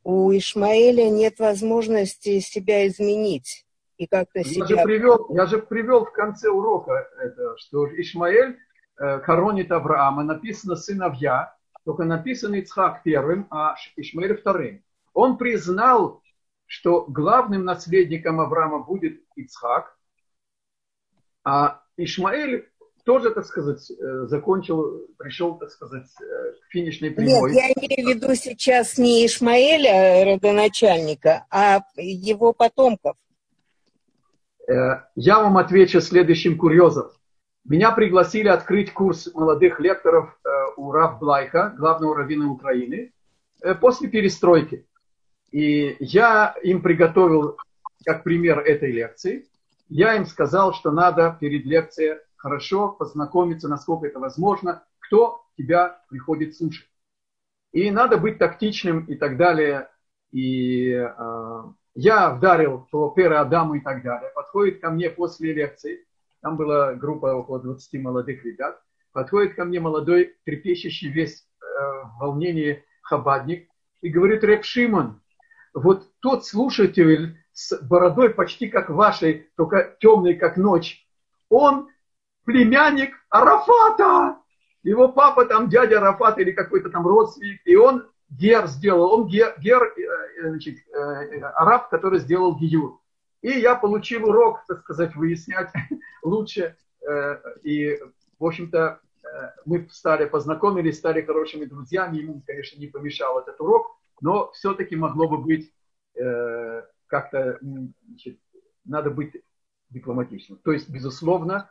у 0.04 0.32
Ишмаэля 0.32 1.10
нет 1.10 1.40
возможности 1.40 2.40
себя 2.40 2.88
изменить 2.88 3.66
и 3.98 4.08
как-то 4.08 4.44
себя... 4.44 4.66
Же, 4.66 4.78
привел, 4.78 5.28
я 5.30 5.46
же 5.46 5.60
привел 5.60 6.06
в 6.06 6.12
конце 6.12 6.50
урока 6.50 7.08
это, 7.20 7.56
что 7.58 7.88
Ишмаэль 7.88 8.58
э, 8.98 9.20
хоронит 9.20 9.72
Авраама, 9.72 10.24
написано 10.24 10.76
сыновья, 10.76 11.56
только 11.86 12.04
написано 12.04 12.56
Ицхак 12.56 13.04
первым, 13.04 13.48
а 13.52 13.76
Ишмаэль 13.96 14.36
вторым. 14.36 14.84
Он 15.14 15.38
признал, 15.38 16.24
что 16.66 17.06
главным 17.08 17.66
наследником 17.66 18.40
Авраама 18.40 18.80
будет 18.80 19.22
Ицхак, 19.42 19.98
а 21.44 21.82
Ишмаэль 21.98 22.70
тоже, 23.10 23.32
так 23.32 23.46
сказать, 23.46 23.90
э, 23.90 24.26
закончил, 24.28 25.08
пришел, 25.18 25.58
так 25.58 25.72
сказать, 25.72 26.08
э, 26.22 26.52
к 26.52 26.72
финишной 26.72 27.10
прямой. 27.10 27.52
Нет, 27.52 27.64
я 27.64 27.72
имею 27.72 28.06
в 28.06 28.16
виду 28.16 28.36
сейчас 28.36 29.00
не 29.00 29.26
Ишмаэля, 29.26 30.26
родоначальника, 30.26 31.46
а 31.50 31.80
его 31.96 32.54
потомков. 32.54 33.16
Э, 34.68 35.06
я 35.16 35.40
вам 35.40 35.58
отвечу 35.58 36.02
следующим 36.02 36.56
курьезом. 36.58 37.10
Меня 37.66 37.92
пригласили 37.92 38.48
открыть 38.48 38.94
курс 38.94 39.34
молодых 39.34 39.80
лекторов 39.80 40.40
у 40.78 40.92
Рав 40.92 41.20
Блайха, 41.20 41.74
главного 41.78 42.16
раввина 42.16 42.50
Украины, 42.52 43.12
после 43.82 44.08
перестройки. 44.08 44.88
И 45.52 45.98
я 46.00 46.56
им 46.64 46.82
приготовил 46.82 47.58
как 48.06 48.24
пример 48.24 48.60
этой 48.60 48.92
лекции. 48.92 49.48
Я 49.88 50.16
им 50.16 50.26
сказал, 50.26 50.74
что 50.74 50.92
надо 50.92 51.38
перед 51.40 51.66
лекцией 51.66 52.20
хорошо 52.38 52.90
познакомиться, 52.90 53.68
насколько 53.68 54.08
это 54.08 54.20
возможно, 54.20 54.84
кто 55.00 55.42
тебя 55.58 56.02
приходит 56.10 56.56
слушать. 56.56 56.88
И 57.72 57.92
надо 57.92 58.18
быть 58.18 58.38
тактичным 58.38 59.06
и 59.06 59.16
так 59.16 59.38
далее. 59.38 59.90
И 60.32 60.92
э, 60.92 61.64
я 61.96 62.30
вдарил 62.30 62.88
по 62.92 63.10
Пере 63.10 63.36
Адаму 63.36 63.76
и 63.76 63.82
так 63.82 64.04
далее. 64.04 64.32
Подходит 64.34 64.80
ко 64.80 64.90
мне 64.90 65.10
после 65.10 65.54
лекции, 65.54 66.06
там 66.42 66.56
была 66.56 66.94
группа 66.94 67.34
около 67.34 67.60
20 67.60 68.02
молодых 68.02 68.46
ребят, 68.46 68.82
подходит 69.12 69.56
ко 69.56 69.66
мне 69.66 69.80
молодой, 69.80 70.38
трепещущий 70.46 71.10
весь 71.10 71.42
э, 71.42 71.66
в 71.66 72.20
волнении 72.20 72.84
хабадник 73.02 73.70
и 74.02 74.10
говорит, 74.10 74.44
Реп 74.44 74.64
Шимон, 74.64 75.22
вот 75.74 76.08
тот 76.20 76.46
слушатель 76.46 77.39
с 77.54 77.78
бородой 77.82 78.30
почти 78.30 78.70
как 78.70 78.90
вашей, 78.90 79.50
только 79.56 79.96
темной, 80.00 80.36
как 80.36 80.58
ночь, 80.58 81.06
он 81.50 81.90
племянник 82.46 83.14
Арафата. 83.30 84.38
Его 84.84 85.10
папа 85.10 85.46
там 85.46 85.70
дядя 85.70 85.98
Арафат 85.98 86.40
или 86.40 86.52
какой-то 86.52 86.90
там 86.90 87.06
родственник. 87.06 87.62
И 87.66 87.76
он 87.76 88.08
гер 88.30 88.68
сделал, 88.68 89.14
он 89.14 89.28
гер, 89.28 89.56
гер 89.60 89.84
э, 89.84 90.50
значит, 90.50 90.78
э, 90.88 91.40
араб, 91.56 91.90
который 91.90 92.20
сделал 92.20 92.56
гиюр. 92.56 93.00
И 93.42 93.52
я 93.52 93.76
получил 93.76 94.28
урок, 94.28 94.64
так 94.68 94.80
сказать, 94.82 95.16
выяснять 95.16 95.70
лучше. 96.24 96.76
Э, 97.08 97.38
и, 97.64 98.00
в 98.40 98.46
общем-то, 98.46 99.00
мы 99.66 99.88
стали, 99.92 100.26
познакомились, 100.26 100.98
стали 100.98 101.22
хорошими 101.22 101.66
друзьями. 101.66 102.18
Ему, 102.18 102.42
конечно, 102.48 102.80
не 102.80 102.88
помешал 102.88 103.40
этот 103.40 103.62
урок, 103.62 103.96
но 104.22 104.52
все-таки 104.54 104.96
могло 104.96 105.28
бы 105.28 105.38
быть 105.38 105.72
как-то, 107.10 107.60
значит, 107.62 108.40
надо 108.86 109.10
быть 109.10 109.34
дипломатичным. 109.90 110.60
То 110.64 110.72
есть, 110.72 110.90
безусловно, 110.90 111.70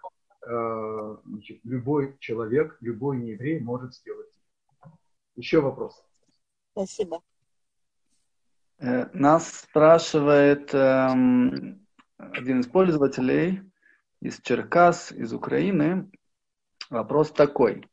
Э, 0.48 1.16
значит, 1.26 1.60
любой 1.64 2.16
человек, 2.20 2.76
любой 2.80 3.18
нееврей 3.18 3.60
может 3.60 3.94
сделать. 3.94 4.30
Еще 5.36 5.60
вопрос. 5.60 6.02
Спасибо. 6.72 7.22
Э, 8.78 9.06
нас 9.12 9.60
спрашивает 9.60 10.72
эм, 10.72 11.86
один 12.16 12.60
из 12.60 12.66
пользователей 12.66 13.62
из 14.20 14.40
Черкас, 14.40 15.12
из 15.12 15.32
Украины. 15.34 16.10
Вопрос 16.88 17.30
такой. 17.32 17.86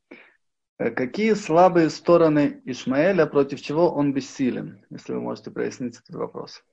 Э, 0.78 0.92
какие 0.92 1.34
слабые 1.34 1.90
стороны 1.90 2.62
Ишмаэля, 2.64 3.26
против 3.26 3.62
чего 3.62 3.92
он 3.92 4.14
бессилен? 4.14 4.86
Если 4.92 5.14
вы 5.14 5.20
можете 5.20 5.52
прояснить 5.52 6.00
этот 6.00 6.16
вопрос. 6.16 6.64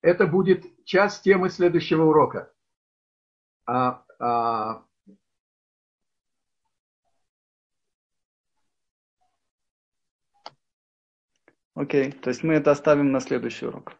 Это 0.00 0.26
будет 0.26 0.64
часть 0.84 1.22
темы 1.22 1.50
следующего 1.50 2.04
урока. 2.04 2.52
А, 3.66 4.04
а... 4.18 4.84
Окей, 11.74 12.12
то 12.12 12.30
есть 12.30 12.42
мы 12.42 12.54
это 12.54 12.70
оставим 12.70 13.12
на 13.12 13.20
следующий 13.20 13.66
урок. 13.66 13.92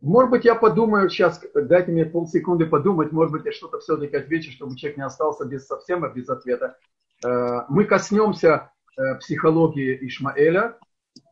Может 0.00 0.30
быть, 0.30 0.44
я 0.44 0.54
подумаю 0.54 1.08
сейчас, 1.08 1.42
дайте 1.54 1.90
мне 1.90 2.04
полсекунды 2.04 2.66
подумать, 2.66 3.10
может 3.10 3.32
быть, 3.32 3.46
я 3.46 3.52
что-то 3.52 3.80
все-таки 3.80 4.14
отвечу, 4.16 4.52
чтобы 4.52 4.76
человек 4.76 4.98
не 4.98 5.04
остался 5.04 5.46
без, 5.46 5.66
совсем 5.66 6.06
без 6.12 6.28
ответа. 6.28 6.76
Э, 7.24 7.62
мы 7.70 7.86
коснемся 7.86 8.70
э, 8.98 9.14
психологии 9.16 10.06
Ишмаэля, 10.06 10.78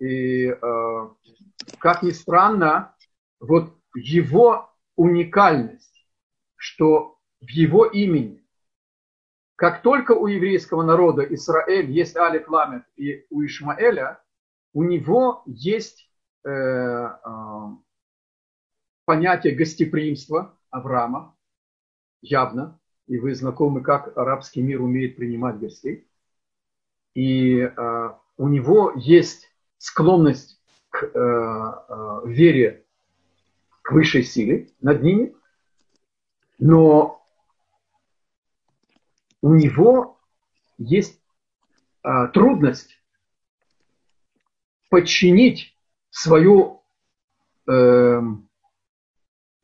и, 0.01 0.47
э, 0.47 1.09
как 1.79 2.03
ни 2.03 2.11
странно, 2.11 2.95
вот 3.41 3.77
его 3.95 4.71
уникальность, 4.97 6.07
что 6.57 7.19
в 7.41 7.49
его 7.51 7.87
имени, 7.87 8.45
как 9.57 9.83
только 9.83 10.13
у 10.13 10.27
еврейского 10.27 10.83
народа 10.83 11.23
Израиль 11.35 11.91
есть 11.91 12.17
Алиф 12.17 12.49
Ламет 12.49 12.85
и 12.97 13.27
у 13.31 13.45
Ишмаэля, 13.45 14.23
у 14.73 14.83
него 14.83 15.43
есть 15.47 16.11
э, 16.45 16.51
э, 16.51 17.11
понятие 19.05 19.55
гостеприимства 19.55 20.59
Авраама, 20.71 21.37
явно, 22.23 22.81
и 23.07 23.19
вы 23.19 23.35
знакомы, 23.35 23.83
как 23.83 24.17
арабский 24.17 24.63
мир 24.63 24.81
умеет 24.81 25.17
принимать 25.17 25.59
гостей. 25.59 26.09
И 27.15 27.59
э, 27.59 28.11
у 28.37 28.49
него 28.49 28.93
есть 28.97 29.49
склонность 29.79 30.62
к 31.03 31.16
э, 31.16 31.84
э, 31.88 32.20
вере 32.26 32.84
к 33.82 33.92
высшей 33.92 34.22
силе 34.22 34.70
над 34.80 35.03
ними, 35.03 35.34
но 36.59 37.26
у 39.40 39.55
него 39.55 40.20
есть 40.78 41.20
э, 42.05 42.28
трудность 42.32 43.00
подчинить 44.88 45.76
свою 46.11 46.84
э, 47.66 48.20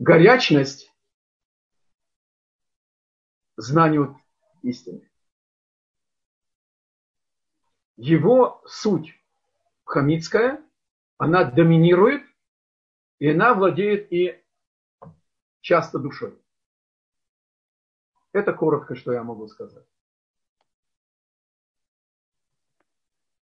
горячность 0.00 0.92
знанию 3.56 4.20
истины. 4.62 5.08
Его 7.96 8.62
суть 8.66 9.14
хамитская, 9.84 10.67
она 11.18 11.44
доминирует, 11.44 12.22
и 13.18 13.28
она 13.28 13.52
владеет 13.54 14.12
и 14.12 14.42
часто 15.60 15.98
душой. 15.98 16.38
Это 18.32 18.52
коротко, 18.52 18.94
что 18.94 19.12
я 19.12 19.22
могу 19.22 19.48
сказать. 19.48 19.84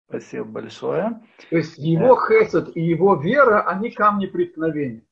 Спасибо 0.08 0.46
большое. 0.46 1.22
То 1.50 1.58
есть 1.58 1.78
его 1.78 2.16
хесед 2.16 2.76
и 2.78 2.82
его 2.82 3.16
вера, 3.16 3.68
они 3.68 3.92
камни 3.92 4.28
преткновения. 4.28 5.06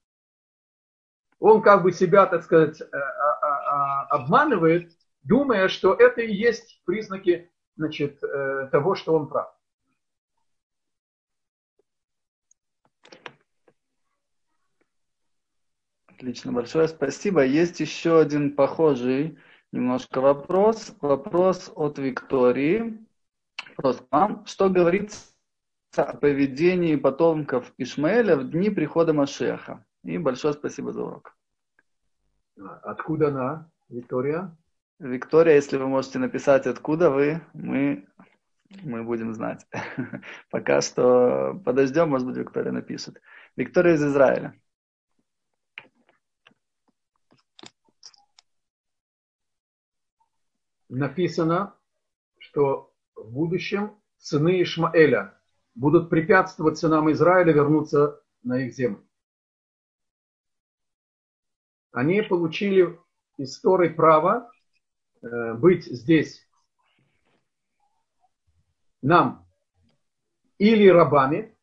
Он 1.40 1.62
как 1.62 1.84
бы 1.84 1.92
себя, 1.92 2.26
так 2.26 2.44
сказать, 2.44 2.80
э, 2.80 2.86
а, 2.86 3.00
а, 3.00 3.48
а, 3.48 4.06
обманывает, 4.06 4.98
думая, 5.24 5.68
что 5.68 5.94
это 5.94 6.22
и 6.22 6.32
есть 6.32 6.82
признаки 6.86 7.52
значит, 7.76 8.24
э, 8.24 8.70
того, 8.72 8.96
что 8.96 9.16
он 9.16 9.28
прав. 9.28 9.53
Отлично, 16.24 16.54
большое 16.54 16.88
спасибо. 16.88 17.44
Есть 17.44 17.82
еще 17.82 18.22
один 18.22 18.56
похожий 18.56 19.38
немножко 19.74 20.22
вопрос. 20.22 20.96
Вопрос 21.02 21.70
от 21.76 21.98
Виктории. 22.00 23.06
Вопрос 23.76 24.02
вам. 24.10 24.46
Что 24.46 24.70
говорится 24.70 25.20
о 25.98 26.16
поведении 26.16 26.96
потомков 26.96 27.74
Ишмаэля 27.78 28.38
в 28.38 28.50
дни 28.52 28.70
прихода 28.70 29.12
Машеха? 29.12 29.86
И 30.06 30.18
большое 30.18 30.54
спасибо 30.54 30.94
за 30.94 31.04
урок. 31.04 31.36
Откуда 32.56 33.28
она, 33.28 33.70
Виктория? 33.90 34.56
Виктория, 35.00 35.56
если 35.56 35.76
вы 35.76 35.90
можете 35.90 36.20
написать, 36.20 36.68
откуда 36.68 37.10
вы, 37.10 37.42
мы, 37.52 38.08
мы 38.82 39.04
будем 39.04 39.34
знать. 39.34 39.68
Пока 40.50 40.80
что 40.80 41.62
подождем, 41.66 42.12
может 42.12 42.26
быть, 42.26 42.38
Виктория 42.38 42.72
напишет. 42.72 43.22
Виктория 43.58 43.96
из 43.96 44.04
Израиля. 44.06 44.56
Написано, 50.98 51.76
что 52.38 52.94
в 53.16 53.32
будущем 53.32 54.00
сыны 54.18 54.62
Ишмаэля 54.62 55.40
будут 55.76 56.10
препятствовать 56.10 56.78
сынам 56.78 57.12
Израиля 57.12 57.54
вернуться 57.54 58.22
на 58.44 58.66
их 58.66 58.74
землю. 58.74 59.04
Они 61.92 62.22
получили 62.22 63.00
из 63.38 63.60
Торы 63.60 63.94
право 63.94 64.52
э, 65.22 65.54
быть 65.54 65.86
здесь 65.86 66.48
нам 69.02 69.46
или 70.58 70.88
рабами, 70.88 71.56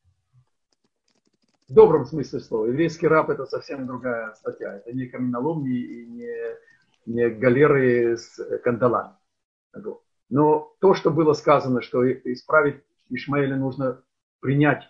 в 1.68 1.72
добром 1.72 2.04
смысле 2.04 2.40
слова. 2.40 2.66
Еврейский 2.66 3.06
раб 3.06 3.30
это 3.30 3.46
совсем 3.46 3.86
другая 3.86 4.34
статья. 4.34 4.76
Это 4.76 4.92
не 4.92 5.06
каменоломни 5.06 5.78
и 5.78 6.06
не, 6.06 6.56
не 7.06 7.30
галеры 7.30 8.16
с 8.16 8.58
кандалами. 8.64 9.14
Но 10.30 10.72
то, 10.80 10.94
что 10.94 11.10
было 11.10 11.32
сказано, 11.32 11.82
что 11.82 12.10
исправить 12.10 12.82
Ишмаэля 13.10 13.56
нужно 13.56 14.02
принять 14.40 14.84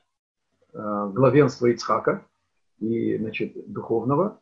э, 0.72 0.78
главенство 1.12 1.66
Ицхака 1.66 2.26
и, 2.78 3.16
значит, 3.16 3.52
духовного. 3.72 4.40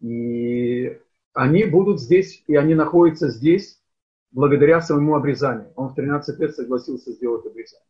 И 0.00 1.00
они 1.32 1.64
будут 1.64 2.00
здесь, 2.00 2.44
и 2.46 2.54
они 2.56 2.74
находятся 2.74 3.28
здесь 3.28 3.80
благодаря 4.30 4.80
своему 4.82 5.14
обрезанию. 5.14 5.72
Он 5.76 5.88
в 5.88 5.94
13 5.94 6.38
лет 6.38 6.54
согласился 6.54 7.12
сделать 7.12 7.46
обрезание. 7.46 7.86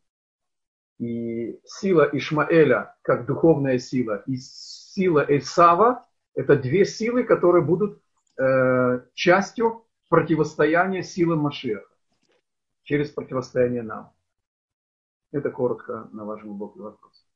И 0.98 1.60
сила 1.64 2.08
Ишмаэля, 2.12 2.94
как 3.02 3.26
духовная 3.26 3.78
сила, 3.78 4.22
и 4.26 4.36
сила 4.36 5.24
Эсава, 5.28 6.06
это 6.34 6.56
две 6.56 6.84
силы, 6.84 7.24
которые 7.24 7.64
будут 7.64 8.00
э, 8.38 9.00
частью 9.14 9.81
противостояние 10.12 11.02
силам 11.02 11.38
Машеха 11.38 11.88
через 12.82 13.10
противостояние 13.10 13.82
нам. 13.82 14.12
Это 15.30 15.50
коротко 15.50 16.10
на 16.12 16.26
ваш 16.26 16.42
глубокий 16.42 16.80
вопрос. 16.80 17.26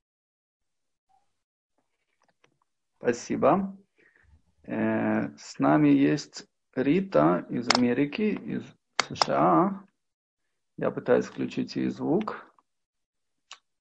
Спасибо. 2.99 3.75
Э, 4.65 5.35
с 5.39 5.59
нами 5.59 5.89
есть 5.89 6.47
Рита 6.75 7.47
из 7.49 7.67
Америки, 7.79 8.39
из 8.45 8.63
США. 9.09 9.83
Я 10.77 10.91
пытаюсь 10.91 11.25
включить 11.25 11.77
ей 11.77 11.89
звук. 11.89 12.45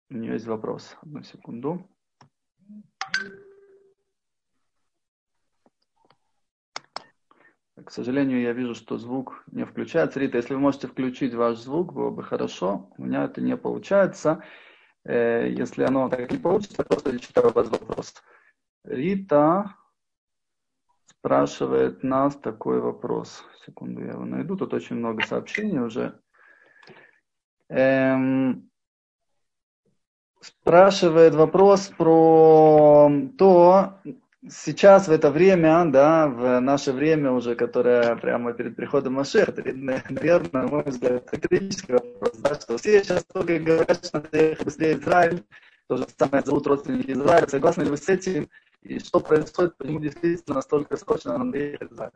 У 0.10 0.14
нее 0.14 0.34
есть 0.36 0.48
вопрос. 0.48 0.96
Одну 1.02 1.22
секунду. 1.22 1.86
К 7.84 7.92
сожалению, 7.92 8.42
я 8.42 8.54
вижу, 8.54 8.74
что 8.74 8.98
звук 8.98 9.44
не 9.52 9.66
включается. 9.66 10.20
Рита, 10.20 10.38
если 10.38 10.54
вы 10.54 10.62
можете 10.62 10.88
включить 10.88 11.34
ваш 11.34 11.58
звук, 11.58 11.94
было 11.94 12.10
бы 12.10 12.24
хорошо. 12.24 12.90
У 12.98 13.04
меня 13.04 13.26
это 13.26 13.42
не 13.42 13.58
получается. 13.58 14.42
Э, 15.04 15.50
если 15.50 15.84
оно 15.84 16.08
так 16.08 16.32
не 16.32 16.38
получится, 16.38 16.84
просто 16.84 17.12
зачитаю 17.12 17.52
вас 17.52 17.68
вопрос. 17.68 18.14
Рита 18.86 19.76
спрашивает 21.06 22.02
нас 22.02 22.38
такой 22.38 22.80
вопрос. 22.80 23.44
Секунду, 23.66 24.02
я 24.06 24.12
его 24.12 24.24
найду. 24.24 24.56
Тут 24.56 24.74
очень 24.74 24.96
много 24.96 25.26
сообщений 25.26 25.80
уже. 25.80 26.18
Эм, 27.68 28.70
спрашивает 30.40 31.36
вопрос 31.36 31.88
про 31.98 33.12
то, 33.38 34.00
сейчас 34.50 35.08
в 35.08 35.12
это 35.12 35.32
время, 35.32 35.86
да, 35.86 36.28
в 36.28 36.60
наше 36.60 36.92
время 36.92 37.32
уже, 37.32 37.56
которое 37.56 38.16
прямо 38.16 38.54
перед 38.54 38.76
приходом 38.76 39.14
Машеха, 39.14 39.54
наверное, 39.56 40.64
на 40.64 40.68
мой 40.68 40.84
взгляд, 40.84 41.28
это 41.32 41.48
критический 41.48 41.94
вопрос, 41.94 42.38
да, 42.38 42.56
что 42.56 42.78
все 42.78 43.04
сейчас 43.04 43.24
только 43.26 43.60
говорят, 43.60 44.06
что 44.06 44.20
надо 44.20 44.38
ехать 44.38 44.66
быстрее 44.66 44.94
Израиль, 44.94 45.44
то 45.88 45.98
же 45.98 46.08
самое 46.18 46.44
зовут 46.44 46.68
родственники 46.68 47.12
Израиля, 47.12 47.48
согласны 47.48 47.84
ли 47.84 47.90
вы 47.90 47.98
с 47.98 48.10
этим, 48.10 48.50
и 48.82 49.00
что 49.00 49.20
происходит, 49.20 49.78
почему 49.78 50.00
действительно 50.00 50.56
настолько 50.56 50.98
срочно 50.98 51.38
надо 51.38 51.58
ехать 51.58 51.90
в 51.90 51.94
Израиль? 51.94 52.12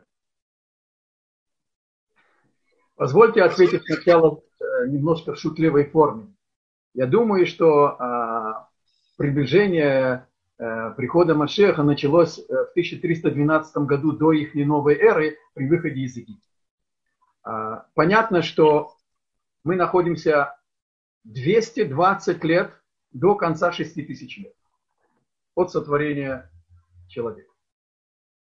Позвольте 2.96 3.42
ответить 3.42 3.82
сначала 3.86 4.42
э, 4.60 4.88
немножко 4.88 5.32
в 5.32 5.38
шутливой 5.38 5.86
форме. 5.86 6.34
Я 6.92 7.06
думаю, 7.06 7.46
что 7.46 7.96
а, 7.98 8.68
приближение 9.16 10.26
Э, 10.26 10.29
прихода 10.60 11.34
Машеха 11.34 11.82
началось 11.82 12.38
э, 12.38 12.42
в 12.42 12.70
1312 12.72 13.76
году 13.78 14.12
до 14.12 14.32
их 14.32 14.54
новой 14.54 14.94
эры 14.94 15.38
при 15.54 15.66
выходе 15.66 16.02
из 16.02 16.16
Египта. 16.16 16.46
А, 17.42 17.86
понятно, 17.94 18.42
что 18.42 18.94
мы 19.64 19.76
находимся 19.76 20.58
220 21.24 22.44
лет 22.44 22.72
до 23.10 23.36
конца 23.36 23.72
6000 23.72 24.38
лет 24.38 24.54
от 25.54 25.70
сотворения 25.70 26.50
человека. 27.08 27.52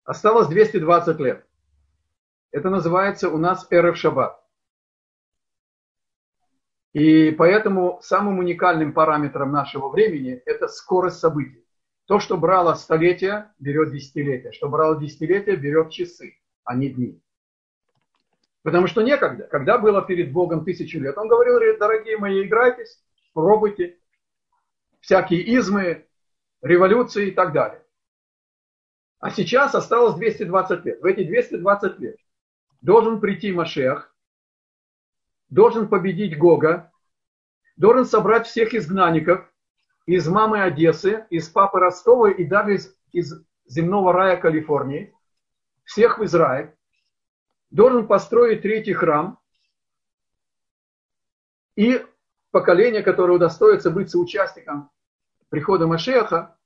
Осталось 0.04 0.48
220 0.48 1.18
лет. 1.20 1.46
Это 2.50 2.68
называется 2.68 3.30
у 3.30 3.38
нас 3.38 3.66
эра 3.70 3.92
в 3.92 3.96
шаббат. 3.96 4.38
И 6.92 7.30
поэтому 7.30 8.00
самым 8.02 8.38
уникальным 8.38 8.92
параметром 8.92 9.50
нашего 9.50 9.88
времени 9.88 10.42
это 10.44 10.68
скорость 10.68 11.18
событий. 11.18 11.61
То, 12.06 12.18
что 12.18 12.36
брало 12.36 12.74
столетия, 12.74 13.54
берет 13.58 13.92
десятилетия. 13.92 14.52
Что 14.52 14.68
брало 14.68 15.00
десятилетия, 15.00 15.56
берет 15.56 15.90
часы, 15.90 16.36
а 16.64 16.74
не 16.74 16.90
дни. 16.90 17.22
Потому 18.62 18.86
что 18.86 19.02
некогда. 19.02 19.44
Когда 19.44 19.78
было 19.78 20.02
перед 20.02 20.32
Богом 20.32 20.64
тысячу 20.64 21.00
лет, 21.00 21.16
он 21.16 21.28
говорил, 21.28 21.58
дорогие 21.78 22.18
мои, 22.18 22.42
играйтесь, 22.46 23.02
пробуйте. 23.32 23.98
Всякие 25.00 25.42
измы, 25.56 26.06
революции 26.60 27.28
и 27.28 27.30
так 27.32 27.52
далее. 27.52 27.84
А 29.18 29.30
сейчас 29.30 29.74
осталось 29.74 30.14
220 30.14 30.84
лет. 30.84 31.00
В 31.00 31.04
эти 31.04 31.24
220 31.24 31.98
лет 32.00 32.16
должен 32.80 33.20
прийти 33.20 33.52
Машех, 33.52 34.14
должен 35.48 35.88
победить 35.88 36.38
Гога, 36.38 36.92
должен 37.76 38.04
собрать 38.04 38.46
всех 38.46 38.74
изгнанников 38.74 39.51
из 40.06 40.26
мамы 40.28 40.62
Одессы, 40.62 41.26
из 41.30 41.48
папы 41.48 41.78
Ростова 41.78 42.30
и 42.30 42.44
даже 42.44 42.74
из, 42.74 42.96
из 43.12 43.44
земного 43.66 44.12
рая 44.12 44.36
Калифорнии, 44.36 45.14
всех 45.84 46.18
в 46.18 46.24
Израиль, 46.24 46.74
должен 47.70 48.06
построить 48.06 48.62
третий 48.62 48.92
храм, 48.92 49.38
и 51.74 52.04
поколение, 52.50 53.02
которое 53.02 53.32
удостоится 53.32 53.90
быть 53.90 54.10
соучастником 54.10 54.90
прихода 55.48 55.86
Машеха, 55.86 56.56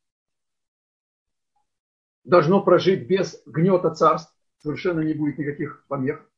должно 2.24 2.62
прожить 2.62 3.06
без 3.06 3.40
гнета 3.46 3.90
царств, 3.90 4.34
совершенно 4.58 5.00
не 5.00 5.14
будет 5.14 5.38
никаких 5.38 5.84
помех, 5.86 6.28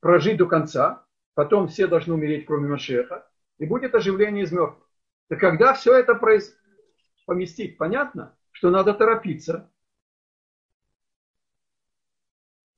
прожить 0.00 0.36
до 0.36 0.46
конца, 0.46 1.04
потом 1.34 1.66
все 1.66 1.88
должны 1.88 2.14
умереть, 2.14 2.46
кроме 2.46 2.68
Машеха, 2.68 3.28
и 3.58 3.66
будет 3.66 3.94
оживление 3.94 4.44
из 4.44 4.52
мертвых. 4.52 4.88
Так 5.28 5.40
когда 5.40 5.74
все 5.74 5.94
это 5.94 6.14
проис... 6.14 6.56
поместить, 7.26 7.78
понятно, 7.78 8.36
что 8.50 8.70
надо 8.70 8.94
торопиться, 8.94 9.70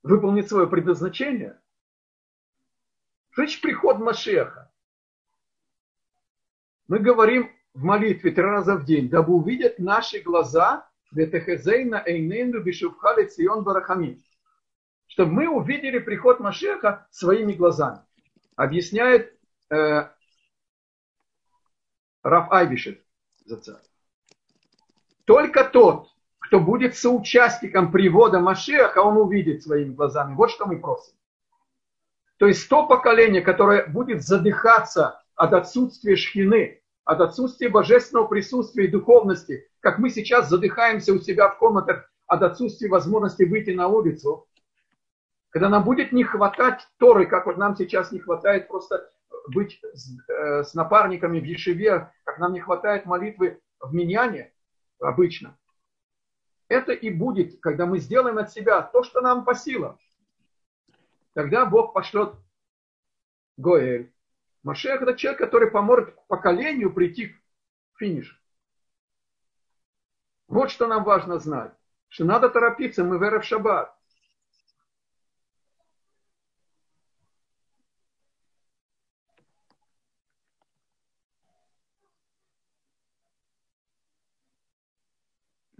выполнить 0.02 0.48
свое 0.48 0.66
предназначение. 0.68 1.60
Значит 3.34 3.60
приход 3.60 3.98
Машеха? 3.98 4.72
Мы 6.88 7.00
говорим 7.00 7.50
в 7.74 7.82
молитве 7.82 8.30
три 8.30 8.42
раза 8.42 8.76
в 8.76 8.84
день, 8.84 9.08
дабы 9.10 9.34
увидят 9.34 9.78
наши 9.78 10.20
глаза, 10.20 10.88
чтобы 15.06 15.32
мы 15.32 15.48
увидели 15.48 15.98
приход 15.98 16.40
Машеха 16.40 17.06
своими 17.10 17.52
глазами. 17.52 18.00
Объясняет 18.54 19.38
э, 19.70 20.08
Раф 22.26 22.50
Айбишев 22.50 22.96
Только 25.26 25.62
тот, 25.62 26.08
кто 26.40 26.58
будет 26.58 26.96
соучастником 26.96 27.92
привода 27.92 28.40
Машеха, 28.40 28.98
он 28.98 29.16
увидит 29.16 29.62
своими 29.62 29.94
глазами. 29.94 30.34
Вот 30.34 30.50
что 30.50 30.66
мы 30.66 30.80
просим. 30.80 31.14
То 32.38 32.46
есть 32.46 32.68
то 32.68 32.86
поколение, 32.88 33.42
которое 33.42 33.86
будет 33.86 34.24
задыхаться 34.24 35.22
от 35.36 35.52
отсутствия 35.52 36.16
шхины, 36.16 36.82
от 37.04 37.20
отсутствия 37.20 37.68
божественного 37.68 38.26
присутствия 38.26 38.86
и 38.86 38.90
духовности, 38.90 39.68
как 39.78 39.98
мы 39.98 40.10
сейчас 40.10 40.48
задыхаемся 40.48 41.12
у 41.12 41.20
себя 41.20 41.48
в 41.48 41.58
комнатах 41.58 42.10
от 42.26 42.42
отсутствия 42.42 42.88
возможности 42.88 43.44
выйти 43.44 43.70
на 43.70 43.86
улицу, 43.86 44.48
когда 45.50 45.68
нам 45.68 45.84
будет 45.84 46.10
не 46.10 46.24
хватать 46.24 46.88
Торы, 46.98 47.26
как 47.26 47.46
вот 47.46 47.56
нам 47.56 47.76
сейчас 47.76 48.10
не 48.10 48.18
хватает 48.18 48.66
просто 48.66 49.12
быть 49.48 49.80
с, 49.92 50.18
э, 50.28 50.64
с 50.64 50.74
напарниками 50.74 51.40
в 51.40 51.44
Ешеве, 51.44 52.12
как 52.24 52.38
нам 52.38 52.52
не 52.52 52.60
хватает 52.60 53.06
молитвы 53.06 53.60
в 53.80 53.94
Миньяне 53.94 54.52
обычно. 55.00 55.56
Это 56.68 56.92
и 56.92 57.10
будет, 57.10 57.60
когда 57.60 57.86
мы 57.86 57.98
сделаем 57.98 58.38
от 58.38 58.50
себя 58.50 58.82
то, 58.82 59.02
что 59.02 59.20
нам 59.20 59.44
по 59.44 59.54
силам. 59.54 59.98
Тогда 61.34 61.66
Бог 61.66 61.92
пошлет 61.92 62.34
Гоэль, 63.56 64.12
Машех 64.66 65.00
это 65.00 65.14
человек, 65.14 65.38
который 65.38 65.70
поможет 65.70 66.12
поколению 66.26 66.92
прийти 66.92 67.28
к 67.28 67.98
финишу. 67.98 68.36
Вот 70.48 70.72
что 70.72 70.88
нам 70.88 71.04
важно 71.04 71.38
знать. 71.38 71.72
Что 72.08 72.24
надо 72.24 72.48
торопиться, 72.48 73.04
мы 73.04 73.16
веры 73.18 73.38
в 73.38 73.44
шаббат. 73.44 73.95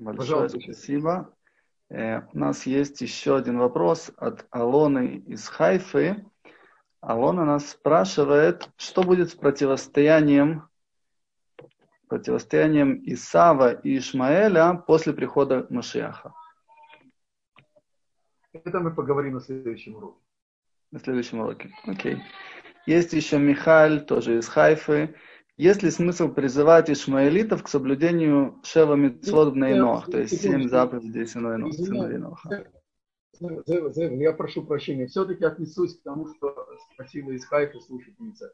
Большое 0.07 0.43
Пожалуйста. 0.43 0.61
спасибо. 0.61 1.35
Э, 1.89 2.23
у 2.33 2.39
нас 2.39 2.65
есть 2.65 3.01
еще 3.01 3.37
один 3.37 3.59
вопрос 3.59 4.13
от 4.17 4.47
Алоны 4.51 5.17
из 5.27 5.49
Хайфы. 5.49 6.25
Алона 7.01 7.45
нас 7.45 7.71
спрашивает, 7.71 8.71
что 8.77 9.03
будет 9.03 9.31
с 9.31 9.35
противостоянием, 9.35 10.69
противостоянием 12.07 13.01
Исава 13.05 13.73
и 13.73 13.99
Ишмаэля 13.99 14.75
после 14.75 15.13
прихода 15.13 15.67
Машиаха. 15.71 16.33
Это 18.53 18.79
мы 18.79 18.95
поговорим 18.95 19.35
на 19.35 19.41
следующем 19.41 19.97
уроке. 19.97 20.21
На 20.93 21.01
следующем 21.01 21.41
уроке. 21.41 21.71
Окей. 21.85 22.23
Есть 22.87 23.13
еще 23.13 23.39
Михаль, 23.39 24.07
тоже 24.07 24.39
из 24.39 24.49
Хайфы. 24.49 25.17
Есть 25.57 25.83
ли 25.83 25.91
смысл 25.91 26.29
призывать 26.29 26.91
ишмаэлитов 26.91 27.63
к 27.63 27.69
соблюдению 27.69 28.61
Шева 28.63 28.95
Митцвот 28.95 29.55
в 29.55 29.57
Нейнох, 29.57 30.11
то 30.11 30.19
есть 30.19 30.43
семь 30.43 30.69
заповедей 30.69 31.27
сыновей 31.27 32.19
Ноха? 32.19 32.67
Я 33.41 34.33
прошу 34.33 34.65
прощения, 34.65 35.07
все-таки 35.07 35.45
отнесусь 35.45 35.99
к 35.99 36.03
тому, 36.03 36.29
что 36.35 36.69
спросила 36.93 37.31
из 37.31 37.45
Хайфа 37.47 37.81
слушательница. 37.81 38.53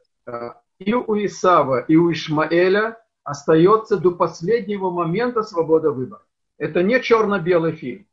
И 0.79 0.93
у 0.93 1.15
Исава, 1.25 1.81
и 1.81 1.95
у 1.95 2.11
Ишмаэля 2.11 2.97
остается 3.23 3.97
до 3.97 4.11
последнего 4.11 4.89
момента 4.89 5.43
свобода 5.43 5.91
выбора. 5.91 6.23
Это 6.57 6.83
не 6.83 7.01
черно-белый 7.01 7.73
фильм. 7.73 8.07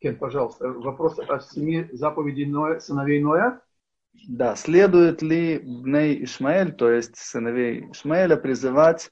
Кен, 0.00 0.16
пожалуйста, 0.16 0.68
вопрос 0.68 1.18
о 1.18 1.40
семи 1.40 1.88
заповедей 1.92 2.46
Ноя, 2.46 2.80
сыновей 2.80 3.22
Ноя. 3.22 3.60
Да, 4.28 4.56
следует 4.56 5.20
ли 5.20 5.58
Бней 5.58 6.24
Ишмаэль, 6.24 6.72
то 6.72 6.90
есть 6.90 7.16
сыновей 7.16 7.90
Ишмаэля, 7.90 8.36
призывать 8.36 9.10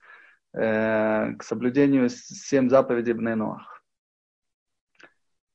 э, 0.55 1.35
к 1.35 1.43
соблюдению 1.43 2.09
семь 2.09 2.71
заповедей 2.71 3.13
Бней 3.13 3.35
Ноах? 3.35 3.83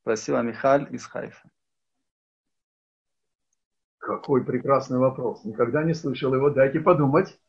Спросила 0.01 0.41
Михаль 0.41 0.87
из 0.93 1.05
Хайфа. 1.05 1.49
Какой 3.97 4.45
прекрасный 4.45 4.99
вопрос. 4.99 5.43
Никогда 5.45 5.83
не 5.83 5.93
слышал 5.93 6.33
его. 6.35 6.49
Дайте 6.49 6.79
подумать. 6.79 7.39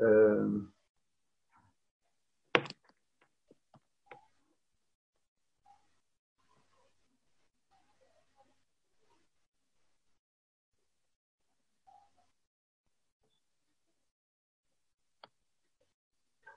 Эм, 0.00 0.72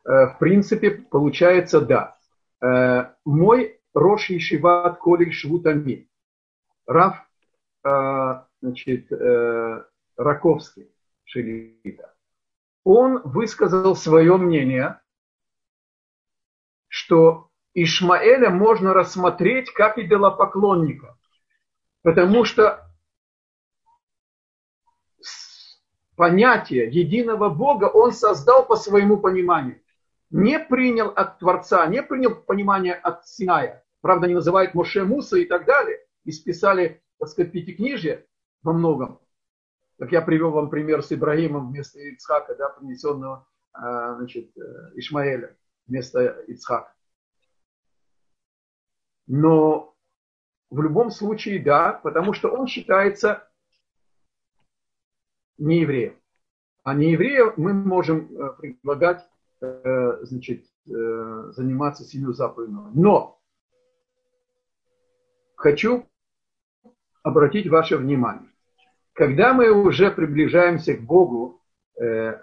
в 0.06 0.38
принципе, 0.40 0.92
получается 0.92 1.82
да. 1.82 2.18
Э, 2.62 3.14
мой 3.26 3.80
Рош 3.94 4.30
Ешиват 4.30 5.00
Колель 5.00 5.34
Швутами, 5.34 6.08
Раф 6.86 7.18
э, 7.84 8.42
значит, 8.62 9.12
Раковский 10.16 10.92
Шелита, 11.24 12.14
он 12.84 13.22
высказал 13.24 13.96
свое 13.96 14.38
мнение, 14.38 15.02
что 16.88 17.50
Ишмаэля 17.74 18.52
можно 18.52 18.94
рассмотреть 18.94 19.72
как 19.74 19.98
идолопоклонника, 19.98 21.18
потому 22.04 22.46
что 22.46 22.88
понятие 26.16 26.90
единого 26.90 27.50
Бога 27.50 27.86
он 27.86 28.12
создал 28.12 28.66
по 28.66 28.76
своему 28.76 29.18
пониманию 29.18 29.82
не 30.30 30.60
принял 30.60 31.10
от 31.10 31.40
Творца, 31.40 31.86
не 31.88 32.02
принял 32.04 32.36
понимание 32.36 32.94
от 32.94 33.28
Синая. 33.28 33.84
Правда, 34.02 34.26
они 34.26 34.36
называют 34.36 34.74
Моше 34.74 35.04
Муса 35.04 35.38
и 35.38 35.46
так 35.46 35.66
далее. 35.66 36.00
И 36.24 36.32
списали, 36.32 37.04
так 37.20 37.30
сказать, 37.30 37.52
пятикнижие 37.52 38.26
во 38.64 38.74
многом. 38.74 39.20
Как 39.98 40.12
я 40.12 40.22
привел 40.22 40.52
вам 40.52 40.70
пример 40.70 41.04
с 41.04 41.12
Ибрагимом 41.12 41.70
вместо 41.70 42.00
Ицхака, 42.00 42.56
да, 42.56 42.70
принесенного 42.70 43.48
а, 43.72 44.16
значит, 44.16 44.52
э, 44.58 44.92
Ишмаэля 44.96 45.56
вместо 45.88 46.44
Ицхака. 46.48 46.94
Но 49.28 49.96
в 50.70 50.82
любом 50.82 51.12
случае, 51.12 51.64
да, 51.64 51.94
потому 51.94 52.34
что 52.34 52.50
он 52.50 52.68
считается 52.68 53.48
не 55.58 55.82
евреем. 55.82 56.20
А 56.84 56.94
не 56.94 57.12
еврея 57.12 57.54
мы 57.56 57.74
можем 57.74 58.30
э, 58.36 58.54
предлагать 58.58 59.26
Э, 59.26 59.35
значит, 60.24 60.66
э, 60.88 61.52
заниматься 61.52 62.04
семью 62.04 62.34
заповедями. 62.34 62.92
Но 62.94 63.40
хочу 65.56 66.06
обратить 67.24 67.68
ваше 67.68 67.98
внимание. 67.98 68.50
Когда 69.14 69.54
мы 69.54 69.72
уже 69.72 70.12
приближаемся 70.12 70.96
к 70.96 71.02
Богу, 71.02 71.62
э, 72.00 72.40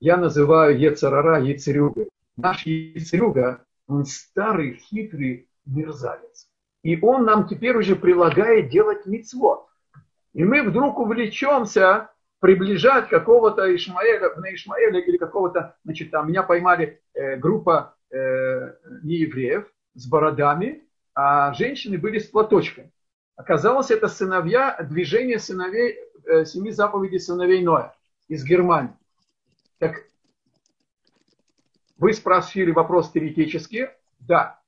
я 0.00 0.16
называю 0.16 0.78
Ецарара 0.78 1.40
Ецерюга. 1.40 2.06
Наш 2.36 2.66
Ецерюга, 2.66 3.64
он 3.86 4.04
старый, 4.04 4.74
хитрый 4.74 5.48
мерзавец. 5.64 6.48
И 6.82 7.00
он 7.00 7.24
нам 7.24 7.48
теперь 7.48 7.76
уже 7.76 7.96
прилагает 7.96 8.68
делать 8.68 9.06
мицвод. 9.06 9.66
И 10.34 10.44
мы 10.44 10.62
вдруг 10.62 10.98
увлечемся 10.98 12.10
приближать 12.46 13.08
какого-то 13.08 13.74
Ишмаэля, 13.74 14.36
на 14.36 14.54
Ишмаэля 14.54 15.00
или 15.00 15.16
какого-то, 15.16 15.74
значит, 15.82 16.12
там 16.12 16.28
меня 16.28 16.44
поймали 16.44 17.02
э, 17.12 17.34
группа 17.34 17.96
э, 18.08 18.72
неевреев 19.02 19.66
с 19.94 20.06
бородами, 20.06 20.84
а 21.12 21.52
женщины 21.54 21.98
были 21.98 22.20
с 22.20 22.26
платочками. 22.26 22.92
Оказалось, 23.34 23.90
это 23.90 24.06
сыновья, 24.06 24.76
движение 24.80 25.40
сыновей, 25.40 25.98
э, 26.24 26.44
семи 26.44 26.70
заповедей 26.70 27.18
сыновей 27.18 27.64
Ноя 27.64 27.92
из 28.28 28.44
Германии. 28.44 28.94
Так 29.78 30.04
вы 31.98 32.12
спросили 32.12 32.70
вопрос 32.70 33.10
теоретически. 33.10 33.90
Да, 34.20 34.60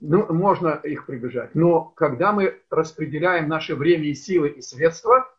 ну, 0.00 0.30
можно 0.34 0.78
их 0.84 1.06
приближать. 1.06 1.54
Но 1.54 1.80
когда 1.80 2.32
мы 2.32 2.60
распределяем 2.68 3.48
наше 3.48 3.74
время 3.74 4.04
и 4.04 4.12
силы 4.12 4.50
и 4.50 4.60
средства, 4.60 5.29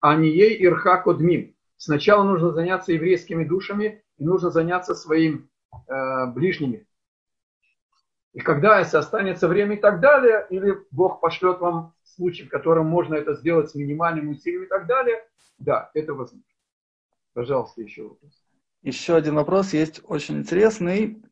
а 0.00 0.16
не 0.16 0.30
ей 0.30 0.62
ирха 0.64 0.98
кодмим. 0.98 1.54
Сначала 1.76 2.24
нужно 2.24 2.52
заняться 2.52 2.92
еврейскими 2.92 3.44
душами 3.44 4.04
и 4.18 4.24
нужно 4.24 4.50
заняться 4.50 4.94
своим 4.94 5.48
э, 5.88 6.26
ближними. 6.26 6.86
И 8.32 8.40
когда 8.40 8.78
если 8.78 8.96
останется 8.96 9.48
время 9.48 9.76
и 9.76 9.80
так 9.80 10.00
далее, 10.00 10.46
или 10.50 10.76
Бог 10.90 11.20
пошлет 11.20 11.60
вам 11.60 11.94
случай, 12.04 12.44
в 12.44 12.48
котором 12.48 12.86
можно 12.86 13.14
это 13.14 13.34
сделать 13.34 13.70
с 13.70 13.74
минимальным 13.74 14.28
усилием 14.28 14.64
и 14.64 14.68
так 14.68 14.86
далее, 14.86 15.24
да, 15.58 15.90
это 15.94 16.14
возможно. 16.14 16.44
Пожалуйста, 17.32 17.80
еще 17.82 18.02
вопрос. 18.04 18.32
Еще 18.82 19.14
один 19.14 19.34
вопрос 19.34 19.72
есть 19.72 20.00
очень 20.04 20.38
интересный. 20.38 21.22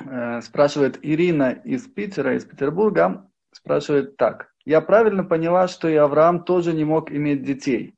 Э, 0.00 0.40
спрашивает 0.40 0.98
Ирина 1.02 1.52
из 1.52 1.86
Питера, 1.86 2.34
из 2.36 2.44
Петербурга. 2.44 3.30
Спрашивает 3.52 4.16
так. 4.16 4.52
Я 4.64 4.80
правильно 4.80 5.24
поняла, 5.24 5.66
что 5.68 5.88
и 5.88 5.94
Авраам 5.94 6.44
тоже 6.44 6.72
не 6.72 6.84
мог 6.84 7.10
иметь 7.10 7.42
детей. 7.42 7.96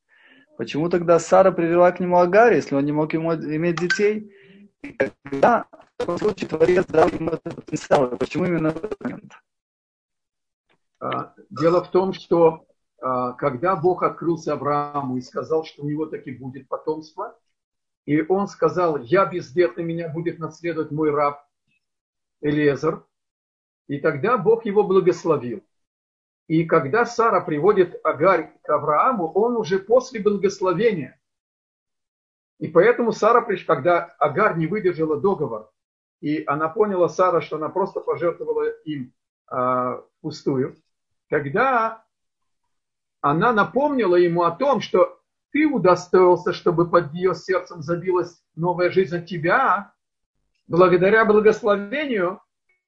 Почему 0.63 0.89
тогда 0.89 1.19
Сара 1.19 1.51
привела 1.51 1.91
к 1.91 1.99
нему 1.99 2.19
Агарь, 2.19 2.55
если 2.55 2.77
он 2.77 2.85
не 2.85 2.93
мог 2.93 3.13
ему 3.13 3.35
иметь 3.35 3.81
детей? 3.81 4.33
И 4.83 4.93
когда 4.93 5.67
в 5.73 5.97
таком 5.97 6.19
случае 6.19 6.49
Творец 6.49 6.87
дал 6.87 7.09
ему 7.09 7.31
этот 7.31 7.57
потенциал? 7.57 8.17
Почему 8.17 8.45
именно 8.45 8.71
в 8.71 8.77
этот 8.77 9.01
момент? 9.01 9.33
А, 11.01 11.35
дело 11.51 11.83
в 11.83 11.91
том, 11.91 12.13
что 12.13 12.65
а, 13.01 13.33
когда 13.33 13.75
Бог 13.75 14.05
открылся 14.05 14.53
Аврааму 14.53 15.17
и 15.17 15.21
сказал, 15.21 15.65
что 15.65 15.83
у 15.83 15.89
него 15.89 16.07
таки 16.07 16.31
будет 16.31 16.69
потомство, 16.69 17.37
и 18.07 18.23
он 18.23 18.47
сказал, 18.47 18.99
я 18.99 19.27
бездетный, 19.27 19.83
меня 19.83 20.11
будет 20.11 20.39
наследовать 20.39 20.93
мой 20.93 21.11
раб 21.11 21.45
Элезер. 22.41 23.05
И 23.89 23.99
тогда 23.99 24.39
Бог 24.39 24.65
его 24.65 24.85
благословил. 24.85 25.65
И 26.49 26.65
когда 26.65 27.05
Сара 27.05 27.41
приводит 27.41 28.01
Агарь 28.05 28.53
к 28.63 28.69
Аврааму, 28.69 29.31
он 29.33 29.57
уже 29.57 29.79
после 29.79 30.21
благословения. 30.21 31.21
И 32.59 32.69
поэтому 32.69 33.13
Сара, 33.13 33.45
когда 33.67 34.05
Агарь 34.19 34.57
не 34.57 34.67
выдержала 34.67 35.21
договор, 35.21 35.71
и 36.21 36.45
она 36.47 36.69
поняла, 36.69 37.09
Сара, 37.09 37.41
что 37.41 37.57
она 37.57 37.69
просто 37.69 38.01
пожертвовала 38.01 38.69
им 38.85 39.13
а, 39.49 40.05
пустую, 40.21 40.77
тогда 41.29 42.05
она 43.21 43.53
напомнила 43.53 44.17
ему 44.17 44.43
о 44.43 44.51
том, 44.53 44.81
что 44.81 45.21
ты 45.53 45.67
удостоился, 45.67 46.53
чтобы 46.53 46.89
под 46.89 47.13
ее 47.13 47.35
сердцем 47.35 47.83
забилась 47.83 48.43
новая 48.57 48.91
жизнь 48.91 49.17
от 49.17 49.27
тебя, 49.27 49.93
благодаря 50.67 51.25
благословению, 51.25 52.41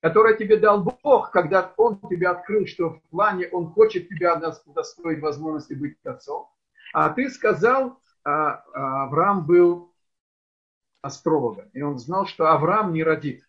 которое 0.05 0.37
тебе 0.37 0.59
дал 0.59 0.83
Бог, 0.83 1.31
когда 1.31 1.73
Он 1.79 1.99
тебе 2.11 2.29
открыл, 2.29 2.67
что 2.67 2.91
в 2.91 3.03
плане 3.09 3.49
Он 3.49 3.73
хочет 3.73 4.09
тебя 4.09 4.39
удостоить 4.67 5.23
возможности 5.23 5.73
быть 5.73 5.97
отцом. 6.05 6.49
А 6.93 7.09
ты 7.09 7.31
сказал, 7.31 7.99
а, 8.23 8.63
а 8.75 9.05
Авраам 9.05 9.47
был 9.47 9.95
астрологом, 11.01 11.71
и 11.73 11.81
он 11.81 11.99
знал, 11.99 12.27
что 12.27 12.53
Авраам 12.53 12.93
не 12.93 13.03
родит. 13.03 13.45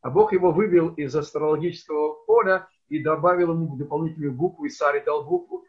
А 0.00 0.08
Бог 0.08 0.32
его 0.32 0.50
вывел 0.50 0.88
из 0.94 1.14
астрологического 1.14 2.24
поля 2.24 2.68
и 2.88 3.02
добавил 3.02 3.52
ему 3.52 3.76
дополнительную 3.76 4.32
букву, 4.32 4.64
и 4.64 4.70
Саре 4.70 5.02
дал 5.04 5.24
букву. 5.24 5.66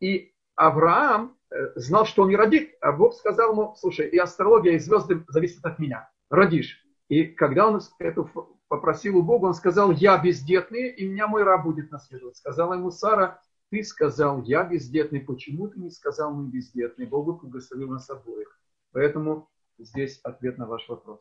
И 0.00 0.32
Авраам 0.54 1.36
Э, 1.52 1.72
знал, 1.74 2.06
что 2.06 2.22
он 2.22 2.30
не 2.30 2.36
родит, 2.36 2.74
а 2.80 2.92
Бог 2.92 3.14
сказал 3.14 3.52
ему, 3.52 3.74
слушай, 3.76 4.08
и 4.08 4.16
астрология, 4.16 4.72
и 4.72 4.78
звезды 4.78 5.22
зависят 5.28 5.64
от 5.66 5.78
меня, 5.78 6.08
родишь. 6.30 6.82
И 7.08 7.24
когда 7.24 7.68
он 7.68 7.80
это 7.98 8.26
попросил 8.72 9.18
у 9.18 9.22
Бога, 9.22 9.44
он 9.44 9.52
сказал, 9.52 9.90
я 9.90 10.16
бездетный, 10.16 10.88
и 10.88 11.06
меня 11.06 11.26
мой 11.26 11.42
раб 11.42 11.62
будет 11.64 11.90
наследовать. 11.90 12.38
Сказала 12.38 12.72
ему 12.72 12.90
Сара, 12.90 13.38
ты 13.68 13.84
сказал, 13.84 14.40
я 14.44 14.64
бездетный, 14.64 15.20
почему 15.20 15.68
ты 15.68 15.78
не 15.78 15.90
сказал, 15.90 16.32
мы 16.32 16.48
бездетный? 16.48 17.04
Бог 17.04 17.42
благословил 17.42 17.90
нас 17.90 18.08
обоих. 18.08 18.58
Поэтому 18.92 19.50
здесь 19.76 20.20
ответ 20.22 20.56
на 20.56 20.66
ваш 20.66 20.88
вопрос. 20.88 21.20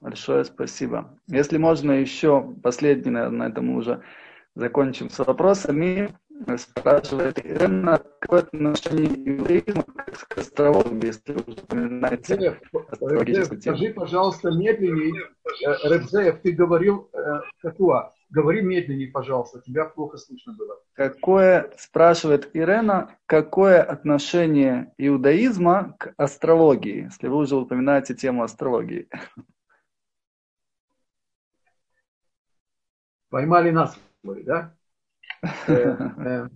Большое 0.00 0.42
спасибо. 0.46 1.14
Если 1.26 1.58
можно 1.58 1.92
еще 1.92 2.54
последний, 2.62 3.10
наверное, 3.10 3.48
на 3.48 3.52
этом 3.52 3.76
уже 3.76 4.02
закончим 4.54 5.10
с 5.10 5.18
вопросами 5.18 6.16
спрашивает 6.58 7.44
Ирена, 7.44 8.02
какое 8.18 8.40
отношение 8.40 9.36
иудаизма 9.36 9.84
к 9.84 10.38
астрологии, 10.38 11.06
если 11.06 11.32
вы 11.32 11.40
упоминаете 11.40 12.58
астрологическую 12.88 13.60
Скажи, 13.60 13.92
пожалуйста, 13.92 14.50
медленнее. 14.50 15.30
Э, 15.66 15.88
Ребзеев, 15.88 16.40
ты 16.40 16.52
говорил 16.52 17.08
э, 17.12 17.40
какое? 17.60 18.10
Говори 18.30 18.62
медленнее, 18.62 19.10
пожалуйста, 19.10 19.60
тебя 19.60 19.84
плохо 19.84 20.18
слышно 20.18 20.54
было. 20.54 20.80
Какое, 20.94 21.70
спрашивает 21.78 22.50
Ирена, 22.54 23.16
какое 23.26 23.82
отношение 23.82 24.92
иудаизма 24.98 25.94
к 25.98 26.14
астрологии, 26.16 27.04
если 27.04 27.28
вы 27.28 27.36
уже 27.36 27.56
упоминаете 27.56 28.14
тему 28.14 28.42
астрологии? 28.42 29.08
Поймали 33.30 33.70
нас, 33.70 33.98
да? 34.22 34.74
Э, 35.66 35.72
э. 35.72 36.48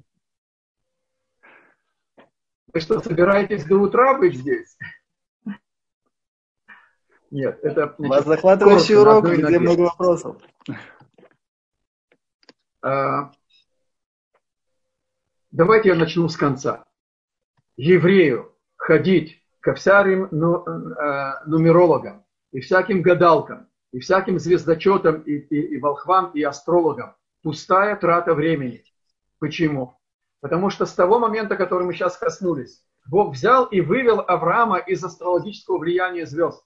Вы 2.72 2.80
что, 2.80 3.00
собираетесь 3.00 3.64
до 3.64 3.76
утра 3.76 4.18
быть 4.18 4.36
здесь? 4.36 4.76
Нет, 7.30 7.58
это... 7.62 7.94
Значит, 7.98 8.00
У 8.00 8.08
вас 8.08 8.24
захватывающий 8.24 8.96
урок, 8.96 9.26
где 9.26 9.58
много 9.58 9.80
вопросов. 9.82 10.36
А, 12.80 13.32
давайте 15.50 15.90
я 15.90 15.94
начну 15.94 16.28
с 16.28 16.36
конца. 16.36 16.86
Еврею 17.76 18.54
ходить 18.76 19.42
ко 19.60 19.74
всяким 19.74 20.28
ну, 20.30 20.64
э, 20.66 21.44
нумерологам 21.46 22.24
и 22.52 22.60
всяким 22.60 23.02
гадалкам, 23.02 23.68
и 23.92 23.98
всяким 23.98 24.38
звездочетам, 24.38 25.22
и, 25.22 25.32
и, 25.32 25.74
и 25.74 25.78
волхвам, 25.78 26.30
и 26.32 26.42
астрологам 26.42 27.14
пустая 27.42 27.96
трата 27.96 28.34
времени. 28.34 28.84
Почему? 29.38 29.98
Потому 30.40 30.70
что 30.70 30.86
с 30.86 30.94
того 30.94 31.18
момента, 31.18 31.56
который 31.56 31.84
мы 31.84 31.94
сейчас 31.94 32.16
коснулись, 32.16 32.84
Бог 33.06 33.32
взял 33.32 33.64
и 33.64 33.80
вывел 33.80 34.20
Авраама 34.20 34.78
из 34.78 35.02
астрологического 35.02 35.78
влияния 35.78 36.26
звезд. 36.26 36.64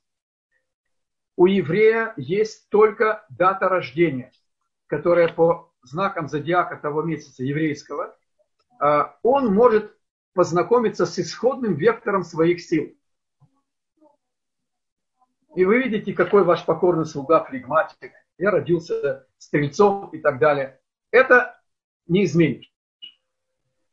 У 1.37 1.47
еврея 1.47 2.13
есть 2.17 2.69
только 2.69 3.25
дата 3.31 3.69
рождения, 3.69 4.33
которая 4.87 5.33
по 5.33 5.73
знакам 5.83 6.29
зодиака 6.29 6.77
того 6.77 7.03
месяца 7.03 7.43
еврейского, 7.43 8.17
а, 8.79 9.17
он 9.23 9.53
может 9.55 9.97
познакомиться 10.35 11.07
с 11.07 11.19
исходным 11.19 11.75
вектором 11.75 12.23
своих 12.23 12.61
сил. 12.61 12.95
И 15.55 15.65
вы 15.65 15.83
видите, 15.83 16.15
какой 16.15 16.45
ваш 16.45 16.65
покорный 16.65 17.05
слуга 17.05 17.45
флегматик, 17.45 18.13
я 18.39 18.51
родился 18.51 19.27
стрельцом 19.39 20.11
и 20.11 20.19
так 20.19 20.39
далее. 20.39 20.81
Это 21.11 21.61
не 22.07 22.25
изменишь. 22.25 22.73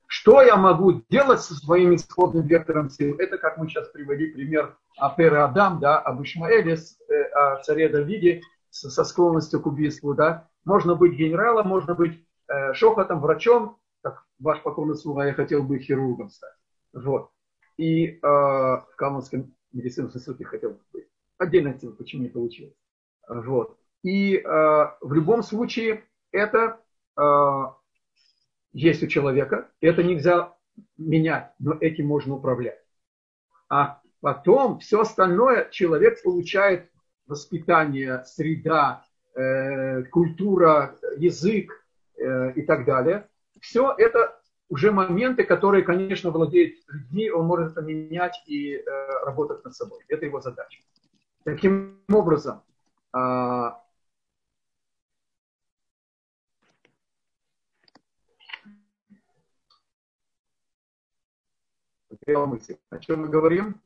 Что 0.07 0.41
я 0.41 0.57
могу 0.57 1.03
делать 1.09 1.41
со 1.41 1.53
своим 1.53 1.93
исходным 1.93 2.47
вектором 2.47 2.89
сил? 2.89 3.15
Это, 3.19 3.37
как 3.37 3.57
мы 3.57 3.67
сейчас 3.67 3.89
приводили 3.89 4.31
пример 4.31 4.75
Апер 4.97 5.35
Адам, 5.35 5.79
да, 5.79 5.99
об 5.99 6.23
Ишмаэле, 6.23 6.77
э, 7.09 7.21
о 7.33 7.61
царе 7.61 7.89
Давиде 7.89 8.41
со 8.71 9.03
склонностью 9.03 9.61
к 9.61 9.67
убийству. 9.67 10.15
Да. 10.15 10.49
Можно 10.65 10.95
быть 10.95 11.13
генералом, 11.13 11.67
можно 11.67 11.93
быть 11.93 12.25
э, 12.47 12.73
шохотом, 12.73 13.21
врачом, 13.21 13.77
как 14.01 14.25
ваш 14.39 14.61
покорный 14.63 14.95
слуга, 14.95 15.25
я 15.25 15.33
хотел 15.33 15.63
быть 15.63 15.83
хирургом 15.83 16.29
стать. 16.29 16.55
Вот. 16.93 17.29
И 17.77 18.07
э, 18.07 18.19
в 18.21 18.87
Калманском 18.97 19.53
медицинском 19.71 20.17
институте 20.17 20.45
хотел 20.45 20.77
быть. 20.91 21.07
Отдельно 21.37 21.73
тем, 21.73 21.95
почему 21.95 22.23
не 22.23 22.29
получилось. 22.29 22.75
Вот. 23.27 23.78
И 24.03 24.37
э, 24.37 24.41
в 24.43 25.13
любом 25.13 25.43
случае 25.43 26.03
это 26.31 26.79
э, 27.17 27.63
есть 28.73 29.03
у 29.03 29.07
человека, 29.07 29.69
это 29.81 30.03
нельзя 30.03 30.53
менять, 30.97 31.53
но 31.59 31.75
этим 31.79 32.07
можно 32.07 32.35
управлять. 32.35 32.79
А 33.69 33.99
Потом 34.21 34.79
все 34.79 35.01
остальное 35.01 35.69
человек 35.69 36.21
получает 36.23 36.89
воспитание, 37.27 38.23
среда, 38.25 39.05
э, 39.35 40.03
культура, 40.03 40.97
язык 41.17 41.71
э, 42.17 42.53
и 42.53 42.63
так 42.63 42.85
далее. 42.85 43.27
Все 43.61 43.93
это 43.97 44.37
уже 44.67 44.91
моменты, 44.91 45.43
которые, 45.43 45.83
конечно, 45.83 46.31
владеют 46.31 46.75
людьми, 46.87 47.29
он 47.29 47.45
может 47.45 47.71
это 47.71 47.81
менять 47.81 48.41
и 48.45 48.75
э, 48.75 48.81
работать 49.25 49.63
над 49.63 49.73
собой. 49.73 49.99
Это 50.09 50.25
его 50.25 50.41
задача. 50.41 50.81
Таким 51.45 52.01
образом, 52.11 52.61
э, 62.33 62.45
мысль. 62.45 62.77
О 62.89 62.99
чем 62.99 63.21
мы 63.21 63.27
говорим? 63.29 63.81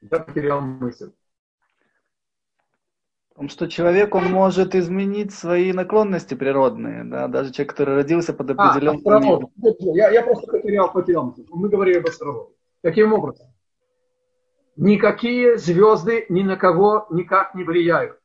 Я 0.00 0.20
потерял 0.20 0.60
мысль. 0.60 1.12
Том, 3.36 3.48
что 3.48 3.68
человек, 3.68 4.14
он 4.14 4.24
может 4.24 4.74
изменить 4.74 5.32
свои 5.32 5.72
наклонности 5.72 6.34
природные, 6.34 7.04
да, 7.04 7.28
даже 7.28 7.52
человек, 7.52 7.70
который 7.70 7.94
родился 7.94 8.34
под 8.34 8.50
определенным... 8.50 9.02
А, 9.06 9.94
я, 9.94 10.10
я 10.10 10.22
просто 10.22 10.50
потерял, 10.50 10.92
потерял 10.92 11.24
мысль. 11.26 11.46
Мы 11.48 11.68
говорили 11.68 11.98
об 11.98 12.06
астрологии. 12.06 12.54
Каким 12.82 13.12
образом? 13.12 13.46
Никакие 14.76 15.58
звезды 15.58 16.26
ни 16.28 16.42
на 16.42 16.56
кого 16.56 17.06
никак 17.10 17.54
не 17.54 17.64
влияют. 17.64 18.18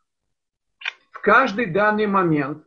В 1.11 1.21
каждый 1.21 1.67
данный 1.67 2.07
момент 2.07 2.65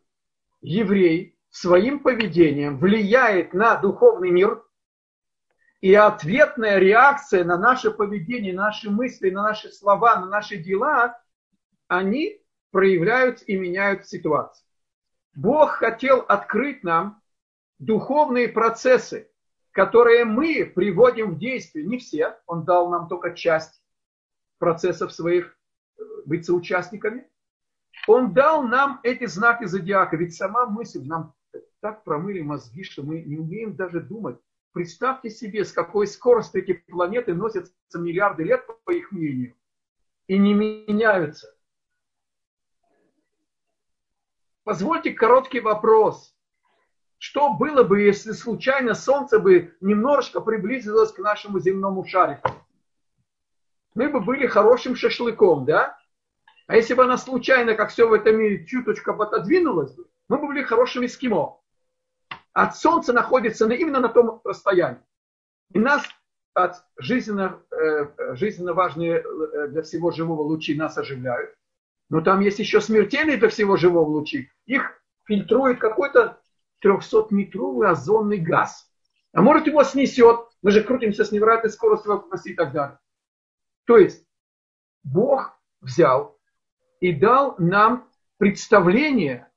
еврей 0.60 1.37
своим 1.50 2.00
поведением 2.00 2.78
влияет 2.78 3.54
на 3.54 3.76
духовный 3.76 4.30
мир, 4.30 4.62
и 5.80 5.94
ответная 5.94 6.78
реакция 6.78 7.44
на 7.44 7.56
наше 7.56 7.90
поведение, 7.90 8.52
наши 8.52 8.90
мысли, 8.90 9.30
на 9.30 9.42
наши 9.42 9.70
слова, 9.70 10.16
на 10.16 10.26
наши 10.26 10.56
дела, 10.56 11.20
они 11.86 12.40
проявляются 12.72 13.44
и 13.44 13.56
меняют 13.56 14.06
ситуацию. 14.06 14.66
Бог 15.34 15.70
хотел 15.70 16.18
открыть 16.20 16.82
нам 16.82 17.22
духовные 17.78 18.48
процессы, 18.48 19.30
которые 19.70 20.24
мы 20.24 20.64
приводим 20.74 21.34
в 21.34 21.38
действие. 21.38 21.86
Не 21.86 21.98
все, 21.98 22.36
Он 22.46 22.64
дал 22.64 22.90
нам 22.90 23.06
только 23.08 23.34
часть 23.34 23.80
процессов 24.58 25.12
своих, 25.12 25.56
э, 25.96 26.02
быть 26.26 26.44
соучастниками. 26.44 27.28
Он 28.08 28.34
дал 28.34 28.64
нам 28.64 28.98
эти 29.04 29.26
знаки 29.26 29.64
зодиака, 29.64 30.16
ведь 30.16 30.34
сама 30.34 30.66
мысль 30.66 31.04
нам 31.06 31.34
так 31.80 32.04
промыли 32.04 32.40
мозги, 32.40 32.82
что 32.82 33.02
мы 33.02 33.22
не 33.22 33.36
умеем 33.36 33.76
даже 33.76 34.00
думать. 34.00 34.38
Представьте 34.72 35.30
себе, 35.30 35.64
с 35.64 35.72
какой 35.72 36.06
скоростью 36.06 36.62
эти 36.62 36.72
планеты 36.72 37.34
носятся 37.34 37.72
миллиарды 37.94 38.44
лет, 38.44 38.66
по 38.84 38.90
их 38.90 39.12
мнению, 39.12 39.54
и 40.26 40.38
не 40.38 40.54
меняются. 40.54 41.54
Позвольте 44.64 45.12
короткий 45.12 45.60
вопрос. 45.60 46.34
Что 47.16 47.54
было 47.54 47.82
бы, 47.82 48.02
если 48.02 48.32
случайно 48.32 48.94
Солнце 48.94 49.40
бы 49.40 49.76
немножко 49.80 50.40
приблизилось 50.40 51.10
к 51.10 51.18
нашему 51.18 51.58
земному 51.58 52.04
шарику? 52.04 52.50
Мы 53.94 54.08
бы 54.08 54.20
были 54.20 54.46
хорошим 54.46 54.94
шашлыком, 54.94 55.64
да? 55.64 55.98
А 56.66 56.76
если 56.76 56.94
бы 56.94 57.04
она 57.04 57.16
случайно, 57.16 57.74
как 57.74 57.90
все 57.90 58.06
в 58.06 58.12
этом 58.12 58.36
мире, 58.36 58.66
чуточку 58.66 59.10
отодвинулась 59.10 59.92
бы, 59.94 60.06
мы 60.28 60.38
бы 60.38 60.46
были 60.46 60.62
хорошим 60.62 61.04
эскимо 61.04 61.58
от 62.52 62.76
Солнца 62.76 63.12
находится 63.12 63.68
именно 63.68 64.00
на 64.00 64.08
том 64.08 64.40
расстоянии. 64.44 65.00
И 65.72 65.78
нас 65.78 66.02
от 66.54 66.84
жизненно, 66.96 67.62
э, 67.70 68.34
жизненно 68.34 68.72
важные 68.72 69.22
э, 69.22 69.68
для 69.68 69.82
всего 69.82 70.10
живого 70.10 70.42
лучи 70.42 70.74
нас 70.74 70.98
оживляют. 70.98 71.54
Но 72.10 72.20
там 72.20 72.40
есть 72.40 72.58
еще 72.58 72.80
смертельные 72.80 73.36
для 73.36 73.48
всего 73.48 73.76
живого 73.76 74.08
лучи. 74.08 74.50
Их 74.66 75.00
фильтрует 75.24 75.78
какой-то 75.78 76.40
300-метровый 76.84 77.88
озонный 77.88 78.38
газ. 78.38 78.90
А 79.32 79.42
может 79.42 79.66
его 79.66 79.84
снесет. 79.84 80.40
Мы 80.62 80.70
же 80.70 80.82
крутимся 80.82 81.24
с 81.24 81.32
невероятной 81.32 81.70
скоростью 81.70 82.24
и 82.44 82.54
так 82.54 82.72
далее. 82.72 82.98
То 83.84 83.98
есть 83.98 84.26
Бог 85.04 85.58
взял 85.80 86.38
и 87.00 87.12
дал 87.12 87.54
нам 87.58 88.08
представление 88.38 89.48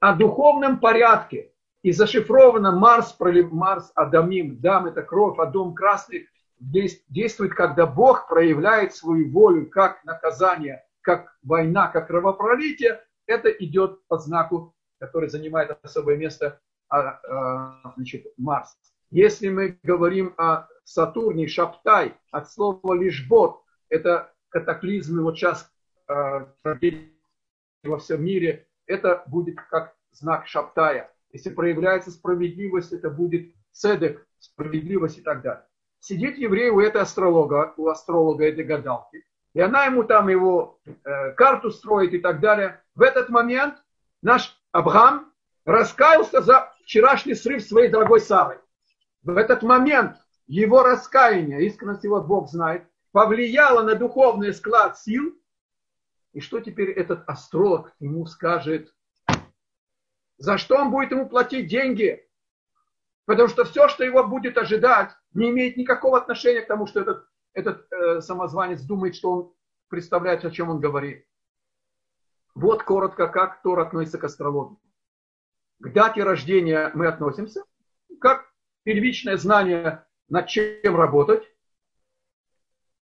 о 0.00 0.14
духовном 0.14 0.78
порядке, 0.78 1.52
и 1.84 1.92
зашифровано 1.92 2.72
Марс, 2.72 3.14
Марс, 3.50 3.92
Адамим, 3.94 4.58
Дам 4.58 4.86
это 4.86 5.02
кровь, 5.02 5.38
Адом 5.38 5.74
красный, 5.74 6.26
действует, 6.58 7.54
когда 7.54 7.84
Бог 7.84 8.26
проявляет 8.26 8.94
свою 8.94 9.30
волю 9.30 9.68
как 9.68 10.02
наказание, 10.04 10.82
как 11.02 11.36
война, 11.42 11.88
как 11.88 12.06
кровопролитие, 12.06 13.04
это 13.26 13.50
идет 13.50 14.00
по 14.08 14.16
знаку, 14.16 14.74
который 14.98 15.28
занимает 15.28 15.78
особое 15.82 16.16
место 16.16 16.58
а, 16.88 17.20
а, 17.28 17.92
значит, 17.96 18.26
Марс. 18.38 18.78
Если 19.10 19.50
мы 19.50 19.78
говорим 19.82 20.32
о 20.38 20.66
Сатурне, 20.84 21.46
Шаптай, 21.48 22.14
от 22.30 22.50
слова 22.50 22.94
лишбот, 22.94 23.62
это 23.90 24.32
катаклизмы 24.48 25.22
вот 25.22 25.36
сейчас 25.36 25.70
э, 26.08 26.46
во 27.82 27.98
всем 27.98 28.24
мире, 28.24 28.66
это 28.86 29.22
будет 29.26 29.56
как 29.68 29.94
знак 30.12 30.46
Шаптая. 30.46 31.13
Если 31.34 31.50
проявляется 31.50 32.12
справедливость, 32.12 32.92
это 32.92 33.10
будет 33.10 33.52
седек, 33.72 34.24
справедливость 34.38 35.18
и 35.18 35.20
так 35.20 35.42
далее. 35.42 35.66
Сидит 35.98 36.38
еврей 36.38 36.70
у 36.70 36.78
этой 36.78 37.02
астролога, 37.02 37.74
у 37.76 37.88
астролога 37.88 38.46
этой 38.46 38.62
гадалки, 38.62 39.26
и 39.52 39.60
она 39.60 39.84
ему 39.86 40.04
там 40.04 40.28
его 40.28 40.78
э, 40.84 41.32
карту 41.32 41.72
строит 41.72 42.14
и 42.14 42.20
так 42.20 42.38
далее. 42.38 42.80
В 42.94 43.02
этот 43.02 43.30
момент 43.30 43.74
наш 44.22 44.56
Абрам 44.70 45.32
раскаялся 45.64 46.40
за 46.40 46.72
вчерашний 46.84 47.34
срыв 47.34 47.62
своей 47.62 47.88
дорогой 47.88 48.20
Сарой. 48.20 48.58
В 49.24 49.36
этот 49.36 49.64
момент 49.64 50.16
его 50.46 50.84
раскаяние, 50.84 51.66
искренность 51.66 52.04
его 52.04 52.20
Бог 52.20 52.48
знает, 52.48 52.84
повлияло 53.10 53.82
на 53.82 53.96
духовный 53.96 54.54
склад 54.54 54.98
сил. 55.00 55.36
И 56.32 56.40
что 56.40 56.60
теперь 56.60 56.90
этот 56.90 57.28
астролог 57.28 57.92
ему 57.98 58.24
скажет 58.26 58.94
за 60.38 60.58
что 60.58 60.76
он 60.76 60.90
будет 60.90 61.10
ему 61.10 61.28
платить 61.28 61.68
деньги? 61.68 62.26
Потому 63.26 63.48
что 63.48 63.64
все, 63.64 63.88
что 63.88 64.04
его 64.04 64.26
будет 64.26 64.58
ожидать, 64.58 65.10
не 65.32 65.50
имеет 65.50 65.76
никакого 65.76 66.18
отношения 66.18 66.60
к 66.60 66.66
тому, 66.66 66.86
что 66.86 67.00
этот, 67.00 67.26
этот 67.52 67.90
э, 67.92 68.20
самозванец 68.20 68.82
думает, 68.82 69.14
что 69.14 69.30
он 69.30 69.54
представляет, 69.88 70.44
о 70.44 70.50
чем 70.50 70.70
он 70.70 70.80
говорит. 70.80 71.26
Вот 72.54 72.82
коротко, 72.82 73.28
как 73.28 73.62
Тор 73.62 73.80
относится 73.80 74.18
к 74.18 74.24
астрологии. 74.24 74.78
К 75.80 75.92
дате 75.92 76.22
рождения 76.22 76.90
мы 76.94 77.06
относимся, 77.06 77.64
как 78.20 78.52
первичное 78.84 79.36
знание, 79.36 80.06
над 80.28 80.46
чем 80.48 80.96
работать, 80.96 81.44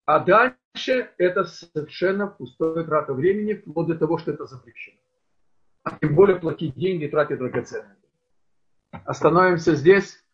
а 0.06 0.20
дальше 0.20 1.14
это 1.18 1.46
совершенно 1.46 2.28
пустое 2.28 2.86
трата 2.86 3.14
времени, 3.14 3.54
вплоть 3.54 3.88
до 3.88 3.98
того, 3.98 4.18
что 4.18 4.32
это 4.32 4.46
запрещено 4.46 5.05
а 5.86 5.98
тем 6.02 6.16
более 6.16 6.38
платить 6.38 6.76
деньги, 6.76 7.08
тратить 7.08 7.38
драгоценности. 7.38 8.10
Остановимся 8.92 9.76
здесь. 9.76 10.25